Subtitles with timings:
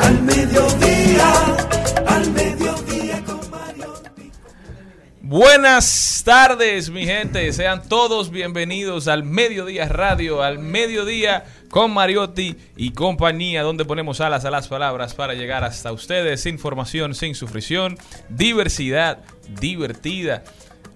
[0.00, 1.32] al mediodía,
[2.06, 3.38] al mediodía con.
[5.20, 7.52] Buenas tardes, mi gente.
[7.52, 14.46] Sean todos bienvenidos al Mediodía Radio, al Mediodía con Mariotti y compañía, donde ponemos alas
[14.46, 16.46] a las palabras para llegar hasta ustedes.
[16.46, 17.98] Información sin sufrición,
[18.30, 19.18] diversidad
[19.60, 20.44] divertida.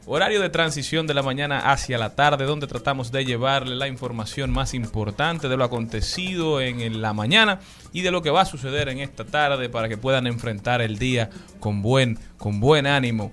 [0.05, 4.51] Horario de transición de la mañana hacia la tarde, donde tratamos de llevarle la información
[4.51, 7.61] más importante de lo acontecido en la mañana
[7.93, 10.99] y de lo que va a suceder en esta tarde para que puedan enfrentar el
[10.99, 11.31] día
[11.61, 13.33] con buen, con buen ánimo.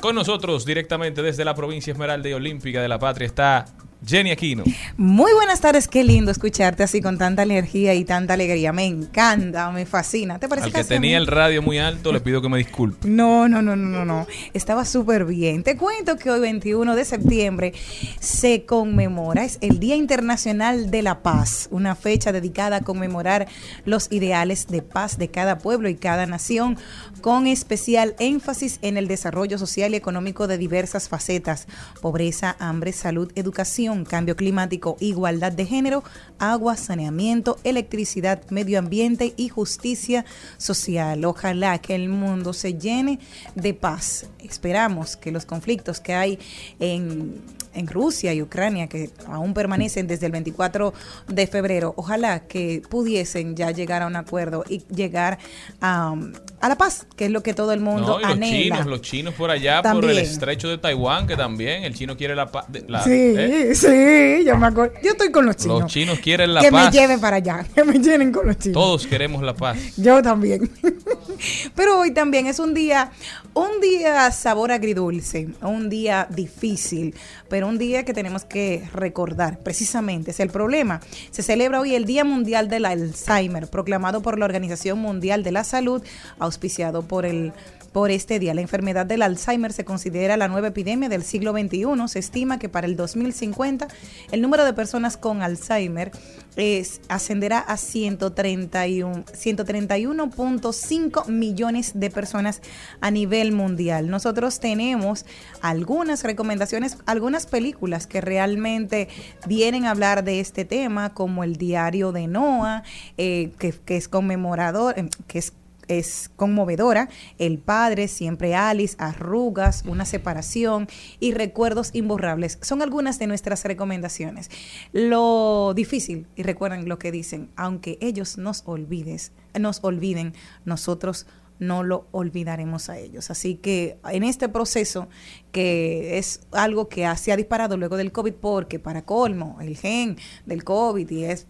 [0.00, 3.66] Con nosotros directamente desde la provincia Esmeralda y Olímpica de la Patria está
[4.04, 4.64] Jenny Aquino.
[4.96, 8.72] Muy buenas tardes, qué lindo escucharte así con tanta energía y tanta alegría.
[8.72, 10.38] Me encanta, me fascina.
[10.38, 13.08] ¿Te parece Al que tenía el radio muy alto, le pido que me disculpe.
[13.08, 14.26] No, no, no, no, no, no.
[14.54, 15.62] Estaba súper bien.
[15.62, 17.72] Te cuento que hoy, 21 de septiembre,
[18.20, 23.46] se conmemora, es el Día Internacional de la Paz, una fecha dedicada a conmemorar
[23.84, 26.76] los ideales de paz de cada pueblo y cada nación,
[27.22, 31.66] con especial énfasis en el desarrollo social y económico de diversas facetas,
[32.02, 36.04] pobreza, hambre, salud, educación cambio climático, igualdad de género,
[36.38, 40.24] agua, saneamiento, electricidad, medio ambiente y justicia
[40.58, 41.24] social.
[41.24, 43.18] Ojalá que el mundo se llene
[43.54, 44.26] de paz.
[44.40, 46.38] Esperamos que los conflictos que hay
[46.80, 47.40] en,
[47.74, 50.92] en Rusia y Ucrania, que aún permanecen desde el 24
[51.28, 55.38] de febrero, ojalá que pudiesen ya llegar a un acuerdo y llegar
[55.80, 56.14] a,
[56.60, 58.76] a la paz, que es lo que todo el mundo no, y los anhela.
[58.76, 60.00] chinos, los chinos por allá, También.
[60.02, 62.66] por el estrecho de Taiwán, que también el chino quiere la paz.
[63.04, 64.94] Sí, sí, yo me acuerdo.
[65.02, 65.82] Yo estoy con los chinos.
[65.82, 66.92] Los chinos quieren la que paz.
[66.92, 68.74] me lleven para allá, que me llenen con los chinos.
[68.74, 69.78] Todos queremos la paz.
[69.96, 70.70] Yo también.
[71.74, 73.10] Pero hoy también es un día,
[73.54, 77.14] un día sabor agridulce, un día difícil,
[77.48, 79.58] pero un día que tenemos que recordar.
[79.58, 81.00] Precisamente es el problema.
[81.30, 85.64] Se celebra hoy el Día Mundial del Alzheimer, proclamado por la Organización Mundial de la
[85.64, 86.02] Salud,
[86.38, 87.52] auspiciado por el
[87.92, 88.54] por este día.
[88.54, 92.08] La enfermedad del Alzheimer se considera la nueva epidemia del siglo XXI.
[92.08, 93.88] Se estima que para el 2050
[94.30, 96.10] el número de personas con Alzheimer
[96.56, 102.62] es, ascenderá a 131 131.5 millones de personas
[103.00, 104.08] a nivel mundial.
[104.08, 105.24] Nosotros tenemos
[105.60, 109.08] algunas recomendaciones, algunas películas que realmente
[109.46, 112.82] vienen a hablar de este tema, como el diario de Noah,
[113.18, 115.52] eh, que, es conmemorador, eh, que es
[115.88, 117.08] es conmovedora.
[117.38, 120.88] El padre, siempre Alice, arrugas, una separación
[121.20, 122.58] y recuerdos imborrables.
[122.62, 124.50] Son algunas de nuestras recomendaciones.
[124.92, 130.34] Lo difícil, y recuerden lo que dicen, aunque ellos nos olvides, nos olviden,
[130.64, 131.26] nosotros
[131.58, 133.30] no lo olvidaremos a ellos.
[133.30, 135.08] Así que en este proceso,
[135.52, 140.16] que es algo que se ha disparado luego del COVID, porque para colmo, el gen
[140.44, 141.46] del COVID y es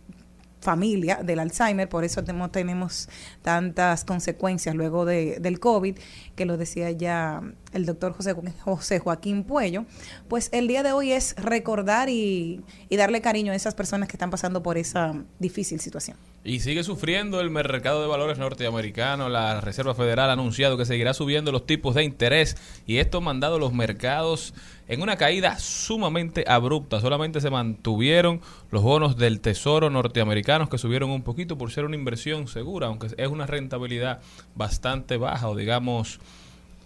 [0.62, 3.08] familia del Alzheimer, por eso tenemos, tenemos
[3.42, 5.98] tantas consecuencias luego de, del COVID,
[6.36, 7.42] que lo decía ya
[7.72, 9.84] el doctor José, José Joaquín Puello,
[10.28, 14.16] pues el día de hoy es recordar y, y darle cariño a esas personas que
[14.16, 16.16] están pasando por esa difícil situación.
[16.44, 19.28] Y sigue sufriendo el mercado de valores norteamericano.
[19.28, 23.20] La Reserva Federal ha anunciado que seguirá subiendo los tipos de interés y esto ha
[23.20, 24.52] mandado los mercados
[24.88, 27.00] en una caída sumamente abrupta.
[27.00, 28.40] Solamente se mantuvieron
[28.72, 33.08] los bonos del Tesoro norteamericanos que subieron un poquito por ser una inversión segura, aunque
[33.16, 34.20] es una rentabilidad
[34.56, 36.18] bastante baja o digamos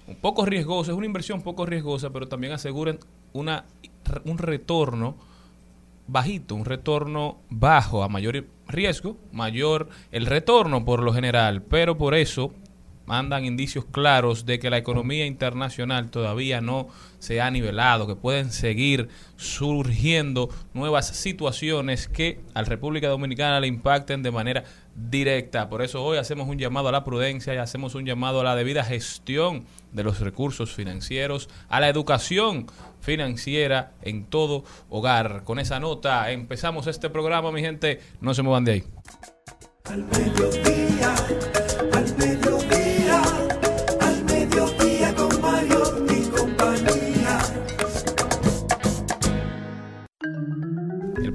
[0.07, 0.91] un poco riesgosa.
[0.91, 2.99] Es una inversión poco riesgosa, pero también aseguran
[3.33, 3.65] una,
[4.27, 5.17] un retorno
[6.07, 12.15] bajito, un retorno bajo, a mayor riesgo, mayor el retorno por lo general, pero por
[12.15, 12.53] eso
[13.07, 16.89] mandan indicios claros de que la economía internacional todavía no
[17.19, 24.23] se ha nivelado, que pueden seguir surgiendo nuevas situaciones que al República Dominicana le impacten
[24.23, 24.65] de manera
[24.95, 25.69] directa.
[25.69, 28.57] Por eso hoy hacemos un llamado a la prudencia y hacemos un llamado a la
[28.57, 32.67] debida gestión de los recursos financieros, a la educación
[33.01, 35.43] financiera en todo hogar.
[35.45, 38.01] Con esa nota empezamos este programa, mi gente.
[38.21, 38.85] No se muevan de ahí.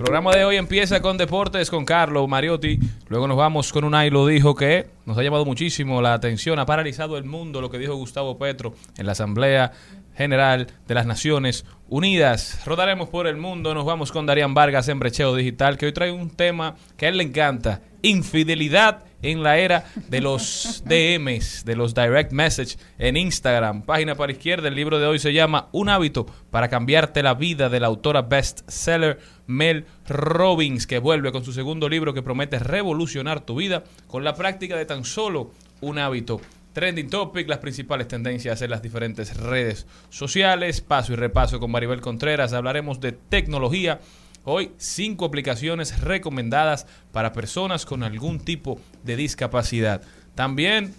[0.01, 2.79] Programa de hoy empieza con deportes con Carlos Mariotti.
[3.07, 6.57] Luego nos vamos con un y lo dijo que nos ha llamado muchísimo la atención,
[6.57, 9.71] ha paralizado el mundo lo que dijo Gustavo Petro en la Asamblea
[10.15, 12.65] General de las Naciones Unidas.
[12.65, 16.11] Rodaremos por el mundo, nos vamos con Darían Vargas en Brecheo Digital, que hoy trae
[16.11, 21.75] un tema que a él le encanta, infidelidad en la era de los DMs, de
[21.75, 23.83] los direct message en Instagram.
[23.83, 27.69] Página para izquierda, el libro de hoy se llama Un hábito para cambiarte la vida
[27.69, 33.41] de la autora bestseller Mel Robbins, que vuelve con su segundo libro que promete revolucionar
[33.41, 35.51] tu vida con la práctica de tan solo
[35.81, 36.41] un hábito.
[36.73, 41.99] Trending Topic, las principales tendencias en las diferentes redes sociales, paso y repaso con Maribel
[41.99, 43.99] Contreras, hablaremos de tecnología.
[44.43, 50.01] Hoy cinco aplicaciones recomendadas para personas con algún tipo de discapacidad.
[50.33, 50.95] También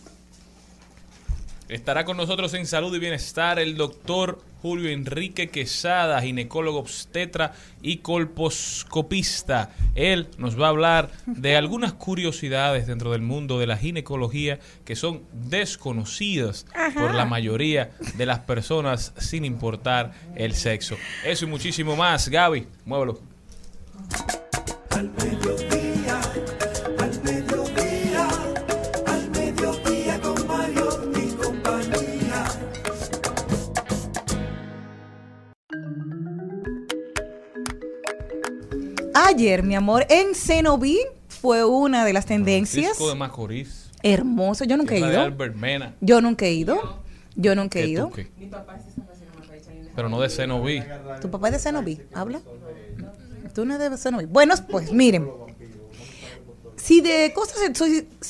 [1.69, 7.53] estará con nosotros en salud y bienestar el doctor Julio Enrique Quesada, ginecólogo obstetra
[7.83, 9.71] y colposcopista.
[9.97, 14.95] Él nos va a hablar de algunas curiosidades dentro del mundo de la ginecología que
[14.95, 20.97] son desconocidas por la mayoría de las personas sin importar el sexo.
[21.25, 22.29] Eso y muchísimo más.
[22.29, 23.32] Gaby, muévelo.
[24.91, 26.21] Al mediodía,
[26.99, 28.29] al mediodía,
[29.07, 32.45] al mediodía con Mario y compañía.
[39.15, 40.99] Ayer, mi amor, en Cenoví
[41.29, 42.85] fue una de las tendencias.
[42.87, 43.91] Francisco de Macorís.
[44.03, 45.21] Hermoso, yo nunca he de ido.
[45.21, 45.95] Albert Mena.
[46.01, 47.01] Yo nunca he ido.
[47.37, 48.09] Yo nunca he ¿Qué ido.
[48.09, 48.31] tú qué?
[49.95, 50.83] Pero no de Cenoví.
[51.21, 52.01] ¿Tu papá es de Cenoví?
[52.15, 52.41] ¿Habla?
[53.55, 54.27] ¿Tú no eres de Cenoví?
[54.27, 55.29] Bueno, pues miren.
[56.77, 57.59] Si de cosas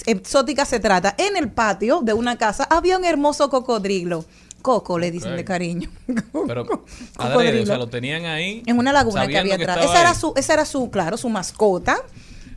[0.06, 4.24] exóticas se trata, en el patio de una casa había un hermoso cocodrilo.
[4.60, 5.90] Coco, le dicen de cariño.
[6.46, 6.84] Pero
[7.16, 8.62] adrede, o sea, lo tenían ahí.
[8.66, 9.78] en una laguna que había atrás.
[9.84, 11.98] Esa era su, esa era su, claro, su mascota.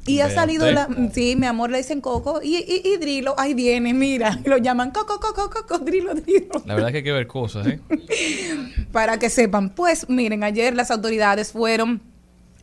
[0.08, 3.56] Y ha salido la, sí, mi amor, le dicen Coco y, y, y Drilo, ahí
[3.56, 6.62] viene, mira, y lo llaman Coco, Coco, Coco, Drilo, Drilo.
[6.66, 7.80] La verdad que hay que ver cosas, ¿eh?
[8.92, 12.04] Para que sepan, pues miren, ayer las autoridades fueron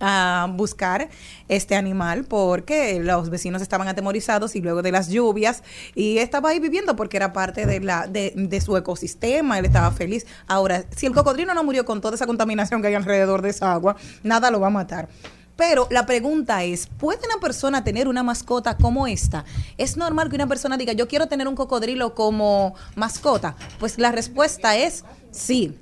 [0.02, 1.08] a buscar
[1.48, 5.62] este animal porque los vecinos estaban atemorizados y luego de las lluvias
[5.94, 9.90] y estaba ahí viviendo porque era parte de la de, de su ecosistema, él estaba
[9.92, 10.26] feliz.
[10.48, 13.72] Ahora, si el cocodrilo no murió con toda esa contaminación que hay alrededor de esa
[13.72, 15.08] agua, nada lo va a matar.
[15.56, 19.44] Pero la pregunta es, ¿puede una persona tener una mascota como esta?
[19.78, 23.54] ¿Es normal que una persona diga, yo quiero tener un cocodrilo como mascota?
[23.78, 25.78] Pues la respuesta es sí.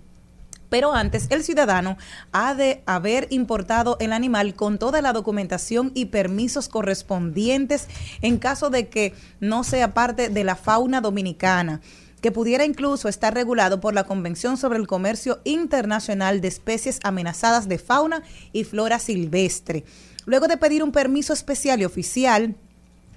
[0.70, 1.98] Pero antes, el ciudadano
[2.32, 7.88] ha de haber importado el animal con toda la documentación y permisos correspondientes
[8.22, 11.82] en caso de que no sea parte de la fauna dominicana
[12.20, 17.68] que pudiera incluso estar regulado por la Convención sobre el Comercio Internacional de Especies Amenazadas
[17.68, 18.22] de Fauna
[18.52, 19.84] y Flora Silvestre.
[20.26, 22.56] Luego de pedir un permiso especial y oficial,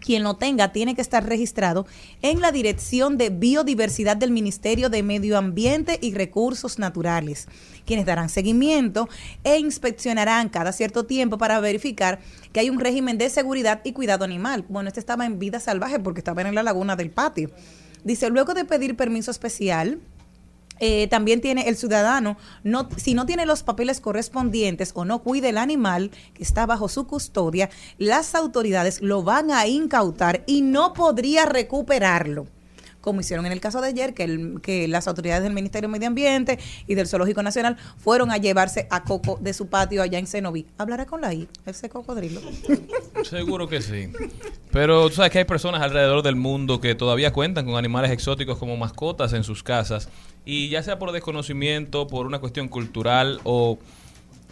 [0.04, 1.88] quien lo tenga tiene que estar registrado
[2.22, 7.48] en la Dirección de Biodiversidad del Ministerio de Medio Ambiente y Recursos Naturales,
[7.86, 9.08] quienes darán seguimiento
[9.44, 12.20] e inspeccionarán cada cierto tiempo para verificar
[12.52, 14.66] que hay un régimen de seguridad y cuidado animal.
[14.68, 17.50] Bueno, este estaba en vida salvaje porque estaba en la laguna del patio.
[18.04, 20.02] Dice, luego de pedir permiso especial,
[20.80, 25.50] eh, también tiene el ciudadano, no, si no tiene los papeles correspondientes o no cuida
[25.50, 30.94] el animal que está bajo su custodia, las autoridades lo van a incautar y no
[30.94, 32.48] podría recuperarlo.
[33.02, 35.92] como hicieron en el caso de ayer, que, el- que las autoridades del Ministerio de
[35.92, 40.20] Medio Ambiente y del Zoológico Nacional fueron a llevarse a Coco de su patio allá
[40.20, 40.66] en Cenoví.
[40.78, 42.40] Hablaré con la I, ese cocodrilo.
[43.30, 44.08] Seguro que sí.
[44.72, 48.58] Pero tú sabes que hay personas alrededor del mundo que todavía cuentan con animales exóticos
[48.58, 50.08] como mascotas en sus casas.
[50.46, 53.78] Y ya sea por desconocimiento, por una cuestión cultural o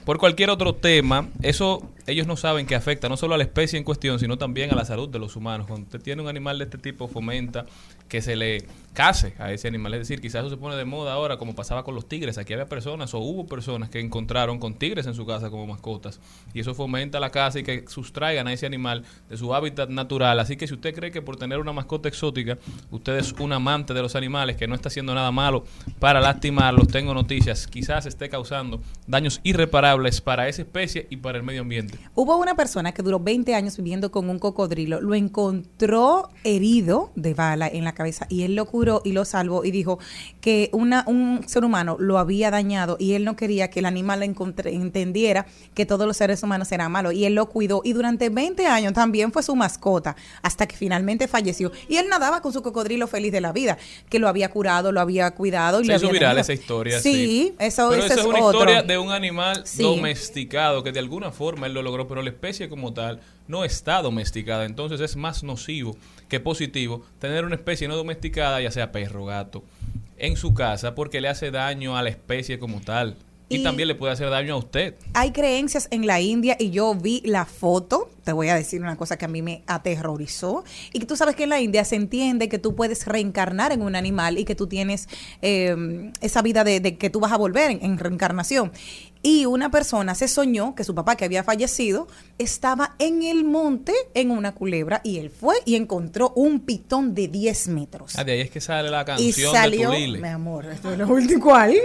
[0.05, 3.77] por cualquier otro tema, eso ellos no saben que afecta no solo a la especie
[3.77, 5.67] en cuestión, sino también a la salud de los humanos.
[5.67, 7.65] Cuando usted tiene un animal de este tipo, fomenta
[8.07, 9.93] que se le case a ese animal.
[9.93, 12.37] Es decir, quizás eso se pone de moda ahora, como pasaba con los tigres.
[12.37, 16.19] Aquí había personas o hubo personas que encontraron con tigres en su casa como mascotas.
[16.53, 20.39] Y eso fomenta la caza y que sustraigan a ese animal de su hábitat natural.
[20.39, 22.57] Así que si usted cree que por tener una mascota exótica,
[22.89, 25.63] usted es un amante de los animales que no está haciendo nada malo
[25.99, 27.67] para lastimarlos, tengo noticias.
[27.67, 31.97] Quizás esté causando daños irreparables para esa especie y para el medio ambiente.
[32.15, 37.34] Hubo una persona que duró 20 años viviendo con un cocodrilo, lo encontró herido de
[37.34, 40.00] bala en la cabeza y él lo curó y lo salvó y dijo
[40.41, 44.24] que una, un ser humano lo había dañado y él no quería que el animal
[44.24, 48.65] entendiera que todos los seres humanos eran malos y él lo cuidó y durante 20
[48.67, 53.08] años también fue su mascota hasta que finalmente falleció y él nadaba con su cocodrilo
[53.08, 53.77] feliz de la vida,
[54.10, 57.00] que lo había curado, lo había cuidado y Se hizo había viral esa historia.
[57.00, 58.60] Sí, eso, Pero esa es una otro.
[58.60, 59.84] historia de un animal Sí.
[59.84, 64.01] domesticado que de alguna forma él lo logró, pero la especie como tal no está
[64.01, 64.65] domesticada.
[64.65, 65.95] Entonces es más nocivo
[66.29, 69.63] que positivo tener una especie no domesticada, ya sea perro, gato,
[70.17, 73.15] en su casa porque le hace daño a la especie como tal.
[73.50, 74.95] Y, Y- también le puede hacer daño a usted.
[75.13, 78.95] hay creencias en la India y yo vi la foto, te voy a decir una
[78.95, 81.97] cosa que a mí me aterrorizó, y que tú sabes que en la India se
[81.97, 85.09] entiende que tú puedes reencarnar en un animal y que tú tienes
[85.41, 88.71] eh, esa vida de, de que tú vas a volver en, en reencarnación.
[89.23, 93.93] Y una persona se soñó que su papá que había fallecido estaba en el monte
[94.13, 98.17] en una culebra y él fue y encontró un pitón de 10 metros.
[98.17, 100.97] Ah, de ahí es que sale la Y canción salió, de mi amor, esto es
[100.97, 101.75] lo último, ¿cuál?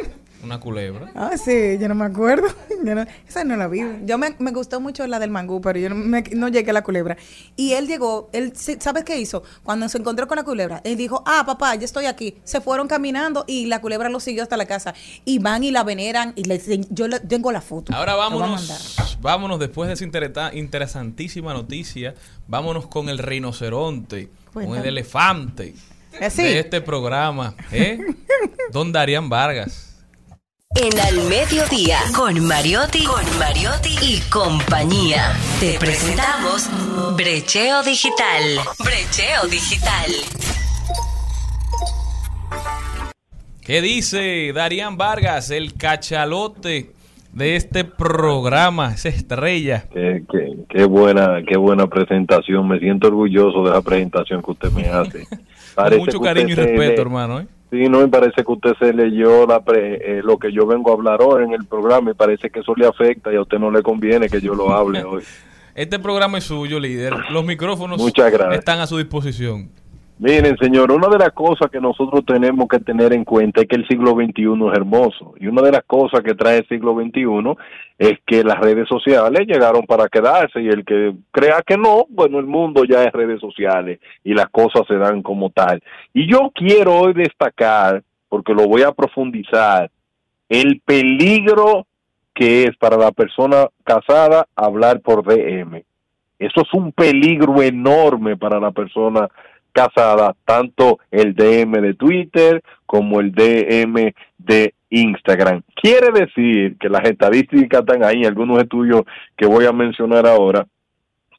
[0.43, 1.11] Una culebra.
[1.15, 2.47] Ah, sí, yo no me acuerdo.
[2.85, 3.81] Yo no- esa no la vi.
[4.05, 6.75] Yo me, me gustó mucho la del mangú, pero yo no, me- no llegué a
[6.75, 7.17] la culebra.
[7.57, 9.43] Y él llegó, él, ¿sabes qué hizo?
[9.65, 12.37] Cuando se encontró con la culebra, él dijo, ah, papá, ya estoy aquí.
[12.45, 14.95] Se fueron caminando y la culebra lo siguió hasta la casa.
[15.25, 17.93] Y van y la veneran y le, yo le- tengo la foto.
[17.95, 22.15] Ahora a vámonos, vámonos después de esa interesantísima noticia,
[22.47, 24.89] vámonos con el rinoceronte, con el Cuéntame.
[24.91, 25.75] elefante
[26.21, 26.43] Eh, sí.
[26.43, 27.99] de este programa, ¿eh?
[28.73, 29.86] Don Darían Vargas.
[30.75, 35.33] En Al Mediodía, con Mariotti, con Mariotti y compañía.
[35.59, 36.69] Te presentamos
[37.17, 38.43] Brecheo Digital.
[38.81, 40.11] Brecheo Digital.
[43.63, 46.91] ¿Qué dice Darían Vargas, el cachalote
[47.33, 49.85] de este programa, esa estrella?
[49.95, 52.69] Qué, qué- qué buena, qué buena presentación.
[52.69, 55.27] Me siento orgulloso de esa presentación que usted me hace.
[55.27, 55.41] Con
[55.75, 57.41] Parece mucho cariño y respeto, le- hermano.
[57.41, 57.47] ¿eh?
[57.71, 60.91] Sí, no, y parece que usted se leyó la pre- eh, lo que yo vengo
[60.91, 63.59] a hablar hoy en el programa y parece que eso le afecta y a usted
[63.59, 65.23] no le conviene que yo lo hable hoy.
[65.75, 67.13] Este programa es suyo, líder.
[67.31, 68.01] Los micrófonos
[68.55, 69.69] están a su disposición.
[70.19, 73.77] Miren, señor, una de las cosas que nosotros tenemos que tener en cuenta es que
[73.77, 75.35] el siglo XXI es hermoso.
[75.39, 77.55] Y una de las cosas que trae el siglo XXI
[77.99, 82.39] es que las redes sociales llegaron para quedarse y el que crea que no, bueno,
[82.39, 85.83] el mundo ya es redes sociales y las cosas se dan como tal.
[86.15, 89.91] Y yo quiero hoy destacar, porque lo voy a profundizar,
[90.49, 91.87] el peligro
[92.35, 95.83] que es para la persona casada hablar por DM.
[96.39, 99.31] Eso es un peligro enorme para la persona casada,
[100.45, 105.63] tanto el DM de Twitter como el DM de Instagram.
[105.75, 109.03] Quiere decir que las estadísticas están ahí, algunos estudios
[109.37, 110.67] que voy a mencionar ahora,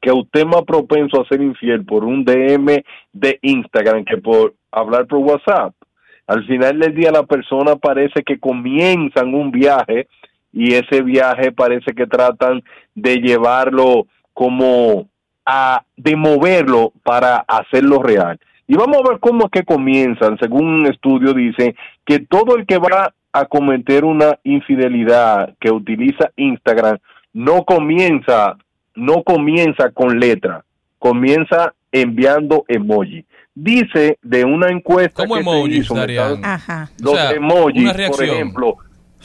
[0.00, 5.06] que usted más propenso a ser infiel por un DM de Instagram que por hablar
[5.06, 5.74] por WhatsApp.
[6.26, 10.06] Al final del día la persona parece que comienzan un viaje
[10.52, 12.62] y ese viaje parece que tratan
[12.94, 15.08] de llevarlo como
[15.50, 18.38] a de moverlo para hacerlo real.
[18.66, 20.38] Y vamos a ver cómo es que comienzan.
[20.38, 21.74] Según un estudio dice
[22.04, 26.98] que todo el que va a cometer una infidelidad que utiliza Instagram
[27.32, 28.56] no comienza
[28.94, 30.64] no comienza con letra,
[30.98, 33.24] comienza enviando emoji.
[33.54, 35.94] Dice de una encuesta ¿Cómo que se emojis, hizo
[36.42, 36.90] Ajá.
[37.00, 38.76] los O sea, emojis, por ejemplo.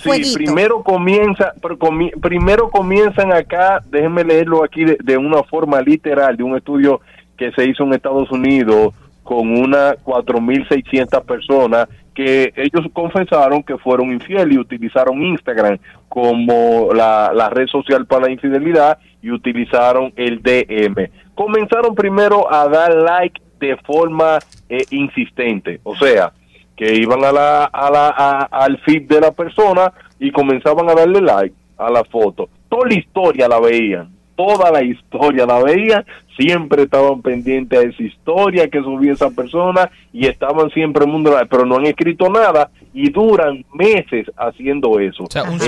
[0.04, 5.82] Sí, primero comienza, pero comi- primero comienzan acá, déjenme leerlo aquí de, de una forma
[5.82, 7.02] literal, de un estudio
[7.38, 8.94] que se hizo en Estados Unidos
[9.24, 15.80] con unas 4.600 personas que ellos confesaron que fueron infieles y utilizaron Instagram
[16.10, 21.10] como la, la red social para la infidelidad y utilizaron el DM.
[21.34, 24.38] Comenzaron primero a dar like de forma
[24.70, 25.80] eh, insistente.
[25.84, 26.34] O sea,
[26.76, 30.94] que iban a la, a la, a- al feed de la persona y comenzaban a
[30.96, 32.50] darle like a la foto.
[32.70, 36.04] Toda la historia la veían, toda la historia la veían,
[36.36, 41.14] siempre estaban pendientes a esa historia que subía esa persona y estaban siempre en el
[41.14, 45.26] mundo, pero no han escrito nada y duran meses haciendo eso.
[45.26, 45.66] O sea, un Eh, en la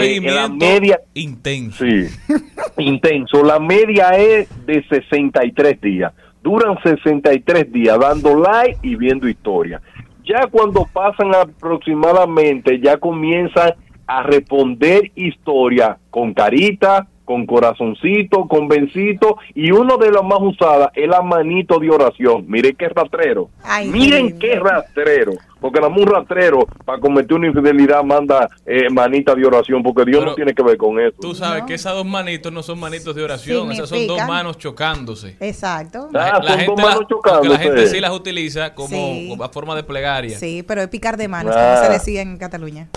[0.47, 1.85] seguimiento media, intenso.
[1.85, 2.07] Sí,
[2.77, 3.43] intenso.
[3.43, 6.13] La media es de 63 días.
[6.43, 9.81] Duran 63 días dando like y viendo historia.
[10.25, 13.73] Ya cuando pasan aproximadamente, ya comienzan
[14.07, 20.89] a responder historia con carita, con corazoncito, con bencito y uno de las más usadas
[20.93, 22.45] es la manito de oración.
[22.47, 23.49] Miren qué rastrero.
[23.63, 25.33] Ay, Miren qué rastrero.
[25.59, 30.19] Porque la un rastrero para cometer una infidelidad manda eh, manita de oración porque Dios
[30.19, 31.15] Pero no tiene que ver con eso.
[31.19, 34.57] Tú sabes que esas dos manitos no son manitos de oración, esas son dos manos
[34.59, 35.35] chocándose.
[35.39, 36.09] Exacto.
[36.13, 37.49] Ah, son dos manos la- chocándose.
[37.49, 39.27] la gente sí las utiliza como, Sí.
[39.29, 40.37] como a forma de plegaria.
[40.37, 41.73] Sí, pero es picar de manos, Ah.
[41.79, 42.89] como se decía en Cataluña.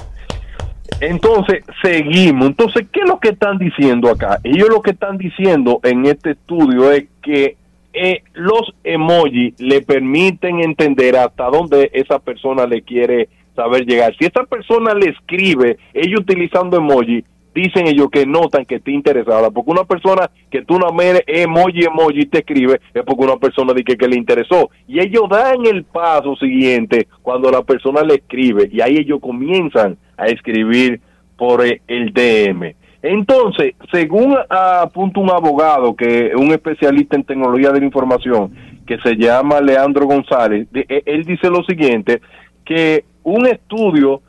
[1.00, 2.48] Entonces, seguimos.
[2.48, 4.40] Entonces, ¿qué es lo que están diciendo acá?
[4.42, 7.56] Ellos lo que están diciendo en este estudio es que
[7.92, 14.14] eh, los emojis le permiten entender hasta dónde esa persona le quiere saber llegar.
[14.18, 19.50] Si esa persona le escribe, ellos utilizando emoji, dicen ellos que notan que está interesada.
[19.50, 23.72] Porque una persona que tú no mere emoji, emoji te escribe, es porque una persona
[23.72, 24.70] dice que, que le interesó.
[24.86, 28.68] Y ellos dan el paso siguiente cuando la persona le escribe.
[28.72, 31.00] Y ahí ellos comienzan a escribir
[31.36, 32.74] por eh, el DM.
[33.00, 38.52] Entonces, según apunta un abogado, que un especialista en tecnología de la información,
[38.86, 42.20] que se llama Leandro González, eh, él dice lo siguiente,
[42.64, 44.20] que un estudio,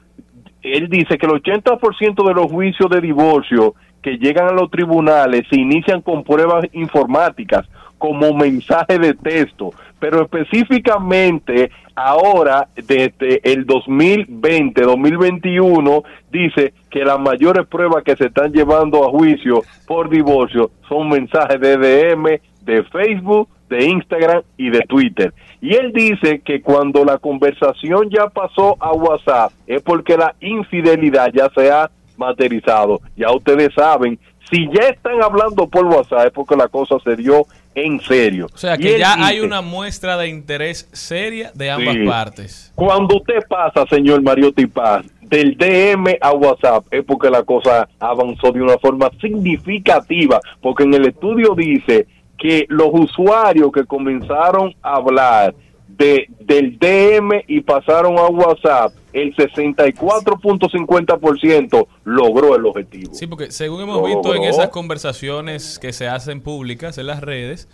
[0.62, 5.44] él dice que el 80% de los juicios de divorcio que llegan a los tribunales
[5.50, 7.68] se inician con pruebas informáticas,
[8.00, 17.68] como mensaje de texto, pero específicamente ahora, desde el 2020, 2021, dice que las mayores
[17.68, 23.50] pruebas que se están llevando a juicio por divorcio son mensajes de DM, de Facebook,
[23.70, 25.34] de Instagram y de Twitter.
[25.62, 31.32] Y él dice que cuando la conversación ya pasó a WhatsApp es porque la infidelidad
[31.34, 33.02] ya se ha materializado.
[33.16, 34.18] Ya ustedes saben,
[34.50, 38.48] si ya están hablando por WhatsApp es porque la cosa se dio en serio.
[38.54, 42.06] O sea que ya dice, hay una muestra de interés seria de ambas Sí.
[42.06, 42.72] partes.
[42.76, 48.52] Cuando usted pasa, señor Mariotti Paz, del DM a WhatsApp, es porque la cosa avanzó
[48.52, 54.96] de una forma significativa, porque en el estudio dice que los usuarios que comenzaron a
[54.96, 55.54] hablar
[55.98, 63.14] de, del DM y pasaron a WhatsApp, el 64.50% logró el objetivo.
[63.14, 67.68] Sí, porque según hemos visto en esas conversaciones que se hacen públicas en las redes,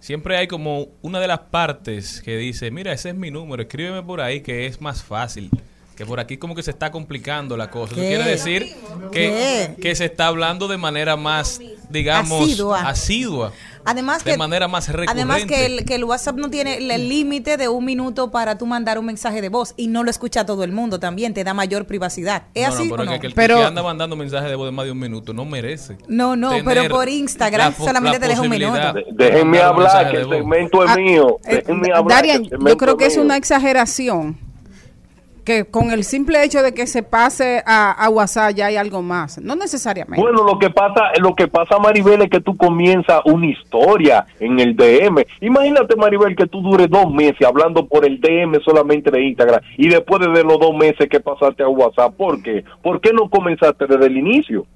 [0.00, 4.02] siempre hay como una de las partes que dice, mira, ese es mi número, escríbeme
[4.02, 5.50] por ahí que es más fácil.
[5.96, 7.94] Que por aquí como que se está complicando la cosa.
[7.94, 8.68] Eso quiere decir
[9.10, 12.82] que, que se está hablando de manera más, digamos, Asidua.
[12.82, 13.52] asidua.
[13.90, 15.66] Además De que, manera más además que recurrente.
[15.78, 19.06] el, que el WhatsApp no tiene el- límite de un minuto para tú mandar un
[19.06, 22.42] mensaje de voz y no lo escucha todo el mundo también, te da mayor privacidad.
[22.54, 23.20] ¿Es No, no, así pero o es no?
[23.20, 25.44] que el Pero- que anda mandando mensajes de voz de más de un minuto no
[25.46, 25.96] merece.
[26.06, 28.92] No, no, pero por Instagram solamente la te deja un minuto.
[28.92, 31.38] De- Déjenme hablar, que el segmento es Ah, mío.
[31.46, 32.18] eh, Déjenme hablar.
[32.18, 34.36] Darian, yo creo que es una exageración
[35.48, 39.40] que con el simple hecho de que se pase a, WhatsApp ya hay algo más.
[39.40, 40.20] No necesariamente.
[40.20, 44.60] Bueno, lo que pasa, lo que pasa, Maribel, es que tú comienzas una historia en
[44.60, 45.24] el DM.
[45.40, 49.88] Imagínate, Maribel, que tú dures dos meses hablando por el DM solamente de Instagram y
[49.88, 52.14] después de los dos meses que pasaste a WhatsApp.
[52.14, 52.62] ¿Por qué?
[52.82, 54.66] ¿Por qué no comenzaste desde el inicio?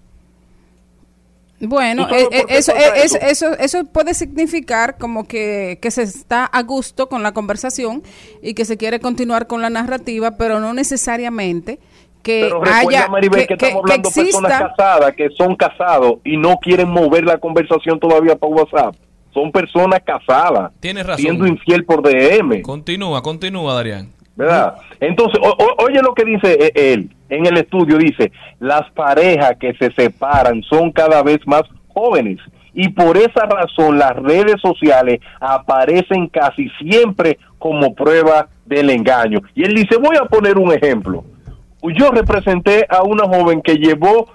[1.65, 3.59] Bueno, ¿Tú sabes eh, eh, eso, eh, eso, eso?
[3.59, 8.03] eso, puede significar como que, que se está a gusto con la conversación
[8.43, 11.79] y que se quiere continuar con la narrativa, pero no necesariamente
[12.25, 16.37] que Pero recuerda, haya Maribel, que, estamos hablando de personas casadas que son casados y
[16.37, 18.97] no quieren mover la conversación todavía para WhatsApp.
[19.33, 20.73] Son personas casadas.
[20.81, 21.23] Tienes razón.
[21.23, 22.61] Siendo infiel por DM.
[22.63, 24.11] Continúa, continúa, Darían.
[24.37, 24.77] ¿Verdad?
[25.01, 25.41] Entonces,
[25.79, 30.63] oye lo que dice eh, él en el estudio, dice, las parejas que se separan
[30.63, 32.39] son cada vez más jóvenes
[32.75, 39.41] y por esa razón las redes sociales aparecen casi siempre como prueba del engaño.
[39.55, 41.25] Y él dice, voy a poner un ejemplo.
[41.83, 44.29] Yo representé a una joven que llevó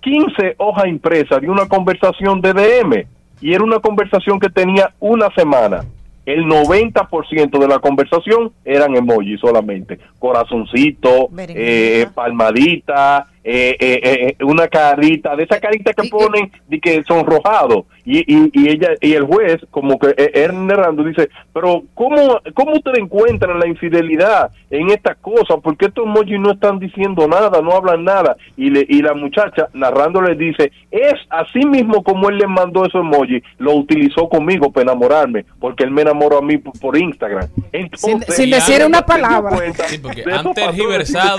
[0.00, 3.06] 15 hojas impresas de una conversación de DM
[3.40, 5.84] y era una conversación que tenía una semana.
[6.26, 9.98] El 90% de la conversación eran emojis solamente.
[10.18, 14.00] Corazoncito, eh, palmadita, eh, eh,
[14.40, 17.86] eh, una carita, de esa carita que ponen de que sonrojado.
[18.04, 22.40] Y, y, y ella y el juez, como que eh, Ernest Rando dice, pero ¿cómo,
[22.54, 25.58] ¿cómo ustedes encuentran la infidelidad en estas cosas?
[25.62, 28.36] Porque estos emojis no están diciendo nada, no hablan nada.
[28.56, 32.84] Y, le, y la muchacha narrando le dice, es así mismo como él le mandó
[32.84, 36.98] esos emojis, lo utilizó conmigo para enamorarme, porque él me enamoró a mí por, por
[36.98, 37.48] Instagram.
[37.72, 39.56] Entonces, sin decir ella una palabra.
[39.56, 41.38] cuenta Sí, porque han sin tergiversado.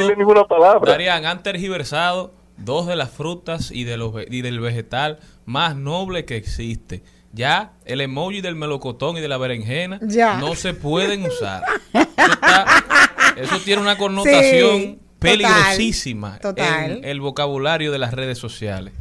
[0.92, 1.97] Darían, tergiversado
[2.58, 7.04] dos de las frutas y, de los, y del vegetal más noble que existe.
[7.34, 10.38] Ya el emoji del melocotón y de la berenjena Ya.
[10.40, 11.62] no se pueden usar.
[11.94, 12.66] Eso, está-
[13.38, 16.98] eso tiene una connotación Sí, peligrosísima total.
[16.98, 18.94] en el vocabulario de las redes sociales.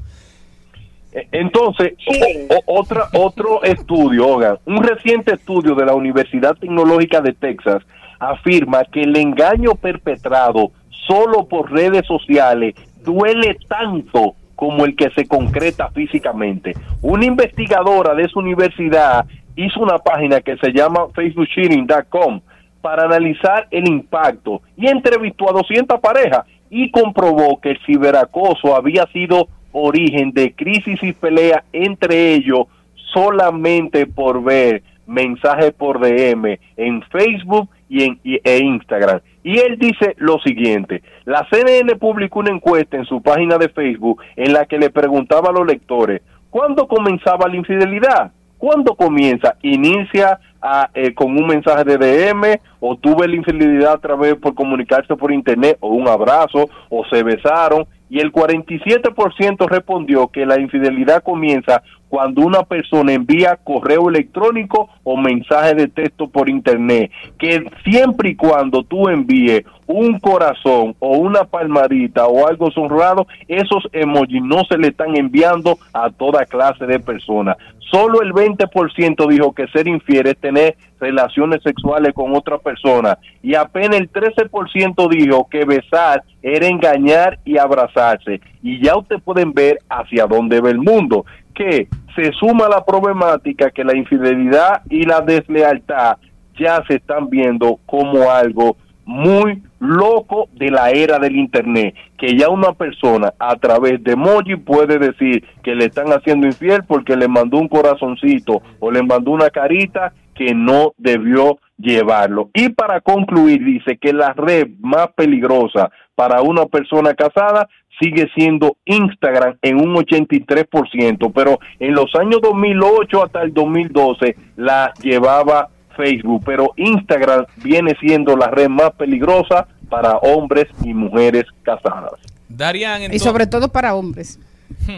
[1.12, 4.26] Eh, Entonces, o- o- otra, otro estudio,
[4.66, 7.82] un reciente estudio de la Universidad Tecnológica de Texas
[8.18, 10.72] afirma que el engaño perpetrado
[11.06, 16.74] solo por redes sociales duele tanto como el que se concreta físicamente.
[17.02, 22.40] Una investigadora de su universidad hizo una página que se llama facebookcheating.com
[22.80, 29.06] para analizar el impacto y entrevistó a 200 parejas y comprobó que el ciberacoso había
[29.12, 32.66] sido origen de crisis y pelea entre ellos
[33.12, 39.20] solamente por ver mensajes por DM en Facebook y en y- e Instagram.
[39.42, 44.20] Y él dice lo siguiente, la CNN publicó una encuesta en su página de Facebook
[44.34, 46.20] en la que le preguntaba a los lectores,
[46.50, 48.32] ¿cuándo comenzaba la infidelidad?
[48.58, 49.54] ¿Cuándo comienza?
[49.62, 54.54] ¿Inicia a, eh, con un mensaje de DM o tuve la infidelidad a través por
[54.54, 57.84] comunicarse por internet o un abrazo o se besaron?
[58.08, 61.82] Y el 47% respondió que la infidelidad comienza
[62.16, 68.36] cuando una persona envía correo electrónico o mensaje de texto por internet, que siempre y
[68.36, 74.78] cuando tú envíes un corazón o una palmadita o algo sonrado, esos emojis no se
[74.78, 77.58] le están enviando a toda clase de personas.
[77.90, 83.54] Solo el 20% dijo que ser infiel es tener relaciones sexuales con otra persona y
[83.54, 88.40] apenas el 13% dijo que besar era engañar y abrazarse.
[88.62, 91.24] Y ya ustedes pueden ver hacia dónde va el mundo,
[91.56, 96.18] que se suma la problemática que la infidelidad y la deslealtad
[96.58, 102.48] ya se están viendo como algo muy loco de la era del internet, que ya
[102.48, 107.28] una persona a través de emoji puede decir que le están haciendo infiel porque le
[107.28, 112.50] mandó un corazoncito o le mandó una carita que no debió llevarlo.
[112.52, 117.68] Y para concluir, dice que la red más peligrosa para una persona casada
[118.00, 124.92] sigue siendo Instagram en un 83%, pero en los años 2008 hasta el 2012 la
[125.02, 132.12] llevaba Facebook, pero Instagram viene siendo la red más peligrosa para hombres y mujeres casadas.
[132.48, 134.38] Darían, Y sobre todo para hombres.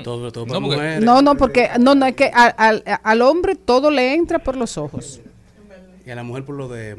[0.03, 0.99] Todo, todo No, porque-.
[1.01, 4.57] No, no, porque no, no es que al, al- al hombre todo le entra por
[4.57, 5.21] los ojos.
[6.05, 6.97] Y a la mujer por lo de...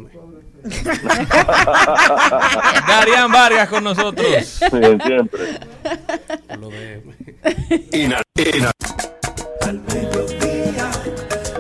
[2.88, 4.28] Darían Vargas con nosotros.
[4.69, 5.24] Siempre.
[6.48, 7.02] Por lo de...
[7.91, 8.24] En al-
[9.62, 10.89] Al mediodía,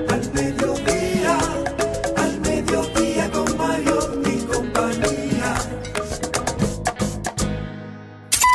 [0.09, 1.37] al mediodía,
[2.17, 5.55] al mediodía con Mario y compañía.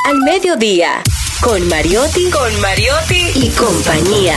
[0.06, 1.02] Al mediodía,
[1.40, 4.36] con Mariotti, con Mariotti y compañía.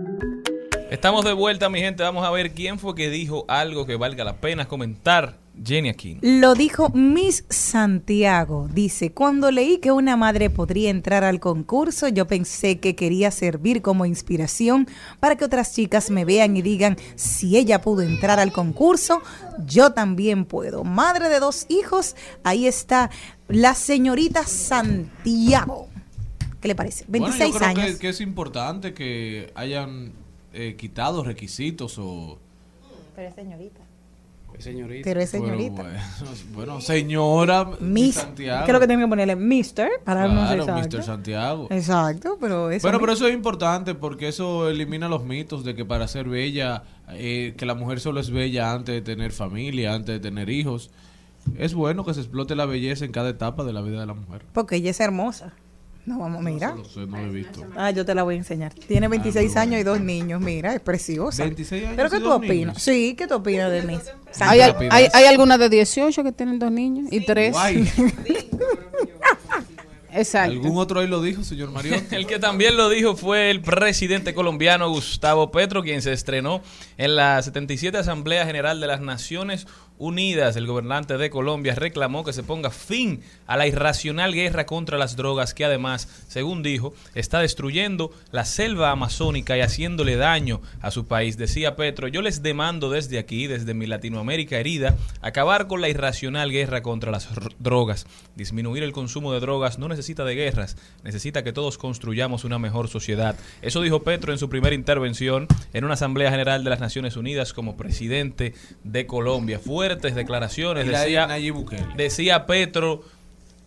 [1.01, 2.03] Estamos de vuelta, mi gente.
[2.03, 5.39] Vamos a ver quién fue que dijo algo que valga la pena comentar.
[5.65, 6.19] Jenny Aquino.
[6.21, 8.69] Lo dijo Miss Santiago.
[8.71, 13.81] Dice, cuando leí que una madre podría entrar al concurso, yo pensé que quería servir
[13.81, 14.87] como inspiración
[15.19, 19.23] para que otras chicas me vean y digan, si ella pudo entrar al concurso,
[19.65, 20.83] yo también puedo.
[20.83, 23.09] Madre de dos hijos, ahí está
[23.47, 25.87] la señorita Santiago.
[26.61, 27.05] ¿Qué le parece?
[27.07, 27.95] 26 bueno, yo creo años.
[27.95, 30.20] Que, que es importante que hayan
[30.53, 32.39] eh, quitado requisitos o...
[33.15, 33.81] Pero es señorita.
[34.59, 35.03] Señorita.
[35.05, 35.81] Pero es Pero señorita.
[35.81, 35.99] bueno,
[36.53, 38.65] bueno, señora Miss, Santiago.
[38.65, 40.97] creo que tengo que ponerle Mister para no ser Claro, exacto.
[40.97, 41.03] Mr.
[41.03, 41.67] Santiago.
[41.71, 42.85] Exacto, pero eso.
[42.85, 46.83] Bueno, pero eso es importante porque eso elimina los mitos de que para ser bella,
[47.09, 50.91] eh, que la mujer solo es bella antes de tener familia, antes de tener hijos.
[51.57, 54.13] Es bueno que se explote la belleza en cada etapa de la vida de la
[54.13, 54.43] mujer.
[54.53, 55.53] Porque ella es hermosa.
[56.05, 56.73] No, vamos, mira.
[56.75, 57.63] No sé, no lo he visto.
[57.75, 58.73] Ah, yo te la voy a enseñar.
[58.73, 61.43] Tiene 26 años y dos niños, mira, es preciosa.
[61.43, 62.55] 26 años ¿Pero y qué tú dos opinas?
[62.55, 62.81] niños.
[62.81, 63.99] Sí, ¿qué tú opinas de mí?
[64.39, 67.53] Hay, hay, hay algunas de 18 que tienen dos niños y tres.
[67.53, 67.87] Guay.
[70.13, 70.51] Exacto.
[70.51, 72.15] ¿Algún otro ahí lo dijo, señor Mariotti?
[72.15, 76.61] El que también lo dijo fue el presidente colombiano Gustavo Petro, quien se estrenó
[76.97, 79.67] en la 77 Asamblea General de las Naciones
[80.01, 80.55] Unidas.
[80.55, 85.15] El gobernante de Colombia reclamó que se ponga fin a la irracional guerra contra las
[85.15, 91.05] drogas que además, según dijo, está destruyendo la selva amazónica y haciéndole daño a su
[91.05, 91.37] país.
[91.37, 96.49] Decía Petro, yo les demando desde aquí, desde mi Latinoamérica herida, acabar con la irracional
[96.49, 98.07] guerra contra las drogas.
[98.35, 102.87] Disminuir el consumo de drogas no necesita de guerras, necesita que todos construyamos una mejor
[102.87, 103.35] sociedad.
[103.61, 107.53] Eso dijo Petro en su primera intervención en una Asamblea General de las Naciones Unidas
[107.53, 109.59] como presidente de Colombia.
[109.91, 111.27] Fuertes declaraciones, decía,
[111.97, 113.03] decía Petro.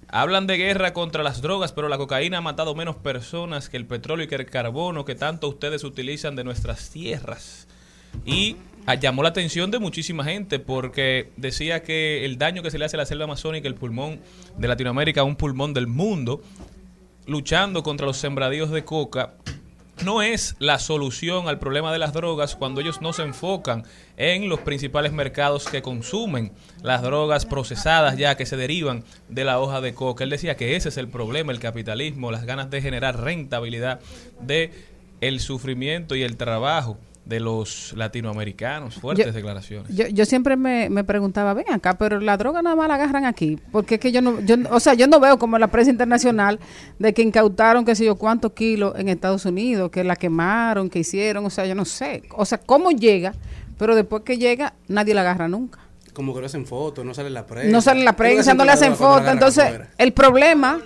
[0.09, 3.85] Hablan de guerra contra las drogas, pero la cocaína ha matado menos personas que el
[3.85, 7.67] petróleo y que el carbono que tanto ustedes utilizan de nuestras tierras.
[8.25, 8.57] Y
[8.87, 12.87] ah, llamó la atención de muchísima gente porque decía que el daño que se le
[12.87, 14.21] hace a la selva amazónica, el pulmón
[14.57, 16.43] de Latinoamérica, un pulmón del mundo,
[17.27, 19.35] luchando contra los sembradíos de coca,
[20.03, 23.85] no es la solución al problema de las drogas cuando ellos no se enfocan
[24.17, 26.53] en los principales mercados que consumen
[26.83, 30.25] las drogas procesadas ya que se derivan de la hoja de coca.
[30.25, 34.01] Él decía que ese es el problema, el capitalismo, las ganas de generar rentabilidad
[34.41, 34.73] de
[35.21, 38.97] el sufrimiento y el trabajo de los latinoamericanos.
[38.97, 39.95] Fuertes Yo- declaraciones.
[39.95, 43.25] Yo, yo siempre me, me preguntaba, ven acá, pero la droga nada más la agarran
[43.25, 43.59] aquí.
[43.73, 46.61] Porque es que yo no, yo, o sea, yo no veo como la prensa internacional
[46.99, 50.99] de que incautaron, qué sé yo, cuántos kilos en Estados Unidos, que la quemaron, que
[50.99, 52.23] hicieron, o sea, yo no sé.
[52.37, 53.35] O sea, cómo llega,
[53.79, 55.81] pero después que llega, nadie la agarra nunca.
[56.13, 57.73] Como que no hacen fotos, no sale la prensa.
[57.73, 59.27] No sale la prensa, no le hacen fotos.
[59.33, 60.79] Entonces, el problema,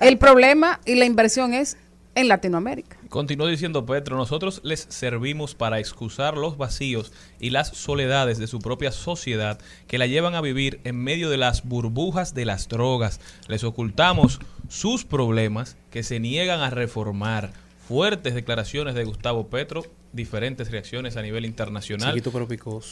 [0.00, 1.76] el problema y la inversión es
[2.14, 2.96] en Latinoamérica.
[3.10, 8.60] Continuó diciendo Petro, nosotros les servimos para excusar los vacíos y las soledades de su
[8.60, 13.20] propia sociedad que la llevan a vivir en medio de las burbujas de las drogas.
[13.48, 17.52] Les ocultamos sus problemas que se niegan a reformar.
[17.88, 22.14] Fuertes declaraciones de Gustavo Petro, diferentes reacciones a nivel internacional.
[22.14, 22.30] Chiquito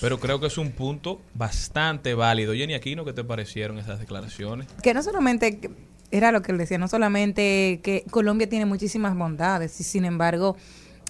[0.01, 2.55] pero creo que es un punto bastante válido.
[2.55, 4.67] Jenny Aquino, ¿qué te parecieron esas declaraciones?
[4.83, 5.71] que no solamente que-
[6.11, 10.57] era lo que él decía, no solamente que Colombia tiene muchísimas bondades y sin embargo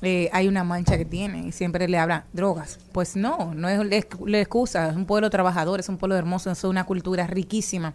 [0.03, 2.79] eh, hay una mancha que tiene y siempre le hablan drogas.
[2.93, 6.17] Pues no, no es la excu- la excusa, es un pueblo trabajador, es un pueblo
[6.17, 7.95] hermoso, es una cultura riquísima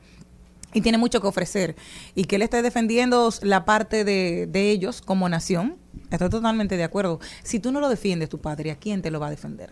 [0.73, 1.75] y tiene mucho que ofrecer.
[2.15, 5.75] Y que él esté defendiendo la parte de, de ellos como nación,
[6.09, 7.19] estoy totalmente de acuerdo.
[7.43, 9.71] Si tú no lo defiendes, tu patria, ¿quién te lo va a defender?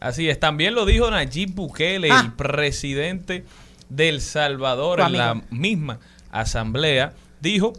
[0.00, 2.22] Así es, también lo dijo Nayib Bukele, Ah.
[2.24, 3.44] el presidente
[3.90, 5.98] del Salvador, en la misma
[6.30, 7.72] asamblea, dijo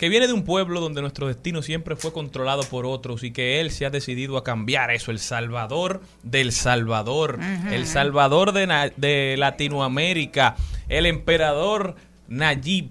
[0.00, 3.60] que viene de un pueblo donde nuestro destino siempre fue controlado por otros y que
[3.60, 7.38] él se ha decidido a cambiar eso, el Salvador del Salvador,
[7.70, 10.56] el Salvador de, de Latinoamérica,
[10.88, 11.96] el emperador
[12.28, 12.88] Nayib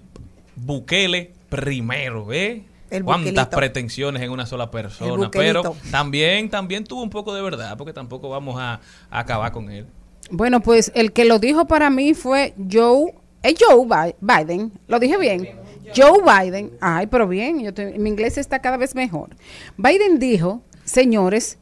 [0.54, 2.62] Bukele primero, ¿ve?
[2.90, 7.76] El Cuántas pretensiones en una sola persona, pero también, también tuvo un poco de verdad,
[7.76, 9.86] porque tampoco vamos a, a acabar con él.
[10.30, 14.98] Bueno, pues el que lo dijo para mí fue Joe, es Joe Bi- Biden, lo
[14.98, 15.48] dije bien.
[15.96, 19.30] Joe Biden, ay, pero bien, yo mi inglés está cada vez mejor.
[19.76, 21.58] Biden dijo, señores,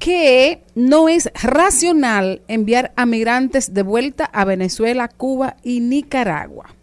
[0.00, 6.74] que no es racional enviar a migrantes de vuelta a Venezuela, Cuba y Nicaragua.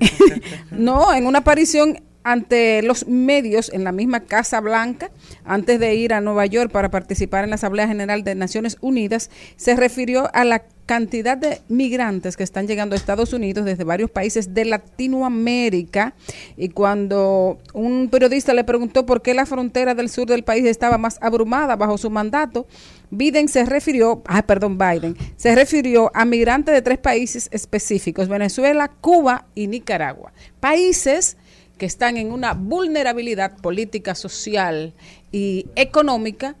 [0.70, 5.10] no, en una aparición ante los medios en la misma Casa Blanca,
[5.44, 9.30] antes de ir a Nueva York para participar en la Asamblea General de Naciones Unidas,
[9.56, 14.10] se refirió a la cantidad de migrantes que están llegando a Estados Unidos desde varios
[14.10, 16.14] países de Latinoamérica.
[16.56, 20.98] Y cuando un periodista le preguntó por qué la frontera del sur del país estaba
[20.98, 22.66] más abrumada bajo su mandato,
[23.12, 28.90] Biden se refirió, ah, perdón, Biden, se refirió a migrantes de tres países específicos, Venezuela,
[29.00, 30.32] Cuba y Nicaragua.
[30.58, 31.36] Países
[31.78, 34.92] que están en una vulnerabilidad política, social
[35.30, 36.56] y económica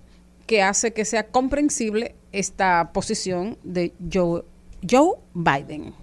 [0.46, 4.42] que hace que sea comprensible esta posición de Joe,
[4.88, 5.94] Joe Biden.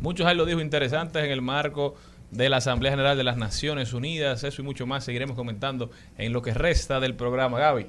[0.00, 1.94] Muchos ahí lo dijo interesantes en el marco
[2.30, 4.44] de la Asamblea General de las Naciones Unidas.
[4.44, 7.86] Eso y mucho más seguiremos comentando en lo que resta del programa, Gaby.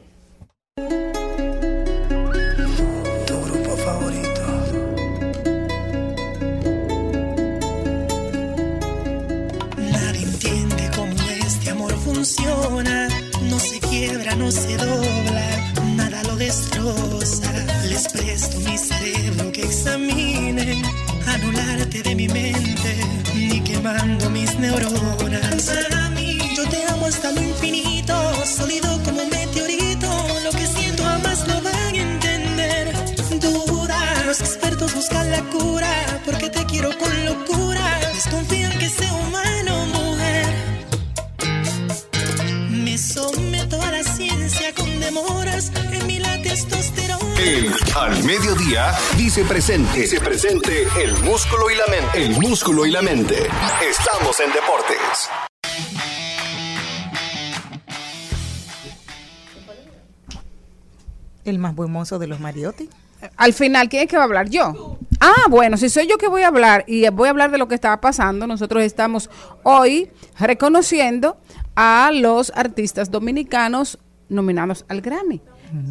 [3.28, 4.30] Tu grupo favorito.
[9.78, 11.14] Nadie entiende cómo
[11.46, 13.10] este amor funciona.
[13.50, 15.59] No se quiebra, no se dobla,
[16.50, 20.82] les presto mi cerebro que examinen,
[21.28, 22.98] anularte de mi mente,
[23.36, 25.66] ni quemando mis neuronas.
[25.66, 28.16] Para mí, yo te amo hasta lo infinito,
[28.48, 30.08] sólido como un meteorito.
[30.44, 32.94] Lo que siento jamás lo van a entender.
[33.40, 35.92] Duda, los expertos buscan la cura,
[36.26, 37.19] porque te quiero con
[47.96, 50.02] Al Mediodía dice presente.
[50.02, 52.22] Dice presente el músculo y la mente.
[52.22, 53.48] El músculo y la mente.
[53.90, 55.30] Estamos en deportes.
[61.46, 62.90] El más buen mozo de los Mariotti.
[63.38, 64.50] Al final, ¿quién es que va a hablar?
[64.50, 64.98] Yo.
[65.22, 67.70] Ah, bueno, si soy yo que voy a hablar y voy a hablar de lo
[67.70, 69.30] que estaba pasando, nosotros estamos
[69.64, 71.38] hoy reconociendo
[71.74, 73.98] a los artistas dominicanos
[74.28, 75.42] nominados al Grammy.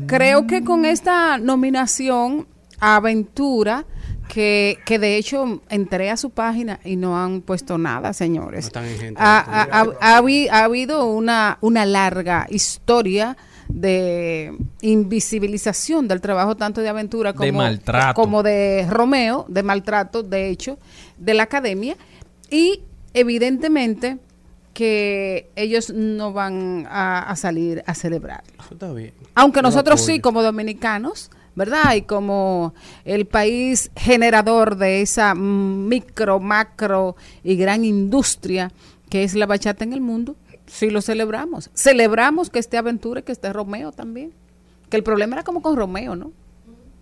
[0.06, 2.46] Creo que con esta nominación
[2.80, 3.84] a Aventura,
[4.28, 8.64] que, que de hecho entré a su página y no han puesto nada, señores.
[8.64, 9.20] No están en gente.
[9.22, 13.36] Ha, ha- ha- ha habi- ha habido una, una larga historia
[13.68, 18.14] de invisibilización del trabajo tanto de aventura como De maltrato.
[18.20, 20.78] como de Romeo, de maltrato, de hecho,
[21.18, 21.96] de la academia.
[22.50, 22.82] Y
[23.14, 24.18] evidentemente
[24.78, 28.52] que ellos no van a, a salir a celebrarlo.
[28.60, 29.12] Eso está bien.
[29.34, 31.96] Aunque nosotros sí, como dominicanos, ¿verdad?
[31.96, 38.70] Y como el país generador de esa micro, macro y gran industria
[39.10, 40.36] que es la bachata en el mundo,
[40.66, 41.70] sí lo celebramos.
[41.74, 44.32] Celebramos que esté Aventura y que esté Romeo también.
[44.90, 46.30] Que el problema era como con Romeo, ¿no?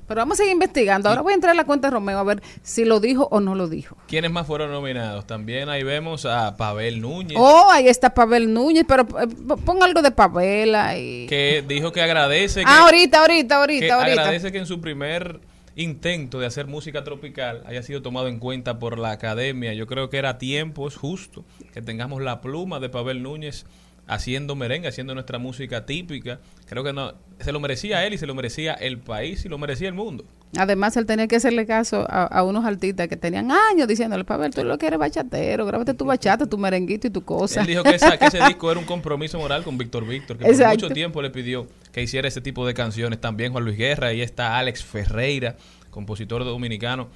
[0.07, 1.09] Pero vamos a seguir investigando.
[1.09, 3.41] Ahora voy a entrar a la cuenta de Romeo a ver si lo dijo o
[3.41, 3.97] no lo dijo.
[4.07, 5.27] ¿Quiénes más fueron nominados?
[5.27, 9.27] También ahí vemos a Pavel Núñez, Oh, ahí está Pavel Núñez, pero eh,
[9.65, 11.27] pon algo de Pavel ahí.
[11.29, 14.23] que dijo que agradece que, Ah, ahorita, ahorita, que ahorita, ahorita.
[14.23, 15.41] agradece que en su primer
[15.75, 19.75] intento de hacer música tropical haya sido tomado en cuenta por la academia.
[19.75, 23.67] Yo creo que era tiempo, es justo, que tengamos la pluma de Pavel Núñez
[24.07, 26.39] haciendo merengue, haciendo nuestra música típica.
[26.67, 29.59] Creo que no se lo merecía él y se lo merecía el país y lo
[29.59, 30.25] merecía el mundo.
[30.57, 34.55] Además, él tenía que hacerle caso a, a unos artistas que tenían años diciéndole, Pavel,
[34.55, 37.61] tú lo que eres bachatero, grábate tu bachata, tu merenguito y tu cosa.
[37.63, 40.45] Él dijo que, esa- que ese disco era un compromiso moral con Víctor Víctor, que
[40.45, 40.85] por Exacto.
[40.85, 43.21] mucho tiempo le pidió que hiciera ese tipo de canciones.
[43.21, 45.57] También Juan Luis Guerra, y está Alex Ferreira,
[45.91, 47.09] compositor dominicano,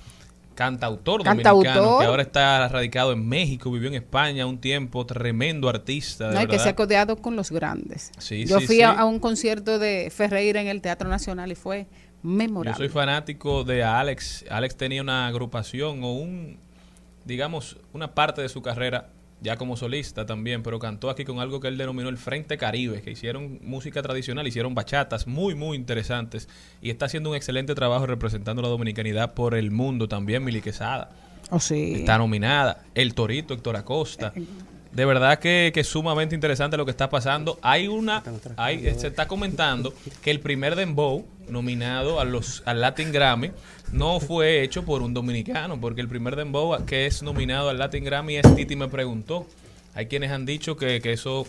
[0.54, 1.64] cantautor, Cantautor.
[1.64, 6.28] dominicano, que ahora está radicado en México, vivió en España un tiempo, tremendo artista.
[6.28, 6.64] De No, y que verdad.
[6.64, 8.10] se ha codeado con los grandes.
[8.18, 8.82] Sí, Yo sí, fui sí.
[8.82, 12.76] A, a un concierto de Ferreira en el Teatro Nacional y fue Yo memorable.
[12.76, 14.44] soy fanático de Alex.
[14.50, 16.58] Alex tenía una agrupación o un,
[17.24, 19.08] digamos, una parte de su carrera
[19.40, 23.02] ya como solista también, pero cantó aquí con algo que él denominó el Frente Caribe,
[23.02, 26.48] que hicieron música tradicional, hicieron bachatas muy, muy interesantes
[26.82, 31.10] y está haciendo un excelente trabajo representando la dominicanidad por el mundo también, Mili Quesada.
[31.50, 31.94] Oh, sí.
[31.94, 32.84] Está nominada.
[32.94, 34.32] El Torito, Héctor Acosta.
[34.92, 37.58] De verdad que, que es sumamente interesante lo que está pasando.
[37.62, 38.22] Hay una,
[38.56, 43.50] hay, se está comentando que el primer dembow nominado a los al Latin Grammy
[43.92, 48.04] no fue hecho por un dominicano, porque el primer dembow que es nominado al Latin
[48.04, 49.46] Grammy es Titi me preguntó.
[49.94, 51.46] Hay quienes han dicho que, que eso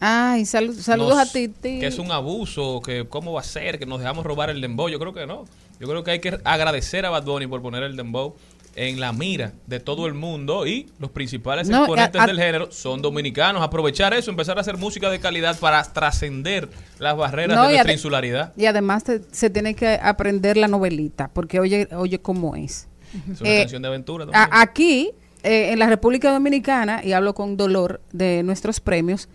[0.00, 1.78] Ay, salu- saludos nos- a Titi.
[1.80, 4.88] Que es un abuso, que cómo va a ser, que nos dejamos robar el dembow.
[4.88, 5.44] Yo creo que no.
[5.78, 8.34] Yo creo que hay que agradecer a Bad Bunny por poner el dembow
[8.76, 12.38] en la mira de todo el mundo y los principales No, exponentes a- a- del
[12.38, 13.62] género son dominicanos.
[13.62, 17.92] Aprovechar eso, empezar a hacer música de calidad para trascender las barreras No, de nuestra
[17.92, 18.52] insularidad.
[18.56, 22.86] Y además te- se tiene que aprender la novelita, porque oye, oye cómo es.
[23.32, 24.26] Es una Eh, canción de aventura.
[24.32, 25.10] A- aquí,
[25.42, 29.28] eh, en la República Dominicana, y hablo con dolor de nuestros premios,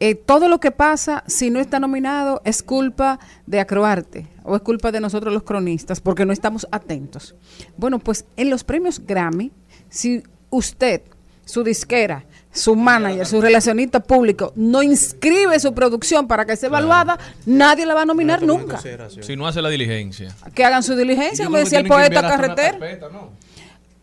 [0.00, 4.62] eh, todo lo que pasa, si no está nominado, es culpa de Acroarte o es
[4.62, 7.34] culpa de nosotros los cronistas, porque no estamos atentos.
[7.76, 9.52] Bueno, pues en los premios Grammy,
[9.90, 11.02] si usted,
[11.44, 17.18] su disquera, su manager, su relacionista público, no inscribe su producción para que sea evaluada,
[17.46, 18.80] nadie la va a nominar nunca.
[19.22, 20.34] Si no hace la diligencia.
[20.54, 22.78] Que hagan su diligencia, como decía el poeta carretero.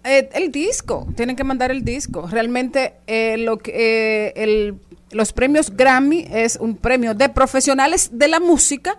[0.03, 2.27] Eh, el disco, tienen que mandar el disco.
[2.27, 3.71] Realmente eh, lo que
[4.27, 4.79] eh, el-
[5.11, 8.97] los premios Grammy es un premio de profesionales de la música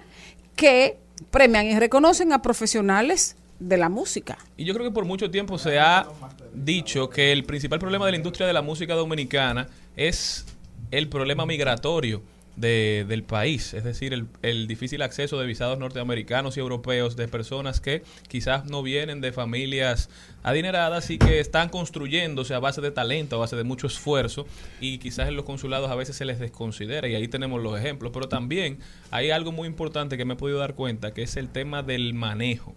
[0.57, 0.97] que
[1.31, 4.39] premian y reconocen a profesionales de la música.
[4.57, 6.07] Y yo creo que por mucho tiempo se ha
[6.55, 10.47] dicho que el principal problema de la industria de la música dominicana es
[10.91, 12.23] el problema migratorio
[12.61, 17.29] de- del país, es decir, el, el difícil acceso de visados norteamericanos y europeos de
[17.29, 20.11] personas que quizás no vienen de familias
[20.43, 24.47] adineradas y que están construyéndose a base de talento, a base de mucho esfuerzo
[24.81, 28.11] y quizás en los consulados a veces se les desconsidera y ahí tenemos los ejemplos,
[28.13, 28.79] pero también
[29.11, 32.15] hay algo muy importante que me he podido dar cuenta, que es el tema del
[32.15, 32.75] manejo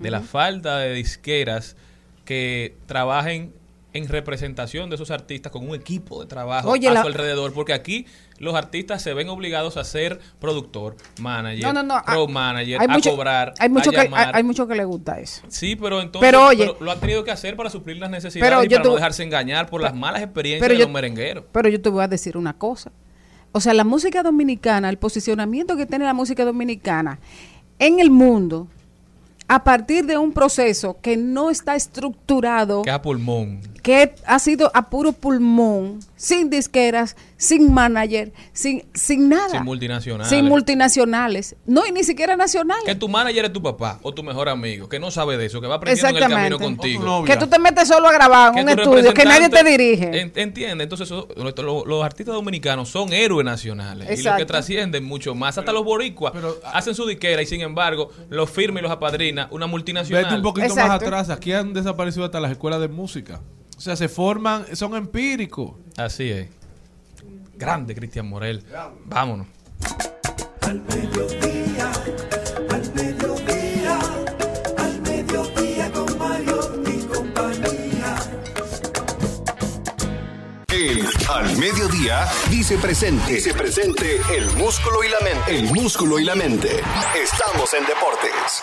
[0.00, 1.76] de la falta de disqueras
[2.24, 3.52] que trabajen
[3.92, 7.52] en representación de esos artistas con un equipo de trabajo Oye, a la- su alrededor,
[7.52, 8.06] porque aquí
[8.38, 12.00] los artistas se ven obligados a ser productor, manager, No, no, no.
[12.06, 14.44] road ah, manager, hay a mucho- cobrar, Hay mucho, a que, hay, llamar.
[14.44, 15.42] mucho que le gusta eso.
[15.48, 18.64] Sí, pero entonces Pero, oye- lo han tenido que hacer para suplir las necesidades Pero
[18.64, 21.44] y para no dejarse engañar por las malas experiencias Pero de yo- los merengueros.
[21.52, 22.90] Pero yo te voy a decir una cosa.
[23.52, 27.20] O sea, la música dominicana, el posicionamiento que tiene la música dominicana
[27.78, 28.66] en el mundo,
[29.46, 33.60] a partir de un proceso que no está estructurado, Que a pulmón.
[33.82, 37.14] que ha sido a puro pulmón, sin disqueras,
[37.44, 39.50] sin manager, sin, sin nada.
[39.50, 40.28] Sin multinacionales.
[40.30, 41.56] Sin multinacionales.
[41.66, 42.84] No, y ni siquiera nacionales.
[42.86, 45.60] Que tu manager es tu papá o tu mejor amigo, que no sabe de eso,
[45.60, 47.24] que va aprendiendo en el camino contigo.
[47.24, 50.20] Que tú te metes solo a grabar en un tu estudio, que nadie te dirige.
[50.20, 54.44] En- Entiende, entonces eso- lo- lo- los artistas dominicanos son héroes nacionales y los que
[54.46, 55.56] trascienden mucho más.
[55.58, 56.32] Hasta los boricuas
[56.72, 60.24] hacen su diquera y sin embargo los firma y los apadrina una multinacional.
[60.24, 61.30] Vete un poquito más atrás.
[61.30, 63.40] Aquí han desaparecido hasta las escuelas de música.
[63.76, 65.72] O sea, se forman, son empíricos.
[65.96, 66.48] Así es.
[67.56, 68.64] Grande Cristian Morel.
[69.06, 69.46] Vámonos.
[70.62, 71.92] Al mediodía,
[72.70, 73.98] al mediodía,
[74.78, 78.16] al mediodía con Mario y compañía.
[80.68, 83.34] El Al Mediodía dice presente.
[83.34, 85.58] Dice presente el músculo y la mente.
[85.58, 86.80] El músculo y la mente.
[87.14, 88.62] Estamos en deportes.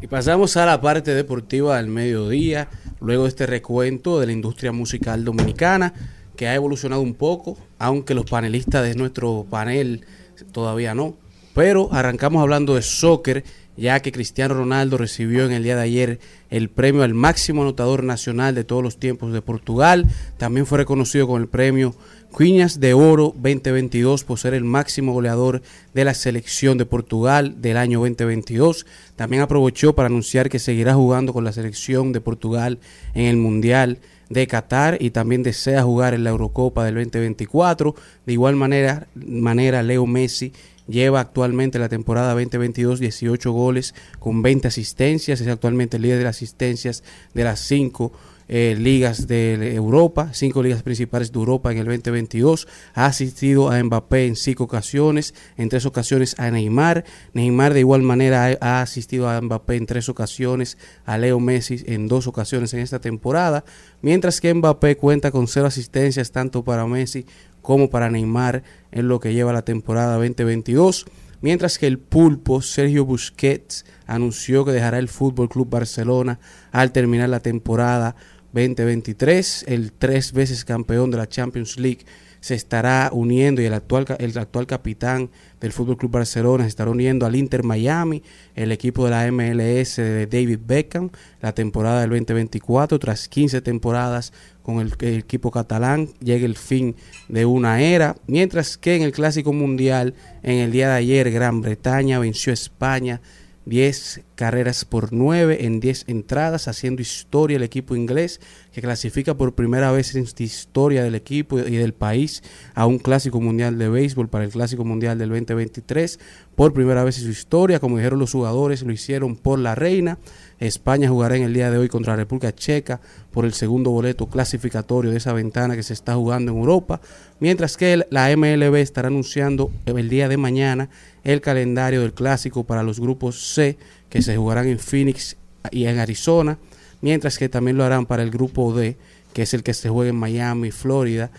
[0.00, 2.68] Y pasamos a la parte deportiva del mediodía,
[3.00, 5.94] luego de este recuento de la industria musical dominicana,
[6.36, 10.04] que ha evolucionado un poco, aunque los panelistas de nuestro panel
[10.52, 11.16] todavía no.
[11.54, 13.44] Pero arrancamos hablando de soccer,
[13.76, 16.20] ya que Cristiano Ronaldo recibió en el día de ayer
[16.50, 20.06] el premio al máximo anotador nacional de todos los tiempos de Portugal.
[20.36, 21.94] También fue reconocido con el premio
[22.34, 25.62] Cuiñas de Oro 2022 por ser el máximo goleador
[25.94, 28.86] de la selección de Portugal del año 2022.
[29.14, 32.80] También aprovechó para anunciar que seguirá jugando con la selección de Portugal
[33.14, 33.98] en el Mundial
[34.30, 37.94] de Qatar y también desea jugar en la Eurocopa del 2024.
[38.26, 40.52] De igual manera, manera Leo Messi
[40.88, 46.24] lleva actualmente la temporada 2022 18 goles con 20 asistencias, es actualmente el líder de
[46.24, 48.12] las asistencias de las cinco
[48.48, 52.68] eh, ligas de Europa, cinco ligas principales de Europa en el 2022.
[52.94, 57.04] Ha asistido a Mbappé en cinco ocasiones, en tres ocasiones a Neymar.
[57.32, 61.82] Neymar de igual manera ha, ha asistido a Mbappé en tres ocasiones, a Leo Messi
[61.86, 63.64] en dos ocasiones en esta temporada,
[64.02, 67.26] mientras que Mbappé cuenta con cero asistencias tanto para Messi
[67.62, 71.06] como para Neymar en lo que lleva la temporada 2022.
[71.40, 76.38] Mientras que el pulpo Sergio Busquets anunció que dejará el Fútbol Club Barcelona
[76.72, 78.16] al terminar la temporada
[78.54, 79.64] 2023.
[79.68, 82.06] El tres veces campeón de la Champions League
[82.44, 85.30] se estará uniendo y el actual, el actual capitán
[85.62, 88.22] del Fútbol Club Barcelona se estará uniendo al Inter Miami,
[88.54, 91.08] el equipo de la MLS de David Beckham,
[91.40, 92.98] la temporada del 2024.
[92.98, 96.96] Tras 15 temporadas con el, el equipo catalán, llega el fin
[97.30, 98.14] de una era.
[98.26, 102.54] Mientras que en el Clásico Mundial, en el día de ayer, Gran Bretaña venció a
[102.54, 103.22] España
[103.66, 108.40] 10 carreras por 9 en 10 entradas, haciendo historia el equipo inglés
[108.72, 112.42] que clasifica por primera vez en la historia del equipo y del país
[112.74, 116.18] a un clásico mundial de béisbol para el clásico mundial del 2023.
[116.54, 120.18] Por primera vez en su historia, como dijeron los jugadores, lo hicieron por la reina.
[120.58, 123.00] España jugará en el día de hoy contra la República Checa
[123.30, 127.00] por el segundo boleto clasificatorio de esa ventana que se está jugando en Europa,
[127.40, 130.88] mientras que la MLB estará anunciando el día de mañana
[131.24, 133.76] el calendario del clásico para los grupos C
[134.08, 135.36] que se jugarán en Phoenix
[135.70, 136.58] y en Arizona,
[137.00, 138.96] mientras que también lo harán para el grupo D,
[139.32, 141.30] que es el que se juega en Miami, Florida.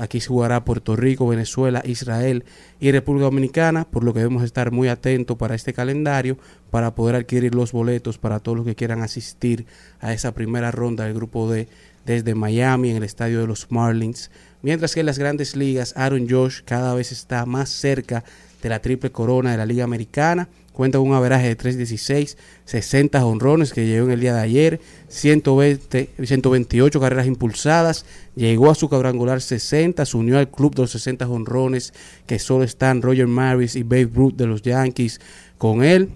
[0.00, 2.44] Aquí se jugará Puerto Rico, Venezuela, Israel
[2.78, 6.38] y República Dominicana, por lo que debemos estar muy atentos para este calendario
[6.70, 9.66] para poder adquirir los boletos para todos los que quieran asistir
[10.00, 11.68] a esa primera ronda del grupo D
[12.04, 14.30] desde Miami en el estadio de los Marlins.
[14.62, 18.24] Mientras que en las grandes ligas, Aaron Josh cada vez está más cerca
[18.62, 20.48] de la triple corona de la Liga Americana.
[20.76, 24.80] Cuenta con un averaje de 3.16, 60 honrones que llegó en el día de ayer,
[25.08, 28.04] 120, 128 carreras impulsadas,
[28.34, 31.94] llegó a su cuadrangular 60, se unió al club de los 60 honrones
[32.26, 35.18] que solo están Roger Maris y Babe Ruth de los Yankees
[35.56, 36.10] con él.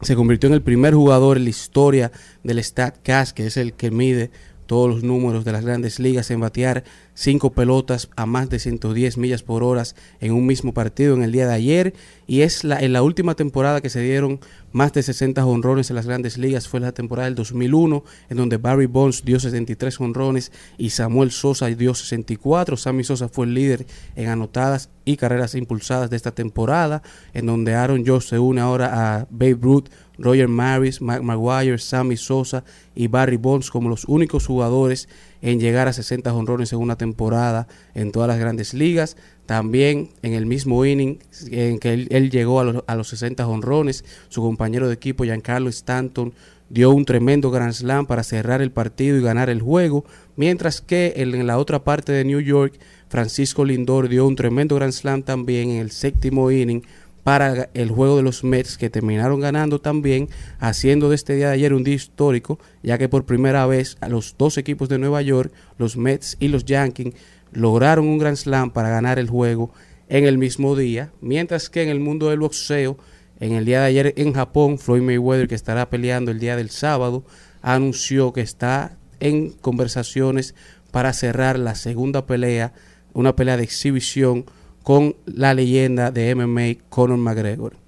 [0.00, 2.12] Se convirtió en el primer jugador en la historia
[2.42, 4.30] del StatCast, que es el que mide
[4.72, 9.18] todos los números de las grandes ligas en batear cinco pelotas a más de 110
[9.18, 9.82] millas por hora
[10.18, 11.94] en un mismo partido en el día de ayer.
[12.26, 14.40] Y es la, en la última temporada que se dieron
[14.72, 16.68] más de 60 honrones en las grandes ligas.
[16.68, 21.66] Fue la temporada del 2001 en donde Barry Bonds dio 63 honrones y Samuel Sosa
[21.66, 23.84] dio 64 Sammy Sosa fue el líder
[24.16, 27.02] en anotadas y carreras impulsadas de esta temporada
[27.34, 29.88] en donde Aaron Josh se une ahora a Babe Ruth
[30.22, 32.64] Roger Maris, Mac Maguire, Sammy Sosa
[32.94, 35.08] y Barry Bonds como los únicos jugadores
[35.42, 39.16] en llegar a 60 honrones en una temporada en todas las grandes ligas.
[39.46, 41.18] También en el mismo inning
[41.50, 45.68] en que él, llegó a los, a los 60 honrones, su compañero de equipo Giancarlo
[45.68, 46.32] Stanton
[46.72, 50.06] dio un tremendo Grand Slam para cerrar el partido y ganar el juego,
[50.36, 54.94] mientras que en la otra parte de New York, Francisco Lindor dio un tremendo Grand
[54.94, 56.82] Slam también en el séptimo inning
[57.24, 61.54] para el juego de los Mets que terminaron ganando también, haciendo de este día de
[61.54, 65.22] ayer un día histórico, ya que por primera vez a los dos equipos de Nueva
[65.22, 67.14] York, los Mets y los Yankees,
[67.52, 69.72] lograron un Grand Slam para ganar el juego
[70.08, 72.98] en el mismo día, mientras que en el mundo del boxeo,
[73.40, 76.70] en el día de ayer en Japón, Floyd Mayweather, que estará peleando el día del
[76.70, 77.24] sábado,
[77.60, 80.54] anunció que está en conversaciones
[80.90, 82.72] para cerrar la segunda pelea,
[83.14, 84.44] una pelea de exhibición
[84.82, 87.82] con la leyenda de MMA Conor McGregor.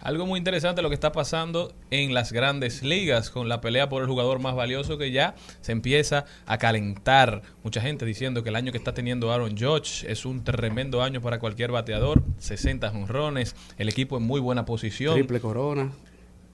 [0.00, 4.02] Algo muy interesante lo que está pasando en las grandes ligas con la pelea por
[4.02, 7.42] el jugador más valioso que ya se empieza a calentar.
[7.62, 11.20] Mucha gente diciendo que el año que está teniendo Aaron Judge es un tremendo año
[11.20, 12.22] para cualquier bateador.
[12.38, 15.14] 60 honrones, el equipo en muy buena posición.
[15.16, 15.92] Triple corona.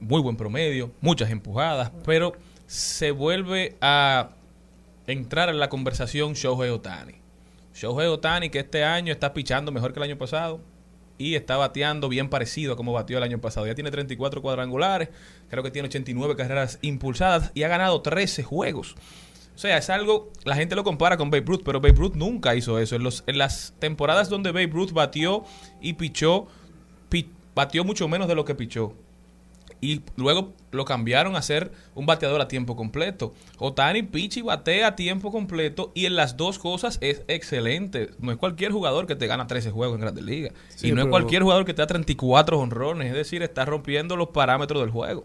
[0.00, 2.32] Muy buen promedio, muchas empujadas, pero
[2.66, 4.30] se vuelve a
[5.06, 7.25] entrar en la conversación Shohei Otani.
[7.76, 10.60] Shohei Otani que este año está pichando mejor que el año pasado
[11.18, 13.66] y está bateando bien parecido a como batió el año pasado.
[13.66, 15.10] Ya tiene 34 cuadrangulares,
[15.48, 18.96] creo que tiene 89 carreras impulsadas y ha ganado 13 juegos.
[19.54, 22.54] O sea, es algo, la gente lo compara con Babe Ruth, pero Babe Ruth nunca
[22.54, 22.96] hizo eso.
[22.96, 25.44] En, las temporadas donde Babe Ruth batió
[25.80, 26.46] y pichó,
[27.08, 28.94] pi- batió mucho menos de lo que pichó.
[29.80, 33.34] Y luego lo cambiaron a ser un bateador a tiempo completo.
[33.58, 38.10] Otani picha y batea a tiempo completo y en las dos cosas es excelente.
[38.18, 40.52] No es cualquier jugador que te gana 13 juegos en Grandes Ligas.
[40.68, 43.08] Sí, y no es cualquier jugador que te da 34 honrones.
[43.08, 45.24] Es decir, está rompiendo los parámetros del juego.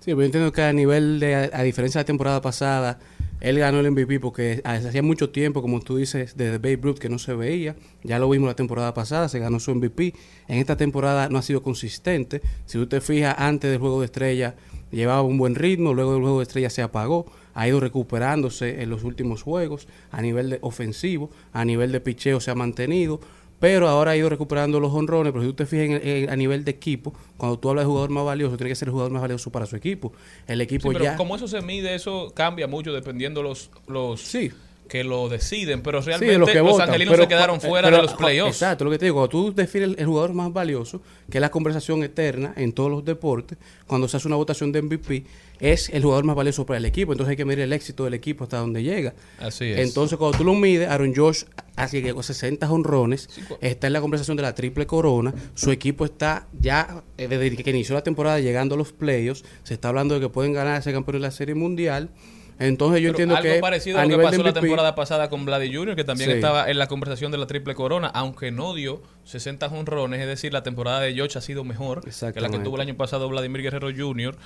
[0.00, 2.98] Sí, pero yo entiendo que a nivel de, a diferencia de la temporada pasada,
[3.40, 7.08] él ganó el MVP porque hacía mucho tiempo, como tú dices, desde Babe Ruth que
[7.08, 7.76] no se veía.
[8.02, 10.14] Ya lo vimos la temporada pasada, se ganó su MVP.
[10.48, 12.40] En esta temporada no ha sido consistente.
[12.66, 14.56] Si tú te fijas, antes del juego de estrella
[14.90, 17.26] llevaba un buen ritmo, luego del juego de estrella se apagó.
[17.54, 22.40] Ha ido recuperándose en los últimos juegos a nivel de ofensivo, a nivel de picheo
[22.40, 23.20] se ha mantenido.
[23.60, 25.32] Pero ahora ha ido recuperando los honrones.
[25.32, 27.86] Pero si tú te fijas en- en- a nivel de equipo, cuando tú hablas de
[27.86, 30.12] jugador más valioso, tiene que ser el jugador más valioso para su equipo.
[30.46, 31.16] El equipo Sí, pero ya.
[31.16, 34.52] como eso se mide, eso cambia mucho dependiendo los, los Sí.
[34.88, 35.82] Que lo deciden.
[35.82, 38.02] Pero Sí, realmente de los que los votan, angelinos pero- se quedaron fuera pero- de
[38.04, 38.52] los playoffs.
[38.56, 41.40] Exacto, lo que te digo, cuando tú defines el, el jugador más valioso, que es
[41.42, 45.24] la conversación eterna en todos los deportes, cuando se hace una votación de MVP,
[45.60, 47.12] es el jugador más valioso para el equipo.
[47.12, 49.14] Entonces hay que medir el éxito del equipo hasta donde llega.
[49.40, 49.78] Así es.
[49.80, 51.44] Entonces, cuando tú lo mides, Aaron Josh
[51.76, 53.28] así que con 60 honrones,
[53.60, 55.32] está en la conversación de la triple corona.
[55.54, 59.44] Su equipo está ya, eh, desde que inició la temporada, llegando a los playoffs.
[59.62, 62.10] Se está hablando de que pueden ganar ese campeón de la Serie Mundial.
[62.60, 63.60] Entonces, yo Pero entiendo algo que.
[63.60, 66.36] parecido a a lo que pasó la temporada pasada con Vladi Jr., que también Sí.
[66.36, 70.52] estaba en la conversación de la triple corona, aunque no dio 60 honrones, es decir,
[70.52, 73.62] la temporada de George ha sido mejor que la que tuvo el año pasado Vladimir
[73.62, 74.36] Guerrero Jr.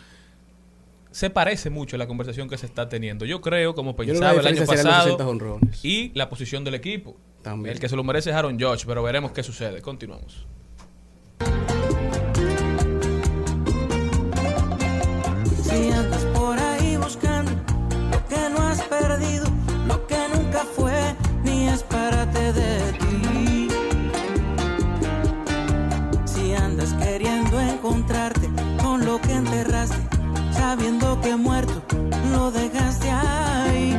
[1.10, 3.24] Se parece mucho la conversación que se está teniendo.
[3.26, 6.74] Yo creo, como pensaba el año diferencia serían los 60 pasado, y la posición del
[6.74, 7.16] equipo.
[7.42, 7.74] También.
[7.74, 9.82] El que se lo merece es Aaron George, pero veremos qué sucede.
[9.82, 10.46] Continuamos.
[29.12, 29.98] Lo que enterraste,
[30.52, 31.82] sabiendo que muerto
[32.32, 33.94] lo dejaste ahí.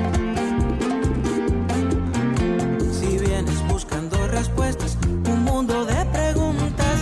[2.91, 6.99] Si vienes buscando respuestas, un mundo de preguntas.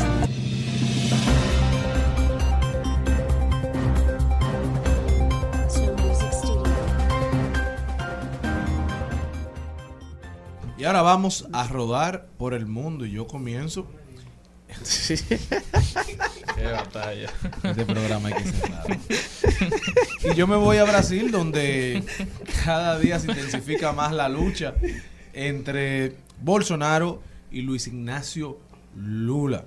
[10.78, 13.88] Y ahora vamos a rodar por el mundo y yo comienzo.
[16.56, 17.30] Qué batalla.
[17.64, 18.96] Este programa hay que cerrarlo.
[20.32, 22.04] Y yo me voy a Brasil, donde
[22.64, 24.76] cada día se intensifica más la lucha
[25.34, 27.22] entre Bolsonaro
[27.52, 28.60] y Luis Ignacio
[28.96, 29.66] Lula.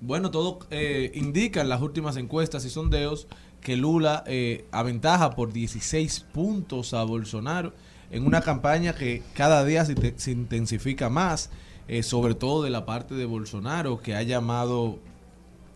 [0.00, 3.28] Bueno, todo eh, indica en las últimas encuestas y sondeos
[3.60, 7.72] que Lula eh, aventaja por 16 puntos a Bolsonaro
[8.10, 11.50] en una campaña que cada día se intensifica más,
[11.92, 15.00] eh, sobre todo de la parte de Bolsonaro, que ha llamado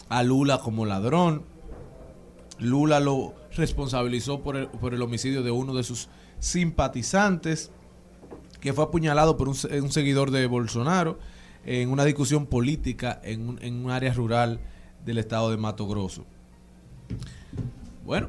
[0.09, 1.43] a Lula como ladrón.
[2.61, 6.09] Lula lo responsabilizó por el, por el homicidio de uno de sus
[6.39, 7.73] simpatizantes,
[8.61, 11.19] que fue apuñalado por un, se- un seguidor de Bolsonaro
[11.67, 14.61] en una discusión política en un, en un área rural
[15.05, 16.25] del estado de Mato Grosso.
[18.05, 18.29] Bueno,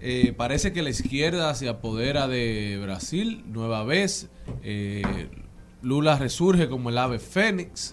[0.00, 4.30] eh, parece que la izquierda se apodera de Brasil nueva vez.
[4.62, 5.28] Eh,
[5.82, 7.90] Lula resurge como el ave fénix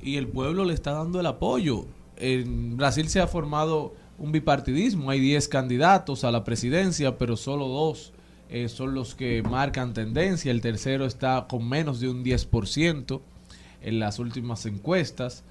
[0.00, 1.86] y el pueblo le está dando el apoyo.
[2.16, 5.10] En Brasil se ha formado un bipartidismo.
[5.10, 8.12] Hay 10 candidatos a la presidencia, pero solo dos
[8.48, 10.50] eh, son los que marcan tendencia.
[10.52, 13.20] El tercero está con menos de un 10%
[13.82, 15.42] en las últimas encuestas.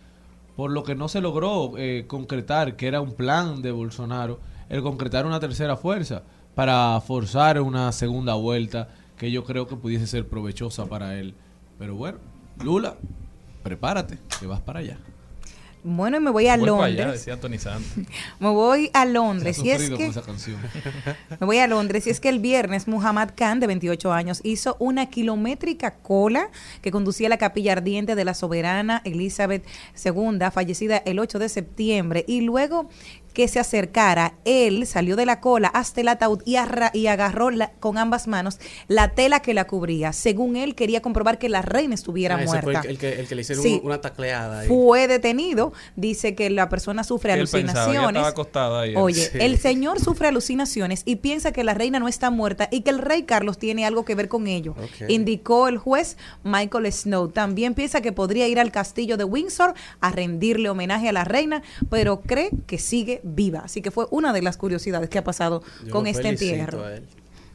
[0.55, 4.83] Por lo que no se logró eh, concretar, que era un plan de Bolsonaro, el
[4.83, 6.23] concretar una tercera fuerza
[6.55, 11.33] para forzar una segunda vuelta que yo creo que pudiese ser provechosa para él.
[11.79, 12.19] Pero bueno,
[12.63, 12.95] Lula,
[13.63, 14.97] prepárate, que vas para allá.
[15.83, 17.19] Bueno, y me voy a Voy para allá, Londres.
[17.19, 17.91] decía Tony Santos.
[18.39, 19.59] Me voy a Londres.
[19.59, 20.11] Y es que.
[21.39, 24.77] Me voy a Londres y es que el viernes Muhammad Khan, de 28 años, hizo
[24.79, 26.49] una kilométrica cola
[26.81, 29.65] que conducía a la capilla ardiente de la soberana Elizabeth
[30.03, 32.89] II, fallecida el 8 de septiembre, y luego
[33.33, 36.55] que se acercara, él salió de la cola hasta el ataúd y,
[36.93, 40.13] y agarró la- con ambas manos la tela que la cubría.
[40.13, 42.81] Según él, quería comprobar que la reina estuviera Ah, ese fue muerta.
[42.81, 43.81] el, el que, el que le hicieron Sí.
[43.83, 44.59] una tacleada.
[44.61, 44.67] ahí.
[44.67, 48.09] Fue detenido, dice que la persona sufre Él pensaba, ella alucinaciones.
[48.09, 48.93] estaba acostada ahí.
[48.95, 49.37] Oye, Sí.
[49.41, 52.99] el señor sufre alucinaciones y piensa que la reina no está muerta y que el
[52.99, 54.75] rey Carlos tiene algo que ver con ello,
[55.07, 57.29] indicó el juez Michael Snow.
[57.29, 61.63] También piensa que podría ir al castillo de Windsor a rendirle homenaje a la reina,
[61.89, 63.59] pero cree que sigue viva.
[63.59, 66.83] Así que fue una de las curiosidades que ha pasado Yo con este entierro.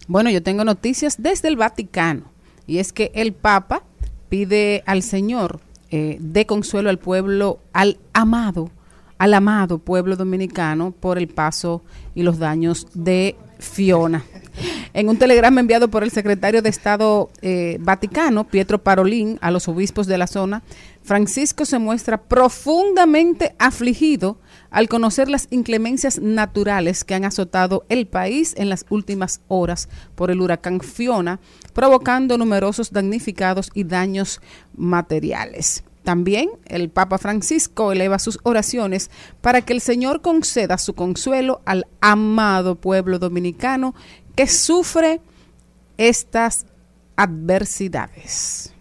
[0.07, 2.25] Bueno, yo tengo noticias desde el Vaticano
[2.67, 3.83] y es que el Papa
[4.29, 5.61] pide al Señor
[5.91, 8.71] eh, de consuelo al pueblo, al amado,
[9.19, 11.83] al amado pueblo dominicano por el paso
[12.15, 14.25] y los daños de Fiona.
[14.95, 19.69] En un telegrama enviado por el secretario de Estado eh, Vaticano, Pietro Parolín, a los
[19.69, 20.63] obispos de la zona,
[21.03, 24.39] Francisco se muestra profundamente afligido
[24.71, 30.31] al conocer las inclemencias naturales que han azotado el país en las últimas horas por
[30.31, 31.41] el huracán Fiona,
[31.73, 34.41] provocando numerosos damnificados y daños
[34.77, 35.85] materiales.
[36.05, 39.11] También el Papa Francisco eleva sus oraciones
[39.43, 43.95] para que el Señor conceda su consuelo al amado pueblo dominicano
[44.35, 45.21] que sufre
[45.99, 46.65] estas
[47.17, 48.73] adversidades.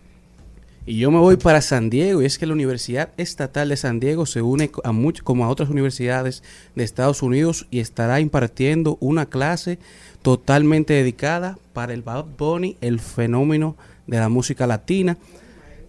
[0.90, 4.00] Y yo me voy para San Diego, y es que la Universidad Estatal de San
[4.00, 6.44] Diego se une a much- como a otras universidades
[6.76, 9.80] de Estados Unidos y estará impartiendo una clase
[10.22, 13.76] totalmente dedicada para el Bad Bunny, el fenómeno
[14.08, 15.18] de la música latina.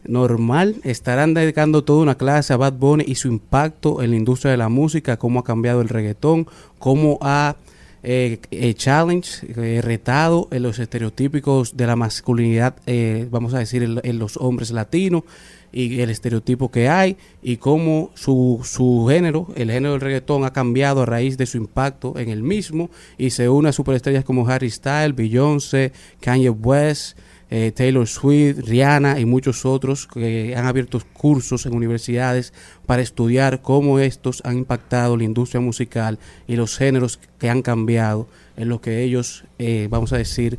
[0.03, 4.51] Normal, estarán dedicando toda una clase a Bad Bunny y su impacto en la industria
[4.51, 6.49] de la música, cómo ha cambiado el reggaetón,
[6.81, 7.55] cómo ha
[8.03, 13.83] eh, eh, challenge, eh, retado en los estereotípicos de la masculinidad, eh, vamos a decir,
[13.83, 15.25] en, los hombres latinos
[15.73, 20.53] y el estereotipo que hay y cómo su, su género, el género del reggaetón ha
[20.53, 24.49] cambiado a raíz de su impacto en el mismo y se une a superestrellas como
[24.49, 27.19] Harry Styles, Beyoncé, Kanye West,
[27.51, 32.53] eh, Taylor Swift, Rihanna y muchos otros que han abierto cursos en universidades
[32.87, 38.29] para estudiar cómo estos han impactado la industria musical y los géneros que han cambiado
[38.57, 40.59] en lo que ellos, eh, vamos a decir,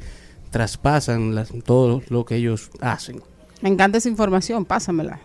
[0.49, 3.21] traspasan todo lo que ellos hacen.
[3.61, 5.19] Me encanta esa información, pásamela.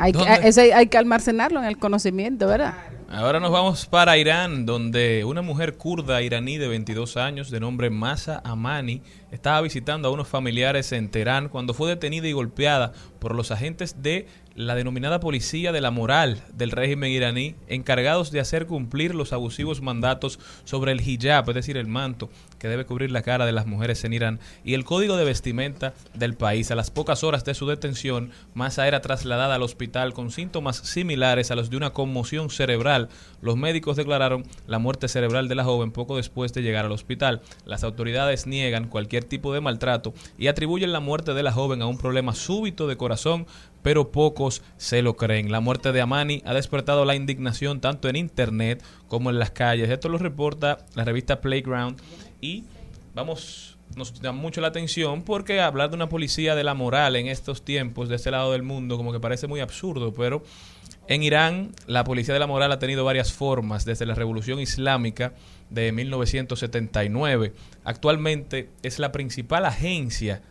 [0.00, 2.74] Hay que, que almacenarlo en el conocimiento, ¿verdad?
[3.12, 7.90] Ahora nos vamos para Irán, donde una mujer kurda iraní de 22 años, de nombre
[7.90, 13.34] Masa Amani, estaba visitando a unos familiares en Teherán cuando fue detenida y golpeada por
[13.34, 14.26] los agentes de
[14.66, 19.80] la denominada Policía de la Moral del régimen iraní, encargados de hacer cumplir los abusivos
[19.80, 23.66] mandatos sobre el hijab, es decir, el manto que debe cubrir la cara de las
[23.66, 26.70] mujeres en Irán, y el código de vestimenta del país.
[26.70, 31.50] A las pocas horas de su detención, Masa era trasladada al hospital con síntomas similares
[31.50, 33.08] a los de una conmoción cerebral.
[33.40, 37.40] Los médicos declararon la muerte cerebral de la joven poco después de llegar al hospital.
[37.64, 41.86] Las autoridades niegan cualquier tipo de maltrato y atribuyen la muerte de la joven a
[41.86, 43.46] un problema súbito de corazón,
[43.82, 45.50] pero pocos se lo creen.
[45.50, 49.90] La muerte de Amani ha despertado la indignación tanto en internet como en las calles.
[49.90, 52.00] Esto lo reporta la revista Playground
[52.40, 52.64] y
[53.14, 57.26] vamos nos llama mucho la atención porque hablar de una policía de la moral en
[57.26, 60.44] estos tiempos de este lado del mundo como que parece muy absurdo, pero
[61.08, 65.32] en Irán la policía de la moral ha tenido varias formas desde la revolución islámica
[65.68, 67.52] de 1979.
[67.84, 70.42] Actualmente es la principal agencia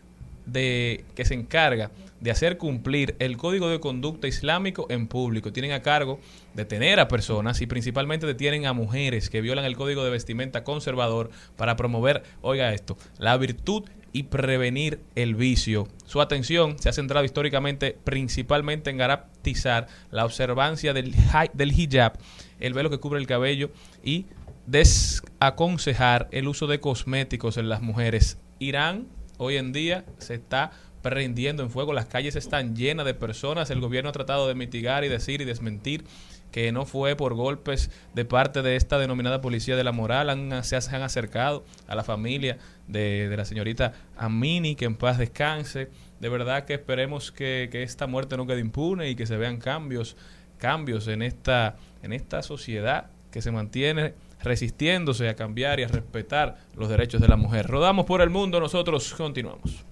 [0.52, 5.54] de que se encarga de hacer cumplir el código de conducta islámico en público.
[5.54, 6.20] Tienen a cargo
[6.54, 11.30] detener a personas y principalmente detienen a mujeres que violan el código de vestimenta conservador
[11.56, 15.88] para promover, oiga esto, la virtud y prevenir el vicio.
[16.06, 21.16] Su atención se ha centrado históricamente principalmente en garantizar la observancia del,
[21.54, 22.18] del hijab,
[22.60, 23.72] el velo que cubre el cabello
[24.04, 24.26] y
[24.66, 28.38] desaconsejar el uso de cosméticos en las mujeres.
[28.60, 29.08] Irán
[29.40, 30.72] hoy en día se está
[31.02, 35.04] prendiendo en fuego, las calles están llenas de personas, el gobierno ha tratado de mitigar
[35.04, 36.04] y decir y desmentir
[36.52, 40.64] que no fue por golpes de parte de esta denominada policía de la moral, han,
[40.64, 45.90] se han acercado a la familia de, de la señorita Amini, que en paz descanse.
[46.20, 50.18] De verdad que esperemos que, esta muerte no quede impune y que se vean cambios,
[50.58, 56.58] cambios en esta, en esta sociedad que se mantiene resistiéndose a cambiar y a respetar
[56.76, 57.68] los derechos de la mujer.
[57.68, 59.84] Rodamos por el mundo, nosotros continuamos.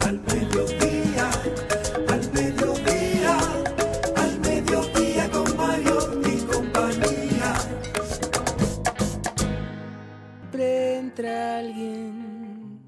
[0.00, 1.30] Al mediodía,
[2.08, 3.38] al mediodía,
[4.16, 7.54] al mediodía con Mario y compañía.
[10.40, 12.80] Siempre entra alguien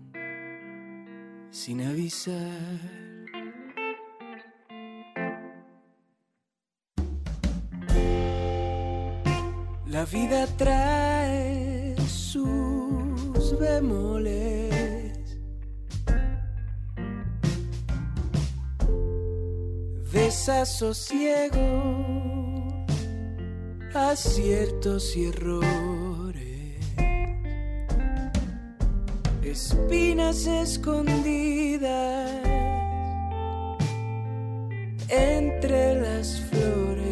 [1.50, 3.01] sin avisar.
[9.93, 15.12] La vida trae sus bemoles.
[20.11, 21.59] Desasosiego,
[23.93, 26.78] aciertos y errores.
[29.43, 32.30] Espinas escondidas
[35.11, 37.11] entre las flores.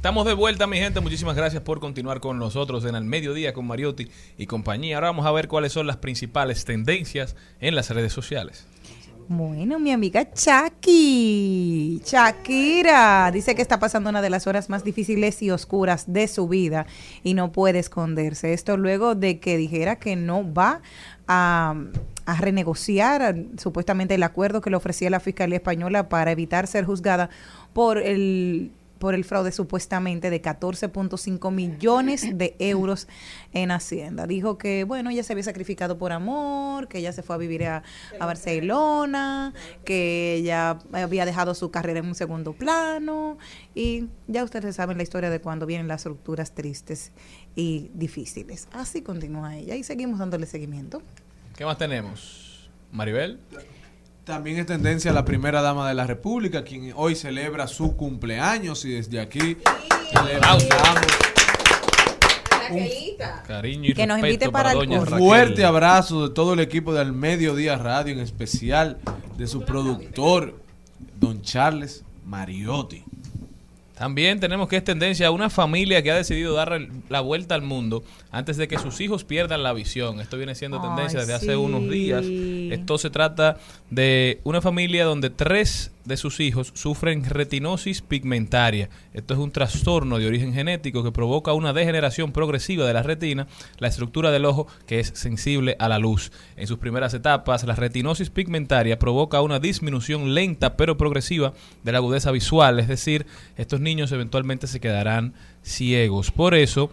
[0.00, 0.98] Estamos de vuelta, mi gente.
[1.00, 4.96] Muchísimas gracias por continuar con nosotros en el mediodía con Mariotti y compañía.
[4.96, 8.66] Ahora vamos a ver cuáles son las principales tendencias en las redes sociales.
[9.28, 15.42] Bueno, mi amiga Chucky, Shakira, dice que está pasando una de las horas más difíciles
[15.42, 16.86] y oscuras de su vida
[17.22, 18.54] y no puede esconderse.
[18.54, 20.80] Esto luego de que dijera que no va
[21.28, 21.74] a,
[22.38, 27.28] renegociar supuestamente el acuerdo que le ofrecía la Fiscalía Española para evitar ser juzgada
[27.74, 28.70] por el
[29.00, 33.08] por el fraude supuestamente de 14.5 millones de euros
[33.52, 34.26] en Hacienda.
[34.26, 37.64] Dijo que, bueno, ella se había sacrificado por amor, que ella se fue a vivir
[37.64, 37.82] a,
[38.20, 39.54] a Barcelona,
[39.86, 43.38] que ella había dejado su carrera en un segundo plano
[43.74, 47.10] y ya ustedes saben la historia de cuando vienen las rupturas tristes
[47.56, 48.68] y difíciles.
[48.70, 51.00] Así continúa ella y seguimos dándole seguimiento.
[51.56, 52.68] ¿Qué más tenemos?
[52.92, 53.40] Maribel.
[54.24, 58.90] También es tendencia la primera dama de la República, quien hoy celebra su cumpleaños y
[58.90, 59.56] desde aquí
[60.24, 61.30] le mandamos
[63.46, 65.18] Cariño y Que nos invite para el doña un Raquel.
[65.18, 68.98] fuerte abrazo de todo el equipo del Mediodía Radio, en especial
[69.36, 70.54] de su productor,
[71.18, 73.04] don Charles Mariotti.
[74.00, 77.60] También tenemos que es tendencia a una familia que ha decidido dar la vuelta al
[77.60, 80.20] mundo antes de que sus hijos pierdan la visión.
[80.20, 82.24] Esto viene siendo tendencia Ay, desde hace unos días.
[82.24, 83.58] Esto se trata
[83.90, 88.90] de una familia donde tres de sus hijos sufren retinosis pigmentaria.
[89.14, 93.46] Esto es un trastorno de origen genético que provoca una degeneración progresiva de la retina,
[93.78, 96.32] la estructura del ojo que es sensible a la luz.
[96.56, 101.98] En sus primeras etapas, la retinosis pigmentaria provoca una disminución lenta pero progresiva de la
[101.98, 105.32] agudeza visual, es decir, estos niños eventualmente se quedarán
[105.62, 106.30] ciegos.
[106.30, 106.90] Por eso,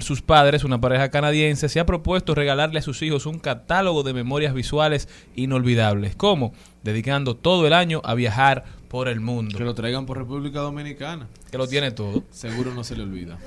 [0.00, 4.12] sus padres, una pareja canadiense, se ha propuesto regalarle a sus hijos un catálogo de
[4.12, 6.16] memorias visuales inolvidables.
[6.16, 6.52] ¿Cómo?
[6.82, 9.58] Dedicando todo el año a viajar por el mundo.
[9.58, 11.28] Que lo traigan por República Dominicana.
[11.50, 12.22] Que lo tiene todo.
[12.30, 13.38] Seguro no se le olvida.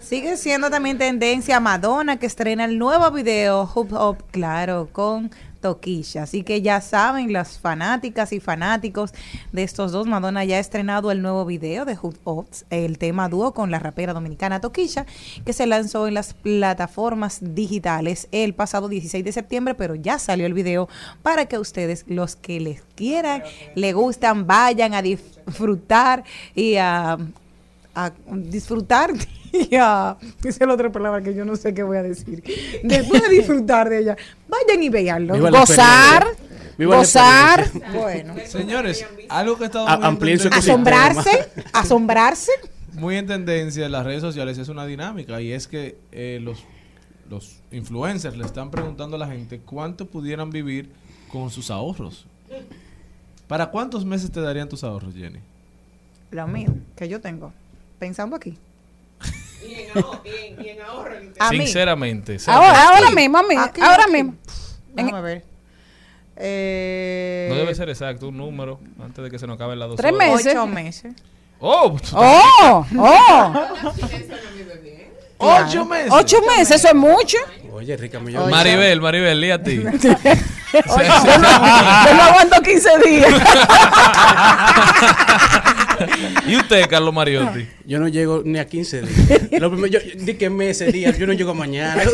[0.00, 6.24] Sigue siendo también tendencia Madonna que estrena el nuevo video Hub Up, claro, con Toquilla.
[6.24, 9.12] Así que ya saben, las fanáticas y fanáticos
[9.52, 13.28] de estos dos, Madonna ya ha estrenado el nuevo video de Hub Up, el tema
[13.28, 15.06] dúo con la rapera dominicana Toquilla,
[15.44, 20.46] que se lanzó en las plataformas digitales el pasado 16 de septiembre, pero ya salió
[20.46, 20.88] el video
[21.22, 23.42] para que ustedes, los que les quieran,
[23.74, 27.18] le gustan, vayan a disfrutar y a
[28.30, 29.12] disfrutar
[29.70, 32.42] y a esa es la otra palabra que yo no sé qué voy a decir.
[32.82, 34.16] Después de disfrutar de ella
[34.48, 36.26] vayan y veanlo gozar
[36.86, 37.70] gozar.
[37.92, 38.34] bueno.
[38.46, 42.52] Señores, algo que tendencia- asombrarse asombrarse.
[42.92, 46.64] Muy en tendencia en las redes sociales es una dinámica y es que eh, los,
[47.28, 50.90] los influencers le están preguntando a la gente cuánto pudieran vivir
[51.30, 52.26] con sus ahorros.
[53.46, 55.38] ¿Para cuántos meses te darían tus ahorros, Jenny?
[56.30, 57.52] lo mío que yo tengo.
[57.98, 58.56] Pensando aquí
[61.38, 62.36] a mí Sinceramente.
[62.46, 64.12] Ahora, mismo, a mí, Aquí, ahora aquí.
[64.12, 64.34] mismo.
[64.94, 65.44] déjame ver
[66.36, 69.96] Eh, No debe ser exacto, un número antes de que se nos acaben las dos
[69.96, 70.28] Tres horas.
[70.30, 70.52] meses.
[70.54, 71.12] Ocho meses.
[71.60, 71.96] ¡Oh!
[72.14, 72.86] ¡Oh!
[72.98, 73.52] ¡Oh!
[75.42, 76.10] Ocho meses.
[76.12, 77.38] Ocho meses, eso es mucho.
[77.72, 78.50] Oye, Rica Millón.
[78.50, 79.82] Maribel, Maribel, lí a ti.
[80.72, 81.48] Yo no,
[82.06, 83.34] yo no aguanto 15 días.
[86.46, 87.68] ¿Y usted, Carlos Mariotti?
[87.84, 89.52] Yo no llego ni a 15 días.
[89.60, 92.02] Lo primero, yo di que meses, días, yo no llego mañana.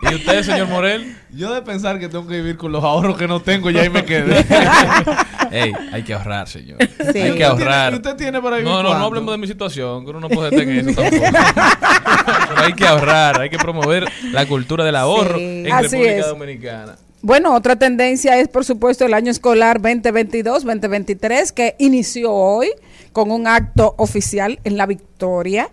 [0.00, 1.16] ¿Y usted, señor Morel?
[1.30, 3.90] Yo de pensar que tengo que vivir con los ahorros que no tengo, ya ahí
[3.90, 4.44] me quedé.
[5.52, 6.78] Ey, hay que ahorrar, señor.
[7.12, 7.18] Sí.
[7.18, 7.94] Hay que ahorrar.
[7.94, 10.48] ¿Usted tiene para vivir No, no, no hablemos de mi situación, que uno no puede
[10.48, 11.22] estar en eso tampoco.
[12.48, 15.64] Pero hay que ahorrar, hay que promover la cultura del ahorro Sí.
[15.66, 16.26] en Así República es.
[16.26, 16.96] Dominicana.
[17.24, 22.70] Bueno, otra tendencia es, por supuesto, el año escolar 2022-2023, que inició hoy
[23.12, 25.68] con un acto oficial en La Victoria.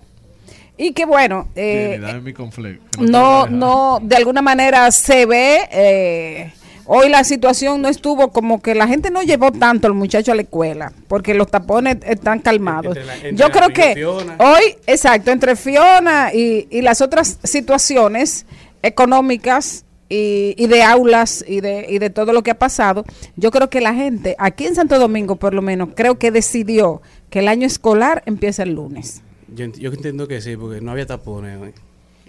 [0.77, 3.01] Y que, bueno, eh, dame mi conflicto.
[3.01, 5.67] no, no, de alguna manera se ve.
[5.71, 6.53] eh,
[6.91, 10.35] hoy la situación no estuvo como que la gente no llevó tanto al muchacho a
[10.35, 12.97] la escuela, porque los tapones están calmados.
[12.97, 14.35] Entre la- entre Yo creo que Fiona.
[14.39, 18.45] hoy, exacto, entre Fiona y, y las otras situaciones
[18.81, 23.51] económicas y, y de aulas y de, y de todo lo que ha pasado, yo
[23.51, 27.39] creo que la gente, aquí en Santo Domingo por lo menos, creo que decidió que
[27.39, 29.21] el año escolar empieza el lunes.
[29.55, 31.73] Yo, yo entiendo que sí, porque no había tapones hoy.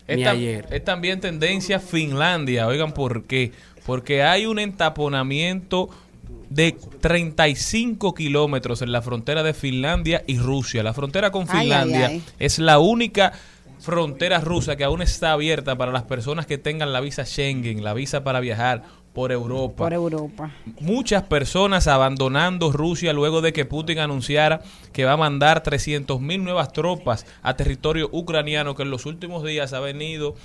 [0.08, 0.66] Ni Es, tam- ayer.
[0.70, 2.66] es también tendencia Finlandia.
[2.66, 3.52] Oigan, ¿por qué?
[3.90, 5.90] Porque hay un entaponamiento
[6.48, 10.84] de 35 kilómetros en la frontera de Finlandia y Rusia.
[10.84, 12.22] La frontera con Ay, ay, Finlandia ay.
[12.38, 13.32] es la única
[13.80, 17.92] frontera rusa que aún está abierta para las personas que tengan la visa Schengen, la
[17.92, 20.52] visa para viajar por Europa Por Europa.
[20.78, 24.60] muchas personas abandonando Rusia luego de que Putin anunciara
[24.92, 29.42] que va a mandar 300 mil nuevas tropas a territorio ucraniano que en los últimos
[29.42, 30.36] días ha venido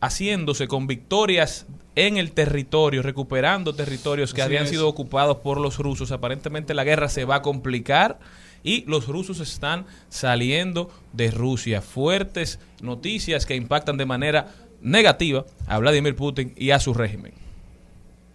[0.00, 1.66] haciéndose con victorias
[1.96, 4.70] en el territorio, recuperando territorios que Así habían es.
[4.70, 6.12] sido ocupados por los rusos.
[6.12, 8.18] Aparentemente la guerra se va a complicar
[8.62, 11.80] y los rusos están saliendo de Rusia.
[11.82, 14.48] Fuertes noticias que impactan de manera
[14.82, 17.32] negativa a Vladimir Putin y a su régimen.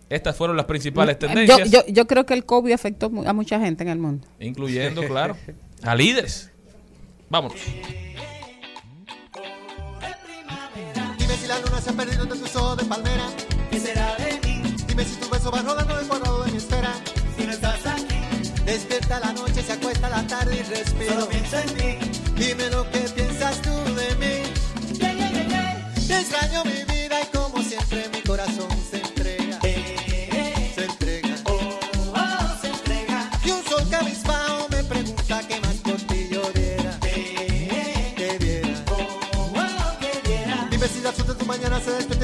[0.10, 3.60] Estas fueron las principales Yo, tendencias, yo, yo creo que el COVID afectó a mucha
[3.60, 4.28] gente en el mundo.
[4.40, 5.38] incluyendo, claro,
[5.84, 6.52] a líderes.
[7.30, 7.60] Vámonos.
[11.18, 13.30] Dime si la luna se ha perdido entre tus ojos de palmera.
[13.82, 14.62] ¿Qué será de mí?
[14.86, 16.94] Dime si tu beso va rodando el cuadrado de mi esfera.
[17.36, 18.22] Si no estás aquí,
[18.64, 21.14] despierta la noche, se acuesta la tarde y respiro.
[21.14, 22.22] Solo pienso en ti.
[22.36, 24.44] Dime lo que piensas tú de mí.
[26.08, 29.60] Te extraño mi vida y como siempre mi corazón se entrega.
[29.62, 31.38] Se entrega.
[32.62, 33.32] se entrega.
[33.44, 37.00] Y un sol cabizbajo me pregunta qué más por ti yo diera.
[37.00, 38.86] Que diera.
[40.70, 42.21] Dime si la de tu mañana se despierta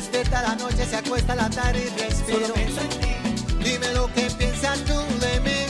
[0.00, 2.40] Despierta la noche, se acuesta la tarde y respiro.
[2.40, 3.14] Solo pienso en ti.
[3.62, 5.66] Dime lo que piensas tú de mí.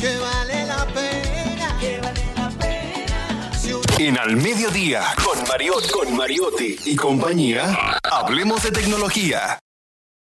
[0.00, 1.78] Que vale la pena.
[1.78, 3.52] Que vale la pena.
[3.56, 9.60] Si un En Al Mediodía, con, Mariot, con Mariotti y compañía, hablemos de tecnología.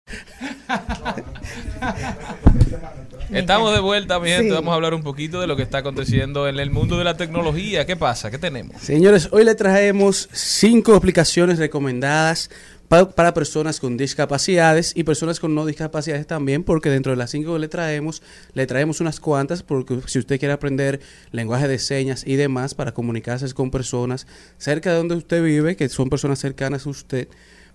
[3.33, 4.49] Estamos de vuelta, mi gente.
[4.49, 4.55] Sí.
[4.55, 7.17] Vamos a hablar un poquito de lo que está aconteciendo en el mundo de la
[7.17, 7.87] tecnología.
[7.87, 8.31] ¿Qué pasa?
[8.31, 8.81] ¿Qué tenemos?
[8.83, 12.51] Señores, hoy le traemos cinco aplicaciones recomendadas
[12.89, 17.31] pa- para personas con discapacidades y personas con no discapacidades también, porque dentro de las
[17.31, 18.23] cinco que le traemos,
[18.55, 21.01] le traemos unas cuantas, porque si usted quiere aprender
[21.31, 24.27] lenguaje de señas y demás para comunicarse con personas
[24.59, 27.29] cerca de donde usted vive, que son personas cercanas a usted.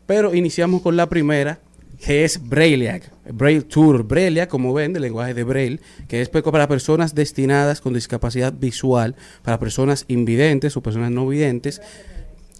[0.06, 1.60] Pero iniciamos con la primera,
[2.00, 6.68] que es Brailleac, Braille Tour, Brailleac, como ven, del lenguaje de Braille, que es para
[6.68, 11.82] personas destinadas con discapacidad visual, para personas invidentes o personas no videntes,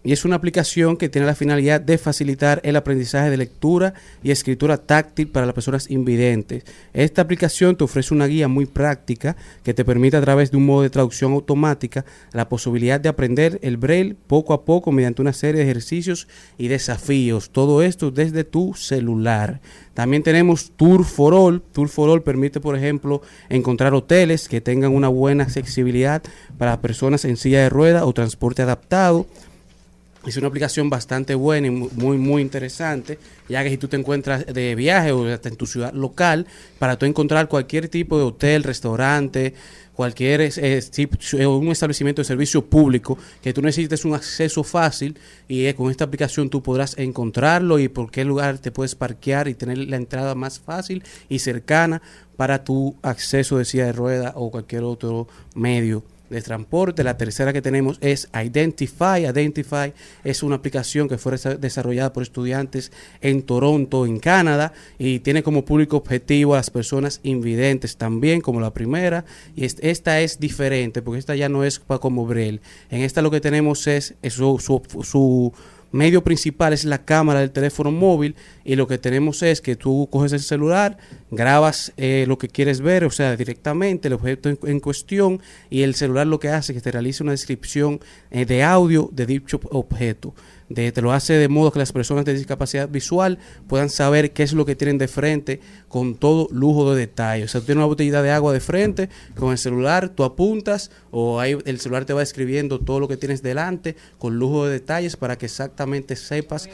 [0.06, 4.30] y es una aplicación que tiene la finalidad de facilitar el aprendizaje de lectura y
[4.30, 6.64] escritura táctil para las personas invidentes.
[6.94, 10.68] Esta aplicación te ofrece una guía muy práctica que te permite a través de un
[10.68, 15.34] modo de traducción automática la posibilidad de aprender el braille poco a poco mediante una
[15.34, 16.28] serie de ejercicios
[16.60, 17.50] y desafíos.
[17.50, 19.60] Todo esto desde tu celular.
[19.96, 21.64] También tenemos Tour for All.
[21.72, 26.22] Tour for All permite, por ejemplo, encontrar hoteles que tengan una buena accesibilidad
[26.60, 29.26] para personas en silla de rueda o transporte adaptado.
[30.26, 33.96] Es una aplicación bastante buena y mu- muy, muy interesante, ya que si tú te
[33.96, 36.48] encuentras de viaje o hasta en tu ciudad local,
[36.80, 39.54] para tú encontrar cualquier tipo de hotel, restaurante,
[39.94, 40.82] cualquier eh,
[41.46, 45.16] un establecimiento de servicio público que tú necesites un acceso fácil
[45.48, 49.48] y eh, con esta aplicación tú podrás encontrarlo y por qué lugar te puedes parquear
[49.48, 52.02] y tener la entrada más fácil y cercana
[52.36, 57.04] para tu acceso de silla de rueda o cualquier otro medio de transporte.
[57.04, 59.26] La tercera que tenemos es Identify.
[59.26, 65.20] Identify es una aplicación que fue desa- desarrollada por estudiantes en Toronto, en Canadá, y
[65.20, 69.26] tiene como público objetivo a las personas invidentes también, como la primera.
[69.56, 72.62] Y es- esta es diferente, porque esta ya no es pa- como Braille.
[72.90, 75.54] En esta lo que tenemos es, es su- su- su
[75.96, 78.36] medio principal es la cámara del teléfono móvil
[78.66, 80.98] y lo que tenemos es que tú coges el celular,
[81.32, 85.96] grabas eh, lo que quieres ver, o sea, directamente el objeto en, cuestión y el
[85.96, 89.62] celular lo que hace es que te realiza una descripción eh, de audio de dicho
[89.72, 90.34] objeto.
[90.68, 93.38] De, te lo hace de modo que las personas de discapacidad visual
[93.68, 97.44] puedan saber qué es lo que tienen de frente con todo lujo de detalle.
[97.44, 100.90] O sea, tú tienes una botellita de agua de frente, con el celular tú apuntas
[101.12, 104.74] o ahí el celular te va escribiendo todo lo que tienes delante con lujo de
[104.74, 106.68] detalles para que exactamente sepas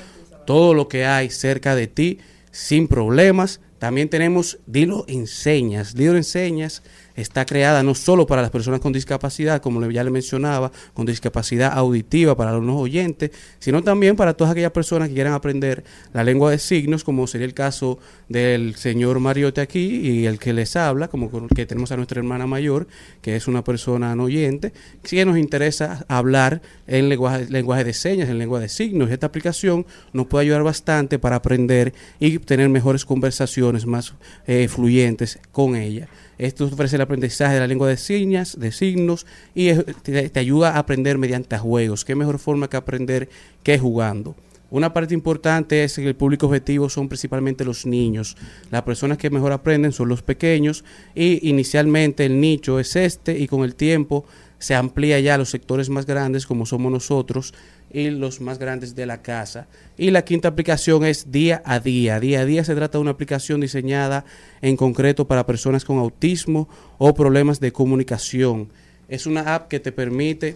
[0.45, 2.19] todo lo que hay cerca de ti
[2.51, 3.59] sin problemas.
[3.79, 5.95] También tenemos Dilo Enseñas.
[5.95, 6.83] Dilo Enseñas
[7.15, 11.73] está creada no solo para las personas con discapacidad, como ya le mencionaba, con discapacidad
[11.73, 15.83] auditiva para los oyentes, sino también para todas aquellas personas que quieran aprender
[16.13, 17.99] la lengua de signos, como sería el caso
[18.29, 22.47] del señor Mariote aquí y el que les habla, como que tenemos a nuestra hermana
[22.47, 22.87] mayor,
[23.21, 28.29] que es una persona no oyente, que nos interesa hablar en lenguaje, lenguaje de señas,
[28.29, 29.11] en lengua de signos.
[29.11, 34.13] Esta aplicación nos puede ayudar bastante para aprender y tener mejores conversaciones más
[34.47, 36.07] eh, fluyentes con ella.
[36.37, 39.25] Esto ofrece el aprendizaje de la lengua de señas, de signos,
[39.55, 42.05] y te, te ayuda a aprender mediante juegos.
[42.05, 43.29] ¿Qué mejor forma que aprender
[43.63, 44.35] que jugando?
[44.71, 48.37] Una parte importante es que el público objetivo son principalmente los niños.
[48.71, 53.47] Las personas que mejor aprenden son los pequeños y inicialmente el nicho es este y
[53.47, 54.25] con el tiempo
[54.59, 57.53] se amplía ya a los sectores más grandes como somos nosotros
[57.91, 59.67] y los más grandes de la casa.
[59.97, 62.21] Y la quinta aplicación es día a día.
[62.21, 64.23] Día a día se trata de una aplicación diseñada
[64.61, 68.69] en concreto para personas con autismo o problemas de comunicación.
[69.09, 70.55] Es una app que te permite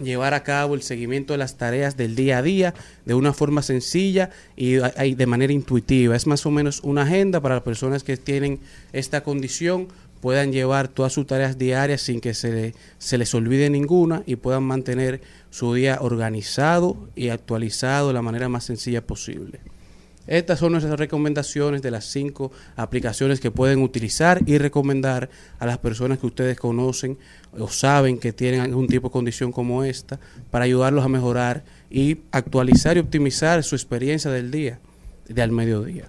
[0.00, 2.74] llevar a cabo el seguimiento de las tareas del día a día
[3.04, 6.16] de una forma sencilla y, de manera intuitiva.
[6.16, 8.60] Es más o menos una agenda para las personas que tienen
[8.92, 9.88] esta condición
[10.20, 14.64] puedan llevar todas sus tareas diarias sin que se, se les olvide ninguna y puedan
[14.64, 15.20] mantener
[15.50, 19.60] su día organizado y actualizado de la manera más sencilla posible.
[20.26, 25.78] Estas son nuestras recomendaciones de las cinco aplicaciones que pueden utilizar y recomendar a las
[25.78, 27.18] personas que ustedes conocen
[27.58, 30.18] o saben que tienen algún tipo de condición como esta
[30.50, 34.80] para ayudarlos a mejorar y actualizar y optimizar su experiencia del día,
[35.28, 36.08] del mediodía.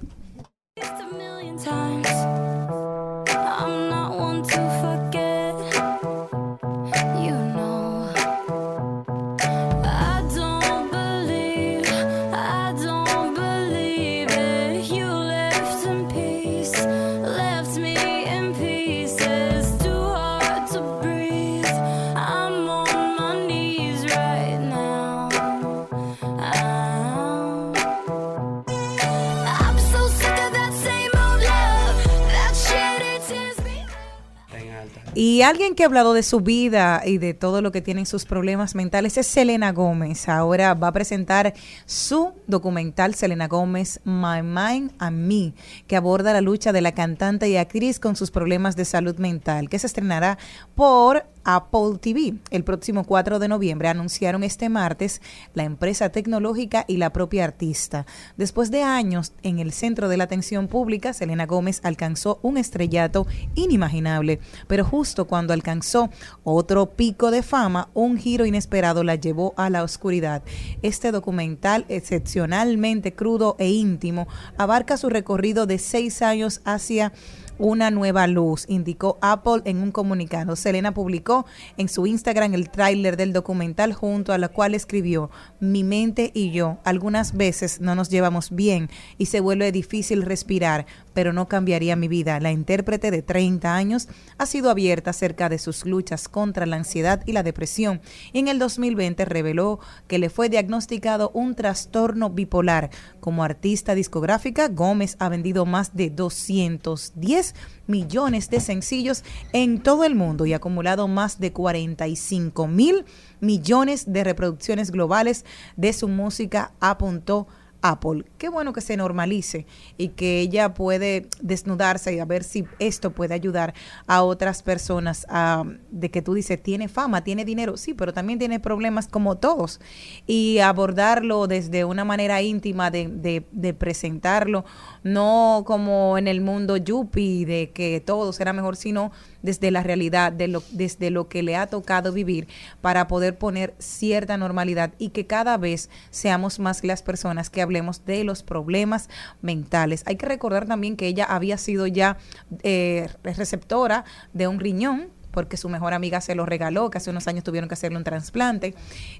[35.29, 38.23] Y alguien que ha hablado de su vida y de todo lo que tienen sus
[38.23, 40.29] problemas mentales es Selena Gómez.
[40.29, 41.53] Ahora va a presentar
[41.85, 45.53] su documental Selena Gómez, My Mind and Me,
[45.85, 49.67] que aborda la lucha de la cantante y actriz con sus problemas de salud mental,
[49.67, 50.37] que se estrenará
[50.75, 53.87] por Apple TV el próximo 4 de noviembre.
[53.87, 55.21] Anunciaron este martes
[55.53, 58.05] la empresa tecnológica y la propia artista.
[58.35, 63.25] Después de años en el centro de la atención pública, Selena Gómez alcanzó un estrellato
[63.55, 66.09] inimaginable, pero justo cuando alcanzó
[66.43, 70.43] otro pico de fama, un giro inesperado la llevó a la oscuridad.
[70.81, 74.27] Este documental, excepcionalmente crudo e íntimo,
[74.57, 77.13] abarca su recorrido de seis años hacia
[77.59, 80.55] una nueva luz, indicó Apple en un comunicado.
[80.55, 81.45] Selena publicó
[81.77, 85.29] en su Instagram el tráiler del documental junto a la cual escribió,
[85.59, 90.85] mi mente y yo algunas veces no nos llevamos bien y se vuelve difícil respirar,
[91.17, 92.39] pero no cambiaría mi vida.
[92.39, 94.07] La intérprete de 30 años
[94.37, 98.01] ha sido abierta acerca de sus luchas contra la ansiedad y la depresión
[98.33, 102.91] y en el 2020 reveló que le fue diagnosticado un trastorno bipolar.
[103.19, 107.55] Como artista discográfica, Gómez ha vendido más de 210
[107.87, 113.05] millones de sencillos en todo el mundo y ha acumulado más de 45 mil
[113.39, 115.45] millones de reproducciones globales
[115.77, 117.47] de su música, apuntó
[117.89, 118.25] Apple.
[118.37, 119.65] Qué bueno que se normalice
[119.97, 123.73] y que ella puede desnudarse y a ver si esto puede ayudar
[124.07, 128.39] a otras personas a, de que tú dices, tiene fama, tiene dinero, sí, pero también
[128.39, 129.79] tiene problemas como todos.
[130.25, 134.65] Y abordarlo desde una manera íntima de, de, de presentarlo,
[135.03, 139.11] no como en el mundo yuppie, de que todo será mejor, sino
[139.47, 142.49] desde la realidad, de lo, desde lo que le ha tocado vivir,
[142.81, 148.03] para poder poner cierta normalidad y que cada vez seamos más las personas que hablemos
[148.05, 149.09] de los problemas
[149.41, 150.03] mentales.
[150.05, 152.17] Hay que recordar también que ella había sido ya
[152.61, 157.27] eh, receptora de un riñón porque su mejor amiga se lo regaló, que hace unos
[157.27, 158.73] años tuvieron que hacerle un trasplante.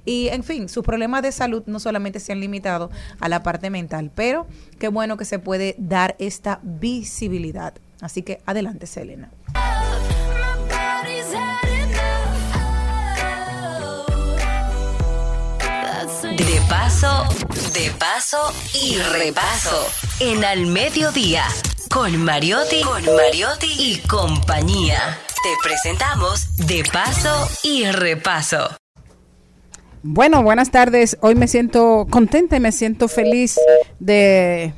[0.03, 3.69] Y, en fin, sus problemas de salud no solamente se han limitado a la parte
[3.69, 4.47] mental, pero
[4.79, 7.75] qué bueno que se puede dar esta visibilidad.
[8.01, 9.31] Así que adelante, Selena.
[16.37, 17.25] De paso,
[17.73, 19.87] de paso y repaso.
[20.19, 21.43] En Al Mediodía,
[21.91, 24.99] con Mariotti, con Mariotti y compañía.
[25.43, 28.69] Te presentamos De paso y repaso.
[30.03, 31.17] Bueno, buenas tardes.
[31.21, 33.59] Hoy me siento contenta y me siento feliz
[33.99, 34.73] de,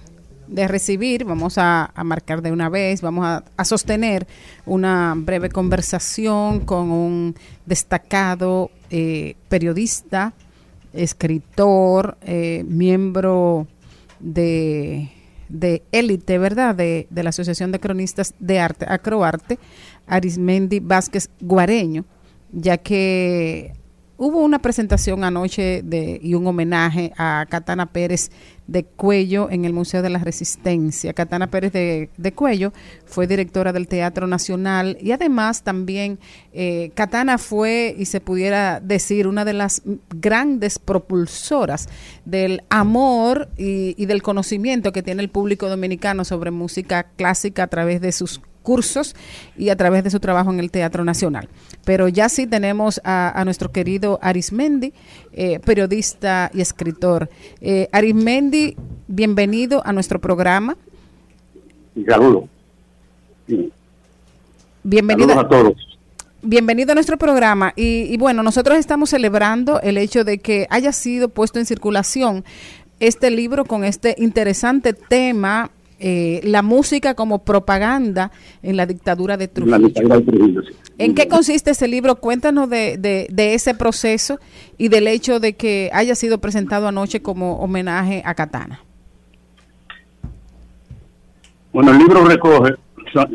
[0.50, 4.28] de recibir, vamos a, a marcar de una vez, vamos a, a sostener
[4.66, 7.36] una breve conversación con un
[7.66, 10.34] destacado eh, periodista,
[10.94, 13.68] escritor, eh, miembro
[14.20, 15.12] de
[15.50, 16.76] de élite, ¿verdad?
[16.76, 19.60] De, de la Asociación de Cronistas de Arte, Acroarte,
[20.08, 22.06] Arismendi Vázquez Guareño,
[22.52, 23.74] ya que
[24.18, 28.32] hubo una presentación anoche de, y un homenaje a Catana Pérez
[28.70, 31.14] de Cuello en el Museo de la Resistencia.
[31.14, 32.72] Catana Pérez de, de Cuello
[33.06, 36.20] fue directora del Teatro Nacional y además también
[36.54, 41.90] eh, Catana fue, y se pudiera decir, una de las grandes propulsoras
[42.26, 47.68] del amor y, y del conocimiento que tiene el público dominicano sobre música clásica a
[47.68, 49.16] través de sus cursos
[49.58, 51.50] y a través de su trabajo en el Teatro Nacional.
[51.86, 54.94] Pero ya sí tenemos a, a nuestro querido Arismendi,
[55.34, 57.30] eh, periodista y escritor.
[57.62, 58.76] Eh, Arismendi,
[59.08, 60.78] bienvenido a nuestro programa.
[62.08, 62.46] Saludos.
[63.48, 63.72] Sí.
[64.84, 65.30] Bienvenido.
[65.30, 65.86] Saludos a todos.
[66.42, 70.94] Bienvenido a nuestro programa y, y, bueno, nosotros estamos celebrando el hecho de que haya
[70.94, 72.46] sido puesto en circulación
[73.02, 78.32] este libro con este interesante tema, eh, la música como propaganda
[78.64, 79.78] en la dictadura de Trujillo.
[79.78, 80.76] La dictadura de Trujillo, sí.
[81.00, 82.16] ¿En qué consiste ese libro?
[82.18, 84.38] Cuéntanos de, de, de, ese proceso
[84.78, 88.82] y del hecho de que haya sido presentado anoche como homenaje a Katana.
[91.72, 92.74] Bueno, el libro recoge,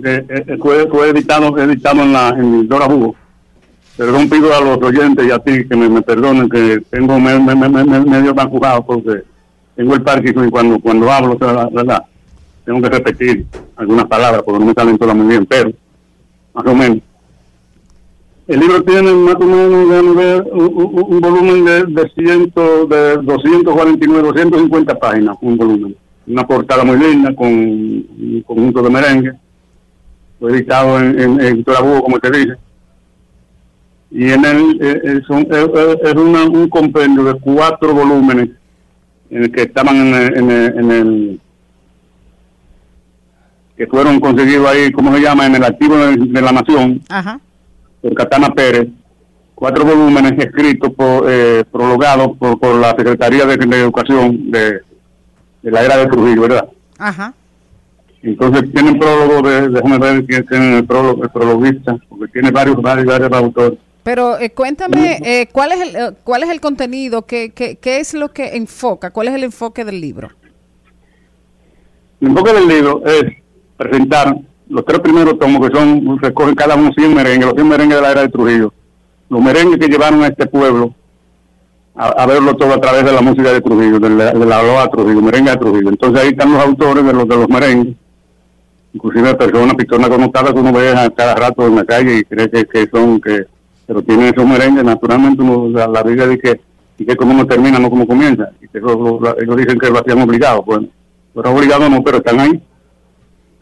[0.05, 3.17] eh, eh, fue, fue, editado, editado en, la, en Dora Hugo.
[3.97, 7.39] Perdón, pido a los oyentes y a ti que me, me perdonen que tengo me,
[7.39, 9.23] me, me, medio tan jugado porque
[9.75, 12.05] tengo el Parkinson y cuando, cuando hablo, la
[12.65, 13.47] tengo que repetir
[13.77, 15.71] algunas palabras porque no me salen todas muy bien, pero
[16.53, 16.99] más o menos.
[18.47, 25.37] El libro tiene más o menos un, volumen de, de, ciento, de 249, 250 páginas,
[25.41, 25.97] un volumen.
[26.27, 29.33] Una portada muy linda con un conjunto de merengue.
[30.39, 32.55] Fue editado en, en, en como te dije.
[34.11, 38.51] Y en él eh, es, un, es, es una, un compendio de cuatro volúmenes
[39.31, 41.41] en el que estaban en el, en el, en el
[43.77, 47.01] que fueron conseguidos ahí, ¿cómo se llama?, en el archivo de, de la Nación.
[47.09, 47.41] Ajá
[48.05, 48.89] por Catana Pérez,
[49.55, 54.81] cuatro volúmenes escritos, por, eh, prologados por, por, la Secretaría de, de Educación de,
[55.63, 56.69] de, la era de Trujillo, ¿verdad?
[56.99, 57.33] Ajá.
[58.23, 62.77] Entonces tienen prólogo de, déjame ver quién tiene el prólogo, el prologuista, porque tiene varios,
[62.83, 63.79] varios, varios autores.
[64.03, 67.23] Pero eh, cuéntame, eh, ¿cuál, es el, eh, ¿cuál es el contenido?
[67.25, 69.13] ¿Qué, qué, ¿Qué es lo que enfoca?
[69.13, 70.31] ¿Cuál es el enfoque del libro?
[72.21, 73.44] El enfoque del libro es
[73.77, 74.37] presentar
[74.69, 78.03] los tres primeros tomos que son, recogen cada uno 100 merengues, los 100 merengues de
[78.03, 78.73] la era de Trujillo,
[79.29, 80.95] los merengues que llevaron a este pueblo
[81.97, 85.51] a, verlo todo a través de la música de Trujillo, de la, de Trujillo, merengue
[85.53, 85.89] de Trujillo.
[85.91, 87.95] Entonces ahí están los autores de los de los merengues,
[88.93, 92.51] inclusive personas, personas connotadas que uno ve a cada rato en la calle y cree
[92.51, 93.47] que, que son, que
[93.87, 96.61] pero tienen esos merengues, naturalmente uno, la, la vida dice que,
[96.99, 100.23] y que como uno termina, no como comienza, y que ellos dicen que lo hacían
[100.23, 100.89] obligado, bueno,
[101.35, 102.63] pero obligado no, pero están ahí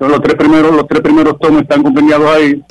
[0.08, 2.62] los tres primeros los tres primeros tomos están compendiados ahí.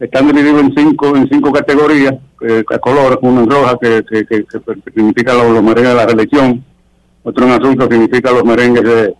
[0.00, 4.26] Están divididos en cinco en cinco categorías eh, a color uno en roja que, que,
[4.26, 6.64] que, que significa los, los, merengues de la reelección
[7.22, 9.14] otro en azul que significa los merengues de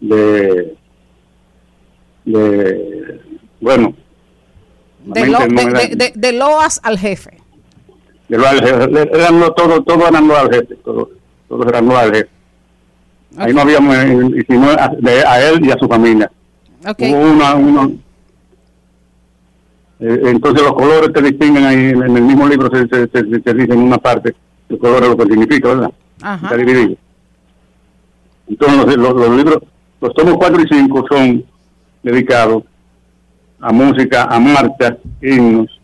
[0.00, 0.76] de,
[2.24, 3.20] de
[3.60, 3.94] bueno
[5.04, 7.38] de, lo, de, de, de, de, loas al jefe.
[8.28, 11.08] De loas al jefe eran lo, todo todo eran loas al jefe todos
[11.48, 12.30] todos eran loas al jefe.
[13.34, 13.46] Okay.
[13.46, 13.96] ahí no habíamos
[14.34, 16.30] y sino a, de, a él y a su familia
[16.86, 17.12] Okay.
[17.12, 17.90] Hubo una, una
[20.00, 23.54] eh, entonces los colores te distinguen ahí en, el mismo libro se, se, se, se,
[23.54, 24.32] dice en una parte
[24.68, 25.92] los colores lo que significa verdad
[26.22, 26.46] Ajá.
[26.46, 26.96] está dividido
[28.48, 29.58] entonces los, los, libros
[30.00, 31.44] los tomos 4 y 5 son
[32.02, 32.62] dedicados
[33.60, 35.80] a música, a marchas, himnos,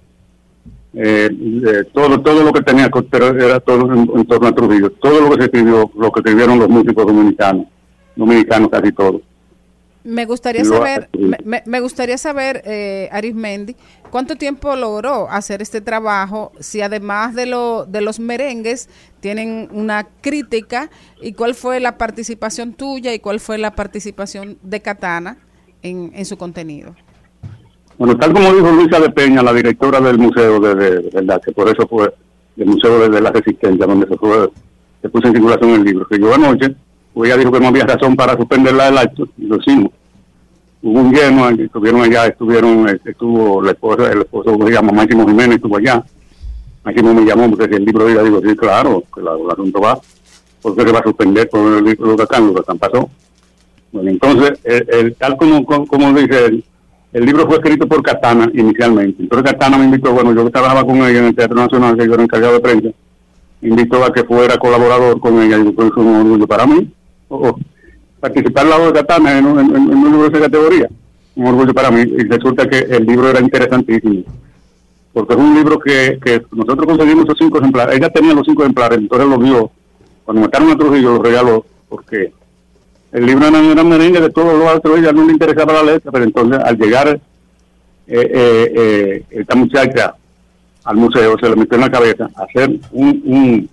[0.94, 4.90] eh, eh, todo todo lo que tenía pero era todo en, en torno a Trujillo,
[4.90, 7.66] todo lo que se escribió, lo que escribieron los músicos dominicanos,
[8.14, 9.20] dominicanos casi todos.
[10.04, 11.08] Me gustaría saber,
[11.64, 13.74] me, gustaría saber, eh, Arismendi,
[14.10, 18.90] cuánto tiempo logró hacer este trabajo, si además de, lo, de los merengues
[19.20, 20.90] tienen una crítica,
[21.22, 25.38] y cuál fue la participación tuya y cuál fue la participación de Katana
[25.82, 26.94] en, en su contenido.
[27.96, 31.40] Bueno, tal como dijo Luisa de Peña, la directora del museo de, de- de verdad,
[31.42, 32.12] que por eso fue
[32.58, 34.50] el Museo de, de la Resistencia, donde se fue,
[35.00, 36.74] se puso en circulación el libro, que yo anoche,
[37.14, 39.92] pues ella dijo que no había razón para suspenderla del acto, y lo hicimos.
[40.82, 45.26] Hubo un lleno, estuvieron allá, estuvieron, eh, estuvo la esposa, el esposo se llama Máximo
[45.26, 46.04] Jiménez, estuvo allá.
[46.84, 49.98] Máximo me llamó porque si el libro iba, digo, sí, claro, que el asunto va,
[50.60, 53.08] porque se va a suspender por el libro de Huracán, el huracán pasó.
[53.92, 56.64] Bueno, entonces, el, tal como, como, dice él,
[57.12, 59.22] el libro fue escrito por Katana inicialmente.
[59.22, 62.14] Entonces Katana me invitó, bueno, yo trabajaba con ella en el Teatro Nacional, que yo
[62.14, 62.88] era encargado de prensa,
[63.60, 66.92] me invitó a que fuera colaborador con ella, y es un orgullo para mí.
[67.36, 67.58] O-
[68.20, 70.88] participar al lado de Katana en un, en- en de esa categoría,
[71.36, 72.00] un orgullo para mí.
[72.02, 74.22] Y resulta que el libro era interesantísimo,
[75.12, 76.18] porque es un libro que,
[76.52, 77.96] nosotros conseguimos esos cinco ejemplares.
[77.96, 79.70] Ella tenía los cinco ejemplares, entonces los vio.
[80.24, 82.32] Cuando mataron a Trujillo, los regaló, porque
[83.12, 86.10] el libro era, era merengue de todos los otros, ella no le interesaba la letra,
[86.10, 87.20] pero entonces al llegar eh,
[88.06, 90.14] eh, eh, esta muchacha
[90.84, 93.68] al museo, se le metió en la cabeza hacer un, un,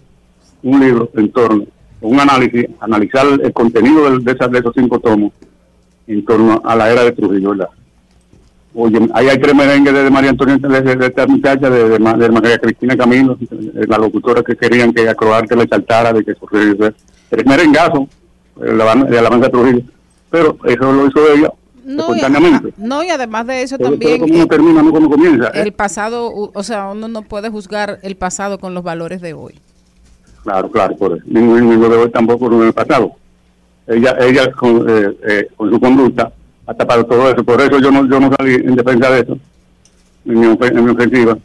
[0.64, 1.66] un libro en torno,
[2.02, 5.32] un análisis, analizar el contenido del- de, esas- de esos cinco tomos
[6.07, 7.69] en torno a la era de Trujillo, ¿verdad?
[8.73, 11.99] Oye, ahí hay tres merengues de María Antonieta, de, de- de esta muchacha, de, de
[11.99, 16.23] de María Cristina Camilo, de la locutora que querían que a Croarte le saltara, de
[16.23, 16.94] que Trujillo,
[17.30, 18.07] tres merengazos,
[18.61, 19.82] eh, de alabanza de Trujillo.
[20.30, 21.52] Pero eso lo hizo ella
[21.84, 22.73] No y, espontáneamente.
[22.78, 25.49] no, y además de eso Pero- también como uno termina, no como comienza.
[25.49, 29.56] el pasado, o sea, uno no puede juzgar el pasado con los valores de hoy.
[30.43, 31.23] Claro, claro, por eso.
[31.27, 33.11] Ningún libro de hoy tampoco en el pasado.
[33.88, 36.31] Ella, ella con, eh, eh, con su conducta
[36.65, 37.43] ha tapado todo eso.
[37.43, 39.38] Por eso yo no, yo no salí en defensa de eso,
[40.26, 41.38] en mi, en mi ofensiva.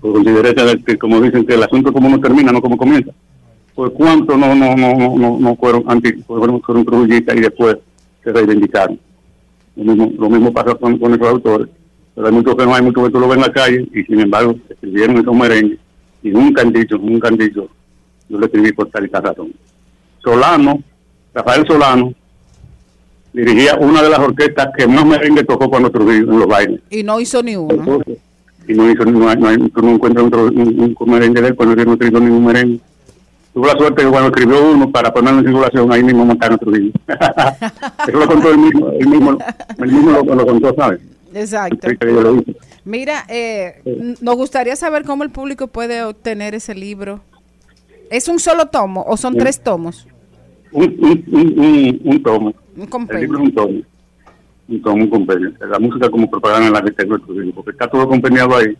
[0.00, 0.54] Consideré
[0.84, 3.12] que, como dicen, que el asunto como no termina, no como comienza.
[3.74, 7.78] Pues cuánto no, no, no, no, no, fueron anti, fueron, fueron y después
[8.22, 8.98] se reivindicaron.
[9.76, 11.68] Lo mismo, lo mismo pasa con, con esos autores.
[12.14, 14.02] Pero hay muchos que no hay, muchos que tú lo ves en la calle y
[14.02, 15.78] sin embargo escribieron esos merengues
[16.22, 17.68] y nunca han dicho, nunca han dicho,
[18.28, 19.52] yo le escribí por tal y tal razón.
[20.22, 20.82] Solano,
[21.34, 22.14] Rafael Solano,
[23.32, 26.80] dirigía una de las orquestas que más merengue tocó cuando Trujillo en los bailes.
[26.90, 27.74] Y no hizo ni uno.
[27.74, 28.18] Entonces,
[28.68, 31.56] y no hizo, no hay, no tú no encuentras otro, un, un merengue de él,
[31.56, 32.80] cuando él no escribió ningún merengue.
[33.52, 36.92] Tuvo la suerte que cuando escribió uno para ponerlo en circulación, ahí mismo montaron Trujillo.
[38.08, 39.38] Eso lo contó él mismo, él mismo,
[39.78, 41.00] él mismo lo, lo contó, ¿sabes?
[41.34, 41.88] Exacto.
[42.00, 42.56] Yo lo hice.
[42.84, 43.80] Mira, eh,
[44.20, 47.20] nos gustaría saber cómo el público puede obtener ese libro.
[48.10, 49.38] ¿Es un solo tomo o son Sí.
[49.38, 50.06] tres tomos?
[50.72, 52.54] Un, un, un, un, un tomo.
[52.76, 53.80] Un El libro es un tomo.
[54.68, 55.52] Un tomo, un compendio.
[55.70, 58.76] La música como propaganda en la arquitectura de Trujillo, porque está todo compendiado ahí.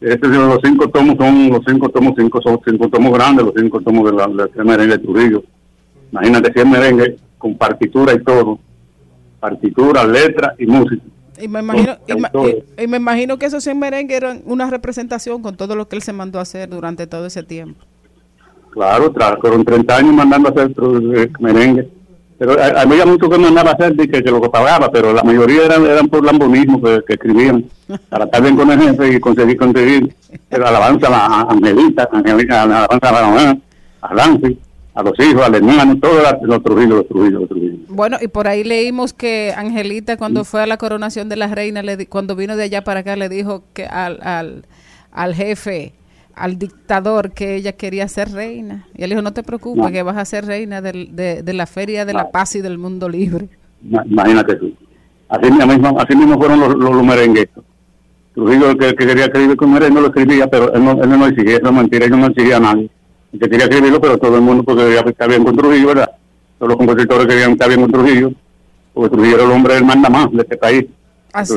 [0.00, 3.80] Este, los cinco tomos son los cinco tomos, cinco son cinco tomos grandes, los cinco
[3.80, 5.42] tomos de la, de la merengue de Trujillo.
[6.12, 8.58] Imagínate si es merengue con partitura y todo.
[9.40, 11.02] Partitura, letra y música.
[11.40, 11.96] Y me imagino,
[12.78, 16.02] y me imagino que esos 100 merengues eran una representación con todo lo que él
[16.02, 17.84] se mandó a hacer durante todo ese tiempo.
[18.72, 20.70] Claro, fueron 30 años mandando a hacer
[21.16, 21.88] eh, merengue.
[22.38, 25.64] Pero ha- había muchos que mandaba a hacer que, que lo pagaba, pero la mayoría
[25.64, 27.64] eran, eran por lambonismo que, que escribían
[28.10, 30.14] para estar bien con el jefe y conseguir conseguir
[30.50, 33.58] la alabanza a Angelita, alabanza a la mamá,
[34.02, 34.58] a Lancy,
[34.96, 37.76] a los hijos, al hermano, todos los- Trujillo, los Trujillo, los Trujillo.
[37.88, 41.82] Bueno, y por ahí leímos que Angelita cuando fue a la coronación de la reina,
[41.82, 44.64] le di- cuando vino de allá para acá, le dijo que al, al,
[45.12, 45.92] al jefe,
[46.34, 48.86] al dictador, que ella quería ser reina.
[48.96, 49.90] Y él dijo, no te preocupes, No.
[49.90, 52.78] que vas a ser reina del- de, de la Feria de la Paz y del
[52.78, 53.48] Mundo Libre.
[53.82, 54.72] Ma- Imagínate tú.
[55.28, 57.48] Así mismo, así mismo fueron los, los, los merengues.
[58.34, 61.08] Trujillo, el que, que quería escribir con merengue, no lo escribía, pero él no, él
[61.08, 62.90] no lo exigía, eso es mentira, yo no exigía a nadie.
[63.32, 66.10] Que quería escribirlo, pero todo el mundo porque estar bien con Trujillo, ¿verdad?
[66.58, 68.32] Todos los compositores querían estar bien con Trujillo,
[68.94, 70.86] porque Trujillo era el hombre del manda más de este país.
[71.32, 71.52] Así.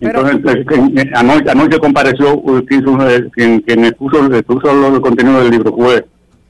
[0.00, 5.00] Entonces, que- eh, anoche, anoche compareció eh, quien, eh, quien, quien expuso, expuso lo- el
[5.00, 6.04] contenido del libro fue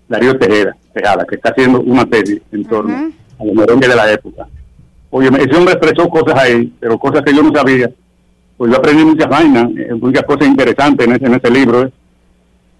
[0.08, 4.10] Darío Tejeda, Tejada, que está haciendo una tesis en torno a los merengues de la
[4.10, 4.48] época.
[5.10, 7.88] Oye, ese hombre expresó cosas ahí, pero cosas que yo no sabía.
[8.56, 11.92] Pues yo aprendí muchas vainas, eh, muchas cosas interesantes en ese, en ese libro, eh,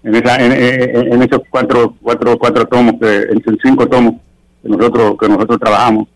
[0.05, 0.51] en, esa, en,
[1.13, 4.15] en- esos cuatro, cuatro, cuatro tomos, que, en cinco tomos
[4.61, 6.07] que nosotros, que nosotros trabajamos.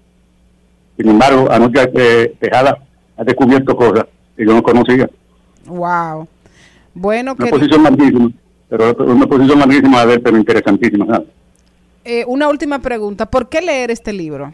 [0.96, 2.78] Sin embargo, anoche eh, Tejada
[3.18, 4.06] ha descubierto cosas
[4.38, 5.10] que yo no conocía.
[5.66, 6.28] Wow.
[6.94, 8.32] Bueno, Una que, posición larguísima,
[8.70, 11.06] pero una posición larguísima a ver, pero interesantísima.
[11.08, 11.28] ¿sabes?
[12.06, 13.26] eh, una última pregunta.
[13.26, 14.54] ¿Por qué leer este libro?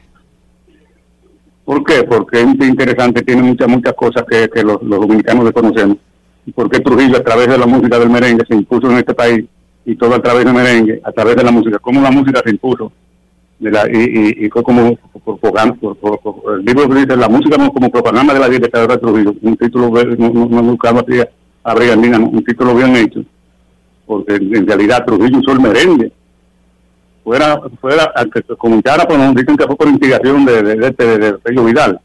[1.64, 2.04] ¿Por qué?
[2.04, 5.98] Porque es interesante, tiene muchas muchas cosas que, que los, los dominicanos desconocemos.
[6.46, 9.14] ¿Y por qué Trujillo, a través de la música del merengue, se impuso en este
[9.14, 9.46] país?
[9.86, 11.80] Y todo a través del merengue, a través de la música.
[11.80, 12.92] ¿Cómo la música se impuso?
[13.60, 18.34] Y, y, fue como por, por- por- el libro que dice la música como, propaganda
[18.34, 19.34] de la dictadura de Trujillo.
[19.42, 21.20] Un título, no, no, buscaba así
[21.64, 23.22] a, Brigandina, un título bien hecho.
[24.06, 26.12] Porque en, realidad Trujillo usó el merengue
[27.24, 30.76] fuera, fuera, a que se comentara, pues nos dicen que fue por instigación de, de,
[30.76, 32.00] de, de, de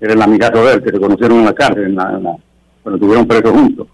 [0.00, 2.36] era el amigazo de él, que se conocieron en la cárcel, en la-
[2.82, 3.86] cuando estuvieron presos juntos,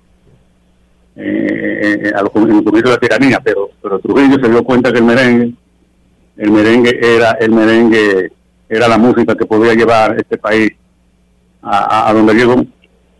[1.16, 4.62] eh, eh, a los, en el comienzo de la tiranía, pero, pero Trujillo se dio
[4.62, 5.54] cuenta que el merengue,
[6.36, 8.32] el merengue era, el merengue
[8.68, 10.70] era la música que podía llevar este país
[11.62, 12.62] a, a- donde llegó.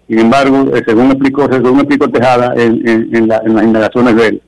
[0.09, 2.87] Sin embargo, eh, según explicó, según explicó Tejada en,
[3.17, 4.43] en, la- en las indagaciones de él,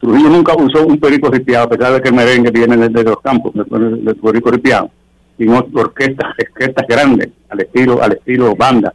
[0.00, 3.20] Trujillo nunca usó un perico ripiado, a pesar de que el merengue viene desde los
[3.20, 4.90] campos, del perico ripiado,
[5.38, 8.92] sino orquestas, orquestas grandes, al estilo, al estilo banda,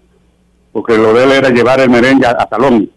[0.77, 2.87] porque lo de él era llevar el merengue a, a salón,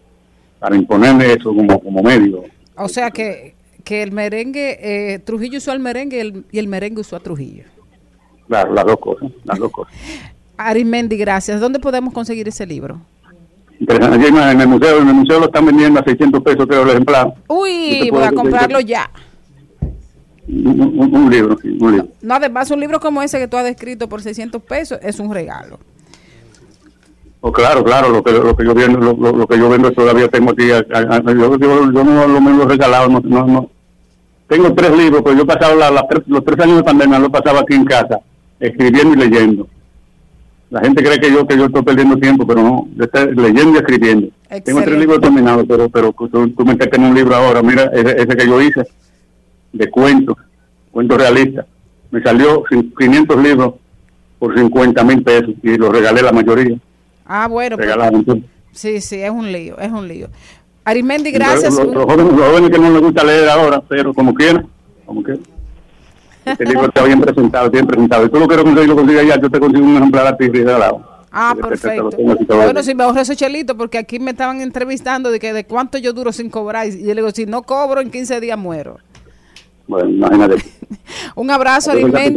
[0.59, 2.43] para imponerle eso como, como medio.
[2.75, 4.77] O sea que, que el merengue,
[5.13, 7.63] eh, Trujillo usó el merengue y el, y el merengue usó a Trujillo.
[8.47, 9.91] Claro, las dos cosas, las dos cosas.
[10.57, 11.59] Arimendi, gracias.
[11.59, 13.01] ¿Dónde podemos conseguir ese libro?
[13.79, 14.27] Interesante.
[14.27, 17.33] En el museo, en el museo lo están vendiendo a 600 pesos creo el ejemplar.
[17.47, 19.09] Uy, voy a comprarlo que- ya.
[20.47, 22.07] Un, un- un libro, sí, un libro.
[22.21, 25.33] No, además un libro como ese que tú has descrito por 600 pesos es un
[25.33, 25.79] regalo.
[27.43, 29.91] Oh, claro, claro, lo que, lo que yo vendo, lo, lo- lo que yo vendo
[29.91, 30.69] todavía tengo aquí.
[30.71, 33.69] a- a- a- yo, yo- yo no lo me lo he regalado, no, no, no.
[34.47, 35.89] Tengo tres libros, pero yo he pasado la-
[36.27, 38.19] los tres años de pandemia, lo pasaba aquí en casa,
[38.59, 39.67] escribiendo y leyendo.
[40.69, 43.71] La gente cree que yo que yo estoy perdiendo tiempo, pero no, yo estoy leyendo
[43.73, 44.27] y escribiendo.
[44.61, 48.17] Tengo tres libros terminados, pero pero tú, tú me en un libro ahora, mira, ese,
[48.21, 48.83] ese que yo hice,
[49.73, 50.37] de cuentos,
[50.91, 51.65] cuentos realistas.
[52.11, 53.73] Me salió cin- 500 libros
[54.37, 56.77] por 50 mil pesos y los regalé la mayoría.
[57.33, 57.77] Ah, bueno.
[57.77, 58.19] pues, Regalaron.
[58.19, 60.27] Entonces, sí, sí, es un lío, es un lío.
[60.83, 61.73] Arimendi, gracias.
[61.75, 64.67] Los, los jóvenes, los jóvenes que no les gusta leer ahora, pero como quieran,
[65.05, 65.43] como quieran.
[66.43, 68.25] Este libro está bien presentado, bien presentado.
[68.25, 70.49] Y tú lo quieres conseguir, lo consigues allá, yo te consigo un ejemplar a ti
[70.49, 71.09] regalado.
[71.31, 72.09] Ah, perfecto.
[72.47, 75.97] Bueno, si me ahorro ese chelito, porque aquí me estaban entrevistando de que de cuánto
[75.97, 76.87] yo duro sin cobrar.
[76.87, 78.97] Y yo le digo, si no cobro, en 15 días muero.
[79.87, 80.55] Bueno, imagínate.
[81.35, 82.35] Un abrazo, ya Arimendi.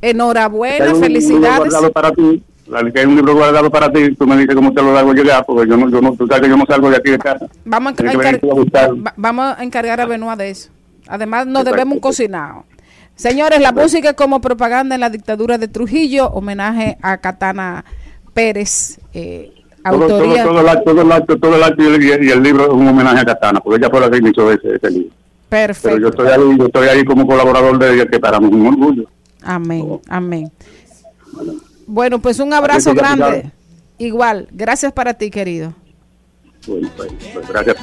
[0.00, 1.58] Que Enhorabuena, un felicidades.
[1.58, 4.82] guardado para ti, que hay un libro guardado para ti, tú me dices cómo te
[4.82, 6.96] lo hago llegar, porque yo no, yo no, tú sabes que yo no salgo de
[6.96, 7.46] aquí de casa.
[7.64, 8.76] Vamos a, Tienes que encar- venir tú
[9.06, 10.70] a vamos a encargar a Benoit de eso.
[11.08, 11.70] Además, nos Exacto.
[11.72, 12.64] debemos un cocinado.
[13.14, 17.84] Señores, la música como propaganda en la dictadura de Trujillo, homenaje a Katana
[18.34, 19.52] Pérez, eh,
[19.88, 22.42] Todo, todo, todo el acto, todo el acto, todo el acto y el, y el
[22.42, 25.10] libro es un homenaje a Katana, porque ella fue la que inició ese, ese libro.
[25.48, 26.08] Pero yo Perfecto.
[26.08, 29.04] estoy ahí, yo estoy ahí como colaborador de ella, que para mí es un orgullo.
[29.42, 30.50] Amén, amén.
[31.32, 31.52] Bueno,
[32.20, 33.50] pues un abrazo grande.
[33.98, 35.74] Igual, gracias para ti, querido.
[36.66, 37.76] Bueno, pues, pues, gracias.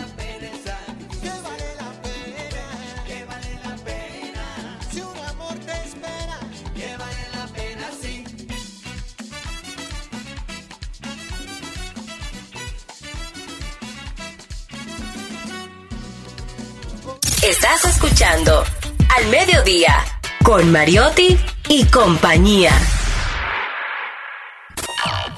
[4.91, 6.39] Si un amor te espera,
[6.75, 8.23] que vale la pena sí.
[17.47, 18.63] Estás escuchando
[19.17, 19.95] Al Mediodía
[20.43, 21.37] con Mariotti
[21.69, 22.71] y compañía.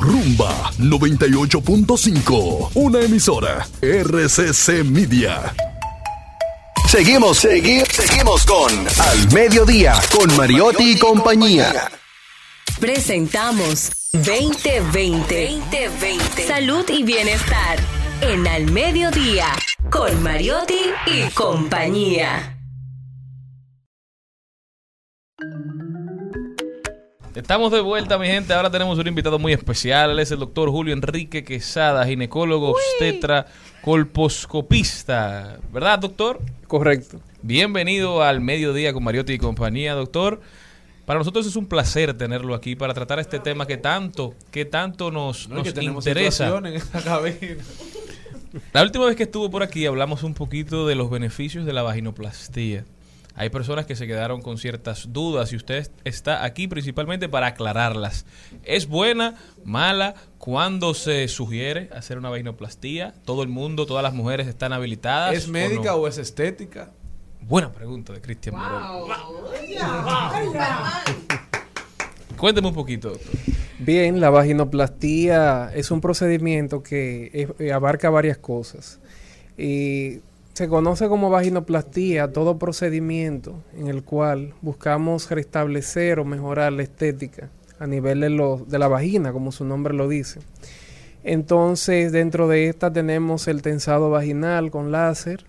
[0.06, 5.52] Rumba 98.5, una emisora RCC Media.
[6.88, 11.90] Seguimos, seguimos, seguimos con Al Mediodía con Mariotti y compañía.
[12.80, 15.60] Presentamos 2020.
[15.72, 16.48] 2020.
[16.48, 17.80] Salud y bienestar
[18.22, 19.48] en Al Mediodía
[19.90, 22.56] con Mariotti y compañía.
[27.36, 28.54] Estamos de vuelta, mi gente.
[28.54, 30.12] Ahora tenemos un invitado muy especial.
[30.12, 33.48] Él es el doctor Julio Enrique Quesada, ginecólogo, obstetra,
[33.82, 35.58] colposcopista.
[35.74, 36.40] ¿Verdad, doctor?
[36.68, 37.20] Correcto.
[37.42, 40.40] Bienvenido al mediodía con Mariotti y compañía, doctor.
[41.06, 45.12] Para nosotros es un placer tenerlo aquí para tratar este tema que tanto, que tanto
[45.12, 46.46] nos, No, es nos que tenemos interesa.
[46.46, 47.64] situación en esta cabina.
[48.72, 51.84] La última vez que estuvo por aquí hablamos un poquito de los beneficios de la
[51.84, 52.86] vaginoplastía.
[53.38, 58.26] Hay personas que se quedaron con ciertas dudas y usted está aquí principalmente para aclararlas.
[58.64, 59.36] ¿Es buena,
[59.66, 60.16] mala?
[60.38, 63.14] ¿Cuándo se sugiere hacer una vaginoplastía?
[63.26, 65.36] ¿Todo el mundo, todas las mujeres están habilitadas?
[65.36, 65.96] ¿Es médica no?
[65.96, 66.92] o es estética?
[67.42, 69.10] Buena pregunta de Cristian Morón.
[72.38, 73.32] Cuénteme un poquito, doctor.
[73.80, 79.00] Bien, la vaginoplastía es un procedimiento que es- eh, abarca varias cosas.
[79.58, 80.20] Y
[80.56, 87.50] se conoce como vaginoplastía todo procedimiento en el cual buscamos restablecer o mejorar la estética
[87.78, 90.40] a nivel de, de la vagina, como su nombre lo dice.
[91.26, 95.44] Entonces, dentro de esta tenemos el tensado vaginal con láser.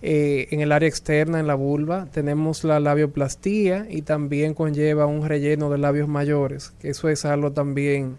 [0.00, 5.28] Eh, en el área externa, en la vulva, tenemos la labioplastía y también conlleva un
[5.28, 8.16] relleno de labios mayores, que eso es algo también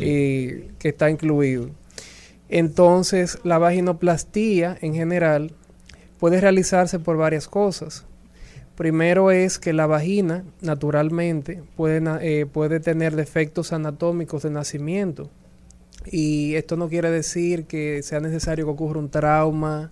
[0.00, 1.68] eh, que está incluido.
[2.48, 5.52] Entonces, la vaginoplastía en general
[6.18, 8.04] puede realizarse por varias cosas.
[8.76, 15.30] Primero es que la vagina, naturalmente, puede, eh, puede tener defectos anatómicos de nacimiento.
[16.10, 19.90] Y esto no quiere decir que sea necesario que ocurra un trauma,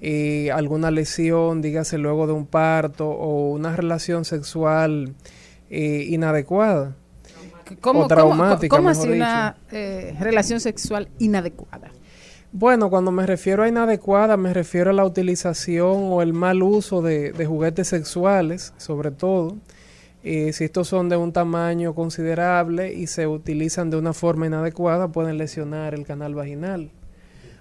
[0.00, 5.14] eh, alguna lesión, dígase luego de un parto o una relación sexual
[5.70, 6.96] eh, inadecuada
[7.80, 8.68] ¿Cómo, o traumática.
[8.76, 11.90] cómo- cómo así una eh, relación sexual inadecuada?
[12.54, 17.00] Bueno, cuando me refiero a inadecuada, me refiero a la utilización o el mal uso
[17.00, 19.56] de, de juguetes sexuales, sobre todo.
[20.22, 25.08] Eh, si estos son de un tamaño considerable y se utilizan de una forma inadecuada,
[25.08, 26.90] pueden lesionar el canal vaginal.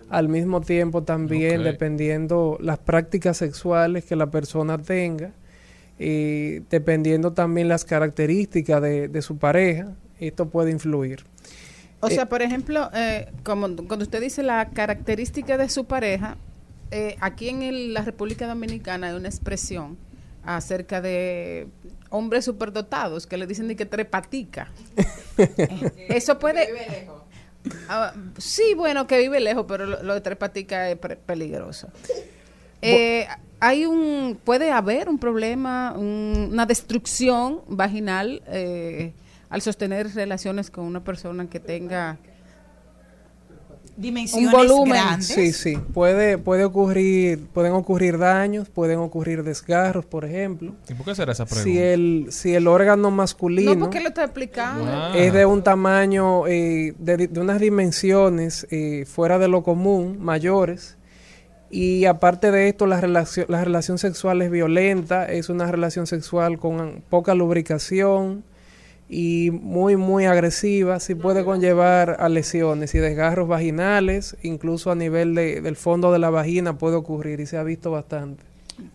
[0.10, 5.32] Al mismo tiempo también, dependiendo las prácticas sexuales que la persona tenga,
[6.00, 11.24] eh, dependiendo también las características de, de su pareja, esto puede influir.
[12.02, 16.36] O Eh, sea, por ejemplo, eh, como cuando usted dice la característica de su pareja,
[16.92, 19.98] eh, aquí en el- la República Dominicana hay una expresión
[20.44, 21.68] acerca de
[22.10, 24.70] hombres superdotados que le dicen de que trepatica.
[26.10, 27.08] Eso puede...
[27.88, 31.90] Ah, sí, bueno, que vive lejos, pero lo, lo de trepatica es pre- peligroso.
[32.82, 33.28] Eh,
[33.60, 39.14] hay un, puede haber un problema, un- una destrucción vaginal eh,
[39.52, 42.18] al sostener relaciones con una persona que tenga
[43.98, 44.94] Dimensiones un volumen.
[44.94, 45.28] grandes.
[45.28, 50.74] Sí, sí, puede, puede ocurrir, pueden ocurrir daños, pueden ocurrir desgarros, por ejemplo.
[50.90, 51.70] ¿Y por qué será esa pregunta?
[51.70, 54.86] Si el, si el órgano masculino No, porque lo está explicando.
[54.88, 55.12] Ah.
[55.16, 60.98] es de un tamaño, eh, de, de unas dimensiones eh, fuera de lo común, mayores,
[61.70, 66.60] y aparte de esto, la relación, la relación sexual es violenta, es una relación sexual
[66.60, 68.46] con poca lubricación
[69.14, 75.36] y muy, muy agresiva, sí puede conllevar a lesiones y desgarros vaginales, incluso a nivel
[75.36, 78.42] de- del fondo de la vagina puede ocurrir y se ha visto bastante.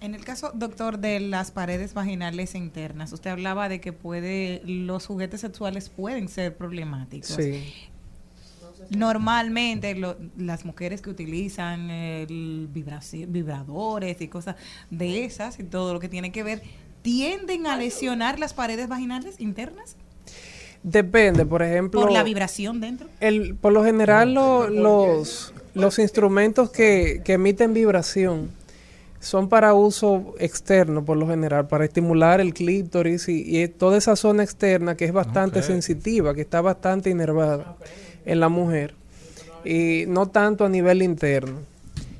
[0.00, 5.04] En el caso, doctor, de las paredes vaginales internas, usted hablaba de que puede, los
[5.06, 7.28] juguetes sexuales pueden ser problemáticos.
[7.36, 7.62] Sí.
[8.90, 14.56] Normalmente lo- las mujeres que utilizan el vibraci- vibradores y cosas
[14.90, 16.62] de esas y todo lo que tiene que ver,
[17.02, 19.96] tienden a lesionar las paredes vaginales internas
[20.88, 22.00] Depende, por ejemplo...
[22.00, 23.08] por la vibración dentro.
[23.18, 28.50] El, por lo general lo- los, los instrumentos que, que emiten vibración
[29.18, 34.14] son para uso externo por lo general, para estimular el clítoris y, y toda esa
[34.14, 37.74] zona externa que es bastante sensitiva, que está bastante inervada
[38.24, 38.94] en la mujer
[39.64, 41.58] y no tanto a nivel interno.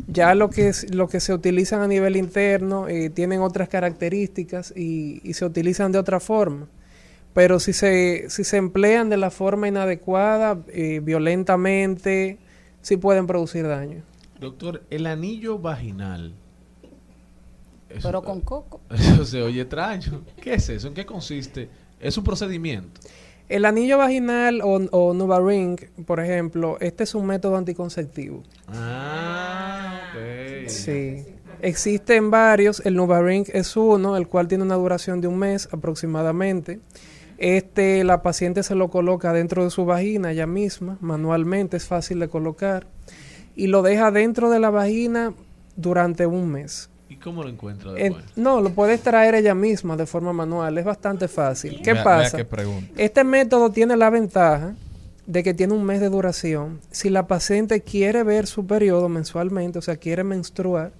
[0.08, 4.72] Ya lo que, es- lo que se utilizan a nivel interno eh, tienen otras características
[4.76, 6.66] y, y se utilizan de otra forma.
[7.36, 12.38] Pero si se, si se emplean de la forma inadecuada, eh, violentamente,
[12.80, 14.02] sí pueden producir daño.
[14.40, 16.32] Doctor, el anillo vaginal.
[17.90, 18.80] Eso- Pero con coco.
[18.90, 20.22] Eso se oye extraño.
[20.40, 20.88] ¿Qué es eso?
[20.88, 21.68] ¿En qué consiste?
[22.00, 23.00] Es un procedimiento.
[23.50, 25.76] El anillo vaginal o, o Nuvaring,
[26.06, 28.42] por ejemplo, este es un método anticonceptivo.
[28.68, 30.68] Ah, ok.
[30.68, 31.24] Sí.
[31.62, 36.80] Existen varios, el Nuvaring es uno, el cual tiene una duración de un mes aproximadamente.
[37.38, 42.18] Este, la paciente se lo coloca dentro de su vagina ella misma, manualmente, es fácil
[42.20, 42.86] de colocar,
[43.54, 45.34] y lo deja dentro de la vagina
[45.76, 46.88] durante un mes.
[47.08, 48.24] ¿Y cómo lo encuentra En- después?
[48.36, 51.80] no, lo puede extraer ella misma de forma manual, es bastante fácil.
[51.82, 52.38] ¿Qué pasa?
[52.96, 54.74] Este método tiene la ventaja
[55.26, 56.80] de que tiene un mes de duración.
[56.90, 60.92] Si la paciente quiere ver su periodo mensualmente, o sea, quiere menstruar,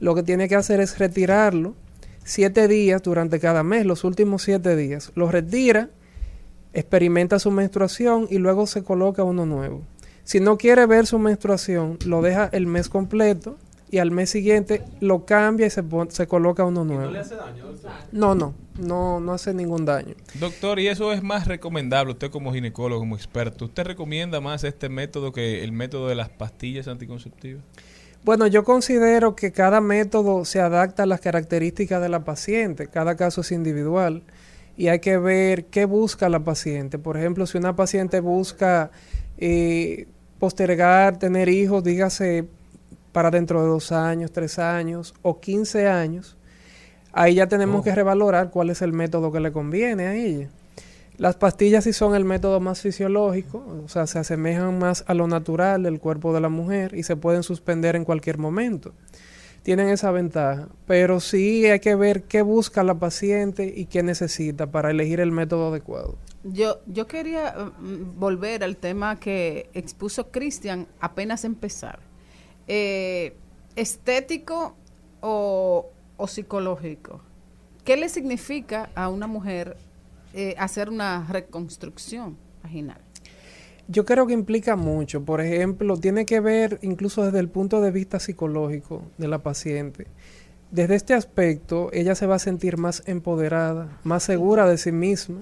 [0.00, 1.74] lo que tiene que hacer es retirarlo
[2.28, 5.12] siete días durante cada mes, los últimos siete días.
[5.14, 5.88] Lo retira,
[6.74, 9.82] experimenta su menstruación y luego se coloca uno nuevo.
[10.24, 13.56] Si no quiere ver su menstruación, lo deja el mes completo
[13.90, 17.10] y al mes siguiente lo cambia y se, se coloca uno nuevo.
[18.12, 20.14] No, no, no, no hace ningún daño.
[20.38, 24.90] Doctor, y eso es más recomendable, usted como ginecólogo, como experto, ¿usted recomienda más este
[24.90, 27.62] método que el método de las pastillas anticonceptivas?
[28.24, 33.16] Bueno, yo considero que cada método se adapta a las características de la paciente, cada
[33.16, 34.22] caso es individual
[34.76, 36.98] y hay que ver qué busca la paciente.
[36.98, 38.90] Por ejemplo, si una paciente busca
[39.38, 40.06] eh,
[40.38, 42.46] postergar tener hijos, dígase
[43.12, 46.36] para dentro de dos años, tres años o 15 años,
[47.12, 47.84] ahí ya tenemos Oh.
[47.84, 50.50] que revalorar cuál es el método que le conviene a ella.
[51.18, 55.26] Las pastillas sí son el método más fisiológico, o sea, se asemejan más a lo
[55.26, 58.94] natural del cuerpo de la mujer y se pueden suspender en cualquier momento.
[59.64, 64.70] Tienen esa ventaja, pero sí hay que ver qué busca la paciente y qué necesita
[64.70, 66.16] para elegir el método adecuado.
[66.44, 71.98] Yo, yo quería mm, volver al tema que expuso Cristian apenas empezar.
[72.68, 73.34] Eh,
[73.74, 74.76] ¿Estético
[75.20, 77.20] o, o psicológico?
[77.84, 79.76] ¿Qué le significa a una mujer
[80.34, 83.00] eh, hacer una reconstrucción vaginal?
[83.88, 85.24] Yo creo que implica mucho.
[85.24, 90.06] Por ejemplo, tiene que ver incluso desde el punto de vista psicológico de la paciente.
[90.70, 95.40] Desde este aspecto, ella se va a sentir más empoderada, más segura de sí misma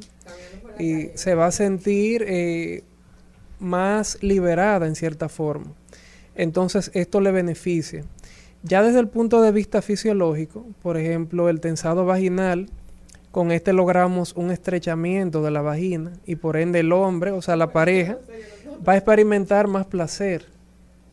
[0.78, 2.84] y se va a sentir eh,
[3.58, 5.72] más liberada en cierta forma.
[6.36, 8.04] Entonces, esto le beneficia.
[8.62, 12.68] Ya desde el punto de vista fisiológico, por ejemplo, el tensado vaginal,
[13.36, 17.54] con este logramos un estrechamiento de la vagina y por ende el hombre, o sea,
[17.54, 18.16] la pareja,
[18.88, 20.46] va a experimentar más placer,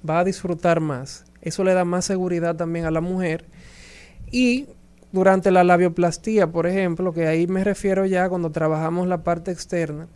[0.09, 1.25] va a disfrutar más.
[1.41, 3.43] Eso le da más seguridad también a la mujer.
[4.31, 4.67] Y
[5.11, 10.07] durante la labioplastía, por ejemplo, que ahí me refiero ya cuando trabajamos la parte externa,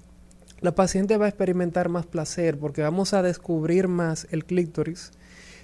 [0.61, 5.11] la paciente va a experimentar más placer porque vamos a descubrir más el clítoris.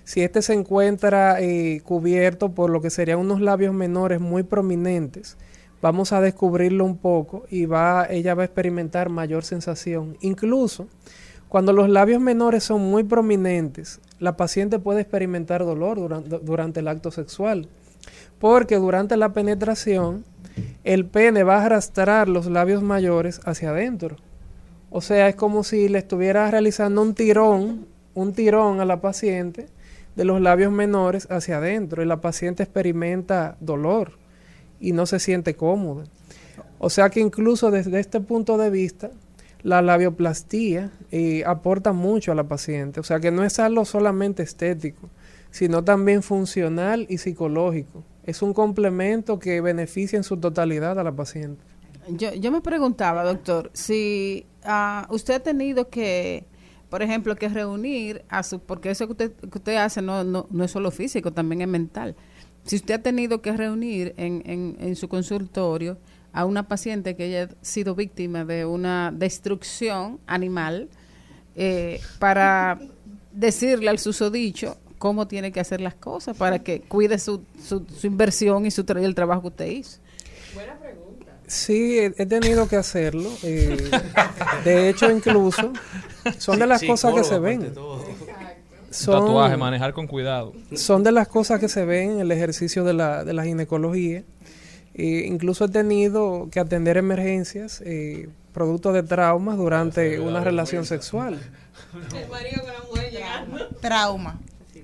[0.04, 5.38] Si este se encuentra eh, cubierto por lo que serían unos labios menores muy prominentes,
[5.84, 10.18] vamos a descubrirlo un poco y va, ella va a experimentar mayor sensación.
[10.22, 10.88] Incluso
[11.50, 16.88] cuando los labios menores son muy prominentes, la paciente puede experimentar dolor durante, durante el
[16.88, 17.68] acto sexual,
[18.40, 20.24] porque durante la penetración
[20.86, 24.16] el pene va a arrastrar los labios mayores hacia adentro.
[24.90, 29.68] O sea, es como si le estuviera realizando un tirón, un tirón a la paciente
[30.16, 34.23] de los labios menores hacia adentro y la paciente experimenta dolor
[34.84, 36.04] y no se siente cómoda.
[36.78, 39.10] O sea que incluso desde este punto de vista,
[39.64, 43.00] la labioplastía eh, aporta mucho a la paciente.
[43.00, 45.10] O sea que no es algo solamente estético,
[45.52, 48.04] sino también funcional y psicológico.
[48.26, 51.64] Es un complemento que beneficia en su totalidad a la paciente.
[52.10, 56.44] Yo, yo me preguntaba, doctor, si ah, usted ha tenido que,
[56.90, 60.48] por ejemplo, que reunir a su, porque eso que usted, que usted hace no, no,
[60.50, 62.18] no es solo físico, también es mental.
[62.66, 65.98] Si usted ha tenido que reunir en, en, en su consultorio
[66.32, 70.90] a una paciente que haya sido víctima de una destrucción animal
[71.56, 72.80] eh, para
[73.32, 78.08] decirle al susodicho cómo tiene que hacer las cosas para que cuide su, su, su
[78.08, 80.00] inversión y su tra- el trabajo que usted hizo.
[81.46, 83.30] Sí, he, he tenido que hacerlo.
[83.44, 83.92] eh,
[84.64, 85.74] de hecho, incluso
[86.38, 87.74] son de las Sí, cosas que se ven.
[87.74, 88.04] todo.
[88.94, 90.54] Son- Tatuaje, manejar con cuidado.
[90.76, 94.24] Son de las cosas que se ven en el ejercicio de la, de la ginecología.
[94.96, 101.40] Eh, incluso he tenido que atender emergencias eh, producto de traumas durante una relación sexual.
[103.82, 104.40] Trauma.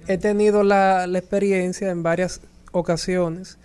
[0.08, 2.42] He tenido la, la experiencia en varias
[2.72, 3.58] ocasiones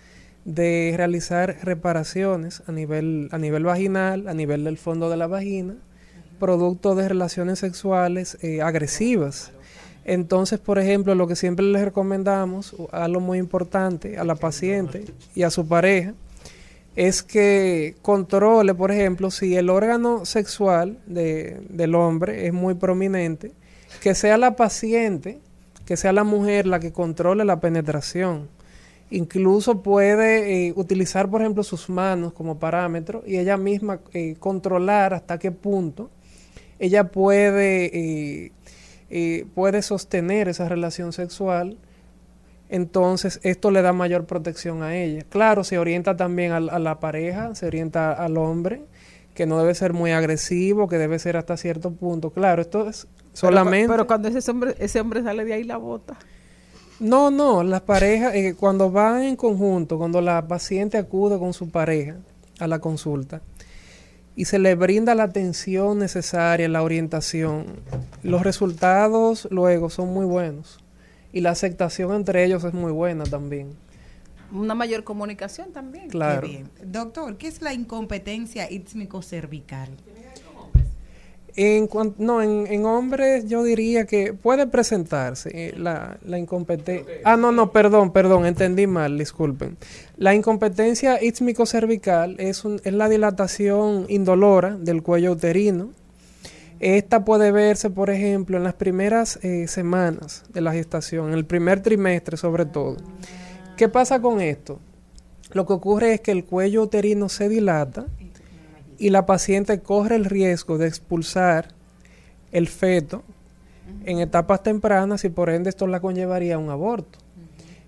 [0.45, 5.73] de realizar reparaciones a nivel, a nivel vaginal, a nivel del fondo de la vagina,
[6.39, 9.51] producto de relaciones sexuales eh, agresivas.
[10.05, 15.03] Entonces, por ejemplo, lo que siempre les recomendamos, algo muy importante a la paciente
[15.33, 16.13] y a su pareja,
[16.95, 23.51] es que controle, por ejemplo, si el órgano sexual de- del hombre es muy prominente,
[24.01, 25.39] que sea la paciente,
[25.85, 28.47] que sea la mujer la que controle la penetración.
[29.09, 35.13] Incluso puede eh, utilizar, por ejemplo, sus manos como parámetro y ella misma eh, controlar
[35.13, 36.09] hasta qué punto
[36.79, 37.85] ella puede,
[38.45, 38.51] eh,
[39.09, 41.77] eh, puede sostener esa relación sexual.
[42.69, 45.23] Entonces, esto le da mayor protección a ella.
[45.29, 48.83] Claro, se orienta también al- a, la pareja, se orienta al hombre,
[49.35, 52.31] que no debe ser muy agresivo, que debe ser hasta cierto punto.
[52.31, 53.87] Claro, esto es solamente...
[53.87, 56.17] Pero cuando ese hombre, ese hombre sale de ahí la bota.
[56.99, 61.69] No, no, las parejas, eh, cuando van en conjunto, cuando la paciente acude con su
[61.69, 62.15] pareja
[62.59, 63.41] a la consulta
[64.35, 67.65] y se le brinda la atención necesaria, la orientación,
[68.23, 70.79] los resultados luego son muy buenos
[71.31, 73.75] y la aceptación entre ellos es muy buena también.
[74.51, 76.09] Una mayor comunicación también.
[76.09, 76.41] Claro.
[76.41, 76.69] Qué bien.
[76.85, 79.89] Doctor, ¿qué es la incompetencia ítmico cervical?
[81.57, 87.13] En cuan- no, en, en hombres yo diría que puede presentarse eh, la, la incompetencia.
[87.23, 89.77] Ah, no, no, perdón, perdón, entendí mal, disculpen.
[90.17, 91.17] La incompetencia
[91.65, 95.91] cervical es, un- es la dilatación indolora del cuello uterino.
[96.81, 101.45] Esta puede verse, por ejemplo, en las primeras eh, semanas de la gestación, en el
[101.45, 102.97] primer trimestre sobre todo.
[103.77, 104.79] ¿Qué pasa con esto?
[105.53, 108.07] Lo que ocurre es que el cuello uterino se dilata
[108.97, 111.69] y la paciente corre el riesgo de expulsar
[112.51, 113.23] el feto
[114.05, 117.19] en etapas tempranas y por ende esto la conllevaría a un aborto.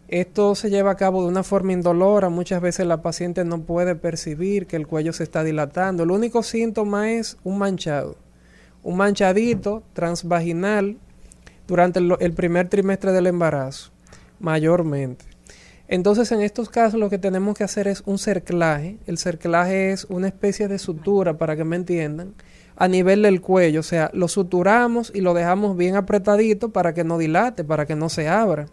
[0.08, 3.96] Esto se lleva a cabo de una forma indolora, muchas veces la paciente no puede
[3.96, 6.04] percibir que el cuello se está dilatando.
[6.04, 8.16] El único síntoma es un manchado,
[8.84, 10.98] un manchadito transvaginal
[11.68, 13.92] durante el, el primer trimestre del embarazo,
[14.40, 15.37] mayormente.
[15.88, 18.98] Entonces, en estos casos lo que tenemos que hacer es un cerclaje.
[19.08, 22.34] El cerclaje es una especie de sutura, para que me entiendan,
[22.76, 23.80] a nivel del cuello.
[23.80, 27.96] O sea, lo suturamos y lo dejamos bien apretadito para que no dilate, para que
[27.96, 28.68] no se abra,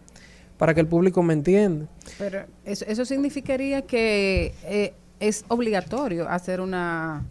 [0.57, 1.87] para que el público me entienda.
[2.17, 7.23] Pero eso, eso significaría que eh, es obligatorio hacer una...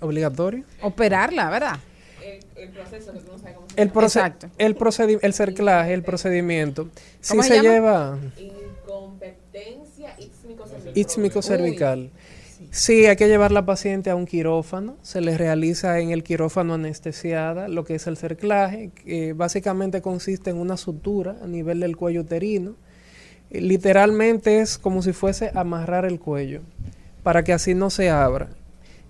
[0.00, 0.64] ¿Obligatorio?
[0.80, 1.78] Operarla, ¿verdad?
[2.58, 4.48] El proceso que tú no sabes cómo El, proce- Exacto.
[4.58, 6.88] el, procedi- el cerclaje, el procedimiento,
[7.20, 7.68] si ¿Cómo se, se llama?
[7.68, 10.14] lleva Incompetencia
[10.94, 12.10] ixmicocervical.
[12.70, 14.96] Sí, hay que llevar la paciente a un quirófano.
[15.02, 20.50] Se le realiza en el quirófano anestesiada lo que es el cerclaje, que básicamente consiste
[20.50, 22.74] en una sutura a nivel del cuello uterino.
[23.50, 26.60] Eh, Literalmente es como si fuese amarrar el cuello
[27.22, 28.48] para que así no se abra.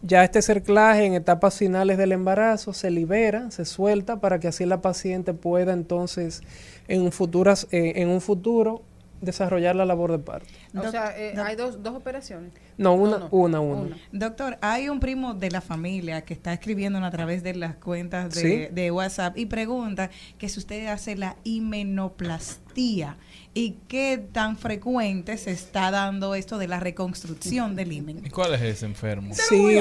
[0.03, 4.65] Ya este cerclaje en etapas finales del embarazo se libera, se suelta para que así
[4.65, 6.43] la paciente pueda entonces
[6.87, 8.83] en, un futuras, eh, en un futuro
[9.21, 10.49] desarrollar la labor de parto.
[10.77, 12.53] O sea, eh, hay dos, dos operaciones.
[12.77, 13.97] No, una, no, una, una.
[14.13, 18.33] Doctor, hay un primo de la familia que está escribiéndonos a través de las cuentas
[18.35, 18.67] de, ¿Sí?
[18.73, 25.51] de WhatsApp y pregunta que si usted hace la himenoplastía y qué tan frecuente se
[25.51, 28.25] está dando esto de la reconstrucción del himen.
[28.25, 29.35] ¿Y cuál es ese enfermo?
[29.35, 29.77] Sí,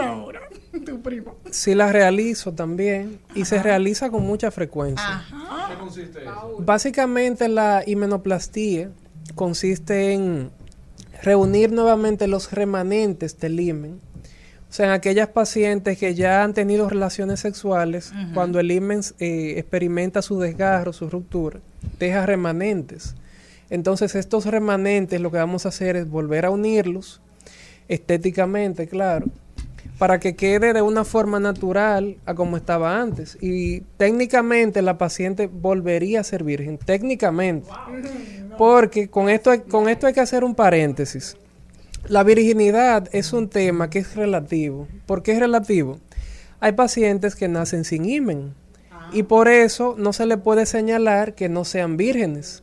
[0.00, 0.42] ahora,
[0.84, 1.36] tu primo.
[1.50, 5.24] sí la realizo también y se realiza con mucha frecuencia.
[5.70, 6.56] ¿Qué consiste eso?
[6.58, 8.90] Básicamente la himenoplastía
[9.34, 10.50] consiste en
[11.22, 14.00] reunir nuevamente los remanentes del himen.
[14.74, 19.54] O sea, en aquellas pacientes que ya han tenido relaciones sexuales, cuando el himen eh,
[19.56, 21.60] experimenta su desgarro, su ruptura,
[22.00, 23.14] deja remanentes.
[23.70, 27.20] Entonces estos remanentes lo que vamos a hacer es volver a unirlos,
[27.86, 29.26] estéticamente, claro,
[29.96, 33.38] para que quede de una forma natural a como estaba antes.
[33.40, 37.68] Y técnicamente la paciente volvería a ser virgen, técnicamente.
[38.58, 41.36] Porque con esto, hay- con esto hay que hacer un paréntesis.
[42.08, 44.86] La virginidad es un tema que es relativo.
[45.06, 45.98] ¿Por qué es relativo?
[46.60, 48.54] Hay pacientes que nacen sin himen
[49.12, 52.62] y por eso no se le puede señalar que no sean vírgenes.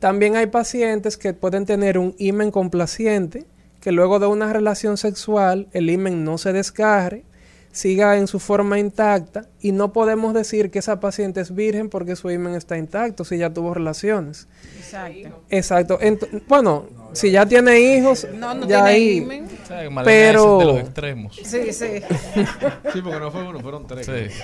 [0.00, 3.46] También hay pacientes que pueden tener un himen complaciente,
[3.80, 7.24] que luego de una relación sexual el himen no se desgarre,
[7.72, 12.16] siga en su forma intacta y no podemos decir que esa paciente es virgen porque
[12.16, 14.46] su himen está intacto si ya tuvo relaciones.
[14.76, 15.42] Exacto.
[15.50, 15.98] Exacto.
[16.00, 19.16] Ent- bueno, si ya tiene hijos, No, no ya tiene ahí.
[19.18, 19.44] himen.
[19.62, 21.36] O sea, Pero- de los extremos.
[21.42, 21.86] Sí, sí.
[22.92, 24.06] Sí, porque no fue uno, fueron tres.
[24.06, 24.34] Sí.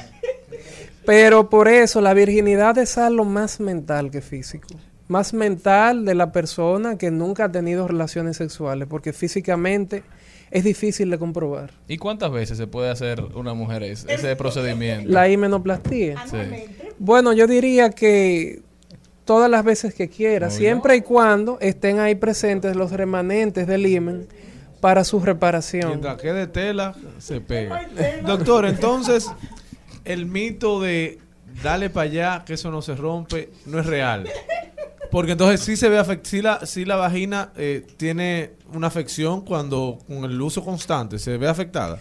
[1.04, 4.68] Pero por eso la virginidad es algo más mental que físico.
[5.08, 10.04] Más mental de la persona que nunca ha tenido relaciones sexuales, porque físicamente
[10.52, 11.70] es difícil de comprobar.
[11.88, 15.10] ¿Y cuántas veces se puede hacer una mujer ese, ese procedimiento?
[15.10, 16.24] La himenoplastía.
[16.30, 16.36] Sí.
[16.98, 18.60] Bueno, yo diría que
[19.30, 24.26] todas las veces que quiera, siempre y cuando estén ahí presentes los remanentes del himen
[24.80, 25.88] para su reparación.
[25.88, 27.88] Mientras quede tela, se pega.
[28.26, 29.30] Doctor, entonces,
[30.04, 31.20] el mito de
[31.62, 34.28] dale para allá, que eso no se rompe, no es real.
[35.12, 39.44] Porque entonces sí se ve afect sí la, sí la vagina eh, tiene una afección
[39.44, 42.00] cuando con el uso constante se ve afectada.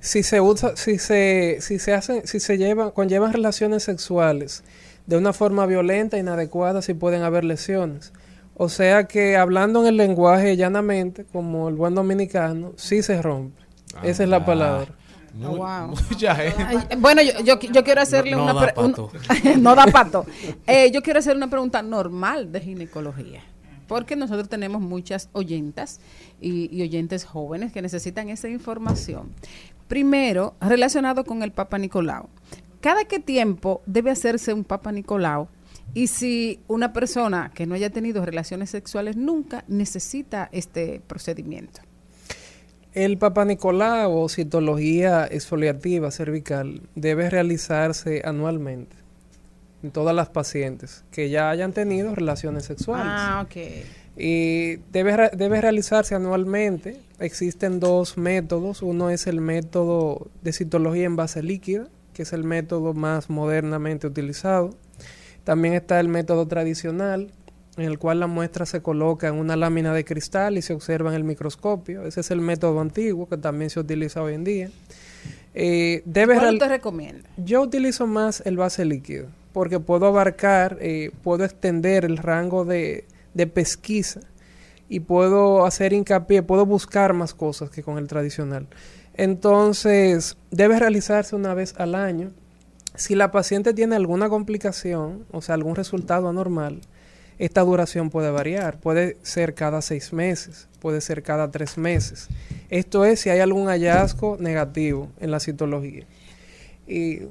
[0.00, 4.64] si se usa, si se, si se hacen, si se llevan, conllevan relaciones sexuales
[5.08, 8.12] de una forma violenta, inadecuada, sí pueden haber lesiones.
[8.54, 13.60] O sea que hablando en el lenguaje llanamente, como el buen dominicano, sí se rompe.
[14.04, 14.92] Esa es la palabra.
[15.34, 15.94] Muy- wow.
[16.10, 16.62] Mucha gente.
[16.62, 19.10] Ay, bueno, yo, yo, yo quiero hacerle No- no una da pre- un- pato.
[19.58, 20.26] no da pato.
[20.66, 23.42] Eh, yo quiero hacer una pregunta normal de ginecología.
[23.86, 26.00] Porque nosotros tenemos muchas oyentas
[26.40, 29.30] y, y oyentes jóvenes que necesitan esa información.
[29.86, 32.28] Primero, relacionado con el Papa Nicolau.
[32.80, 35.48] ¿Cada qué tiempo debe hacerse un Papa Nicolau?
[35.94, 41.80] Y si una persona que no haya tenido relaciones sexuales nunca necesita este procedimiento.
[42.92, 48.96] El Papa Nicolau o citología exfoliativa cervical debe realizarse anualmente
[49.82, 53.06] en todas las pacientes que ya hayan tenido relaciones sexuales.
[53.08, 53.56] Ah, ok.
[54.16, 57.00] Y debe, debe realizarse anualmente.
[57.20, 58.82] Existen dos métodos.
[58.82, 61.86] Uno es el método de citología en base líquida,
[62.18, 64.70] que es el método más modernamente utilizado.
[65.44, 67.30] También está el método tradicional,
[67.76, 71.10] en el cual la muestra se coloca en una lámina de cristal y se observa
[71.10, 72.04] en el microscopio.
[72.04, 74.70] Ese es el método antiguo que también se utiliza hoy en día.
[75.54, 77.30] Eh, ¿Cuál usted recomienda?
[77.36, 83.04] yo utilizo más el base líquido porque puedo abarcar, eh, puedo extender el rango de,
[83.34, 84.22] de pesquisa
[84.88, 88.66] y puedo hacer hincapié, puedo buscar más cosas que con el tradicional.
[89.18, 92.30] Entonces, debe realizarse una vez al año.
[92.94, 96.80] Si la paciente tiene alguna complicación, o sea, algún resultado anormal,
[97.38, 98.78] esta duración puede variar.
[98.78, 102.28] Puede ser cada seis meses, puede ser cada tres meses.
[102.70, 106.06] Esto es si hay algún hallazgo negativo en la citología.
[106.86, 107.22] Y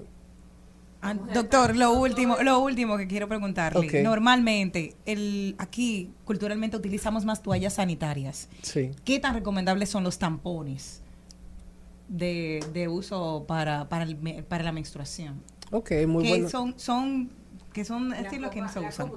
[0.99, 4.01] Ah, doctor, lo último, lo último que quiero preguntarle.
[4.01, 8.49] Normalmente, el, aquí culturalmente utilizamos más toallas sanitarias.
[8.61, 8.91] sí.
[9.05, 11.01] ¿Qué tan recomendables son los tampones
[12.07, 15.41] de, de uso para, para, el para la menstruación?
[15.71, 16.49] Ok, muy que bueno.
[16.49, 17.29] son, son,
[17.73, 19.11] que son estilos que no se usan.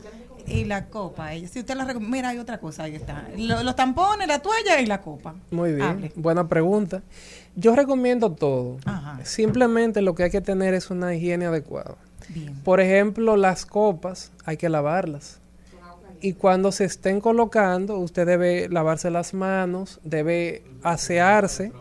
[0.46, 3.28] Y la copa, ella, si usted la recomienda, mira, hay otra cosa, ahí está.
[3.36, 5.34] Lo- los tampones, la toalla y la copa.
[5.50, 6.12] Muy bien, Hable.
[6.16, 7.02] buena pregunta.
[7.56, 8.78] Yo recomiendo todo.
[8.84, 9.20] Ajá.
[9.24, 11.96] Simplemente lo que hay que tener es una higiene adecuada.
[12.30, 12.54] Bien.
[12.64, 15.38] Por ejemplo, las copas hay que lavarlas.
[16.22, 21.72] Y cuando se estén colocando, usted debe lavarse las manos, debe asearse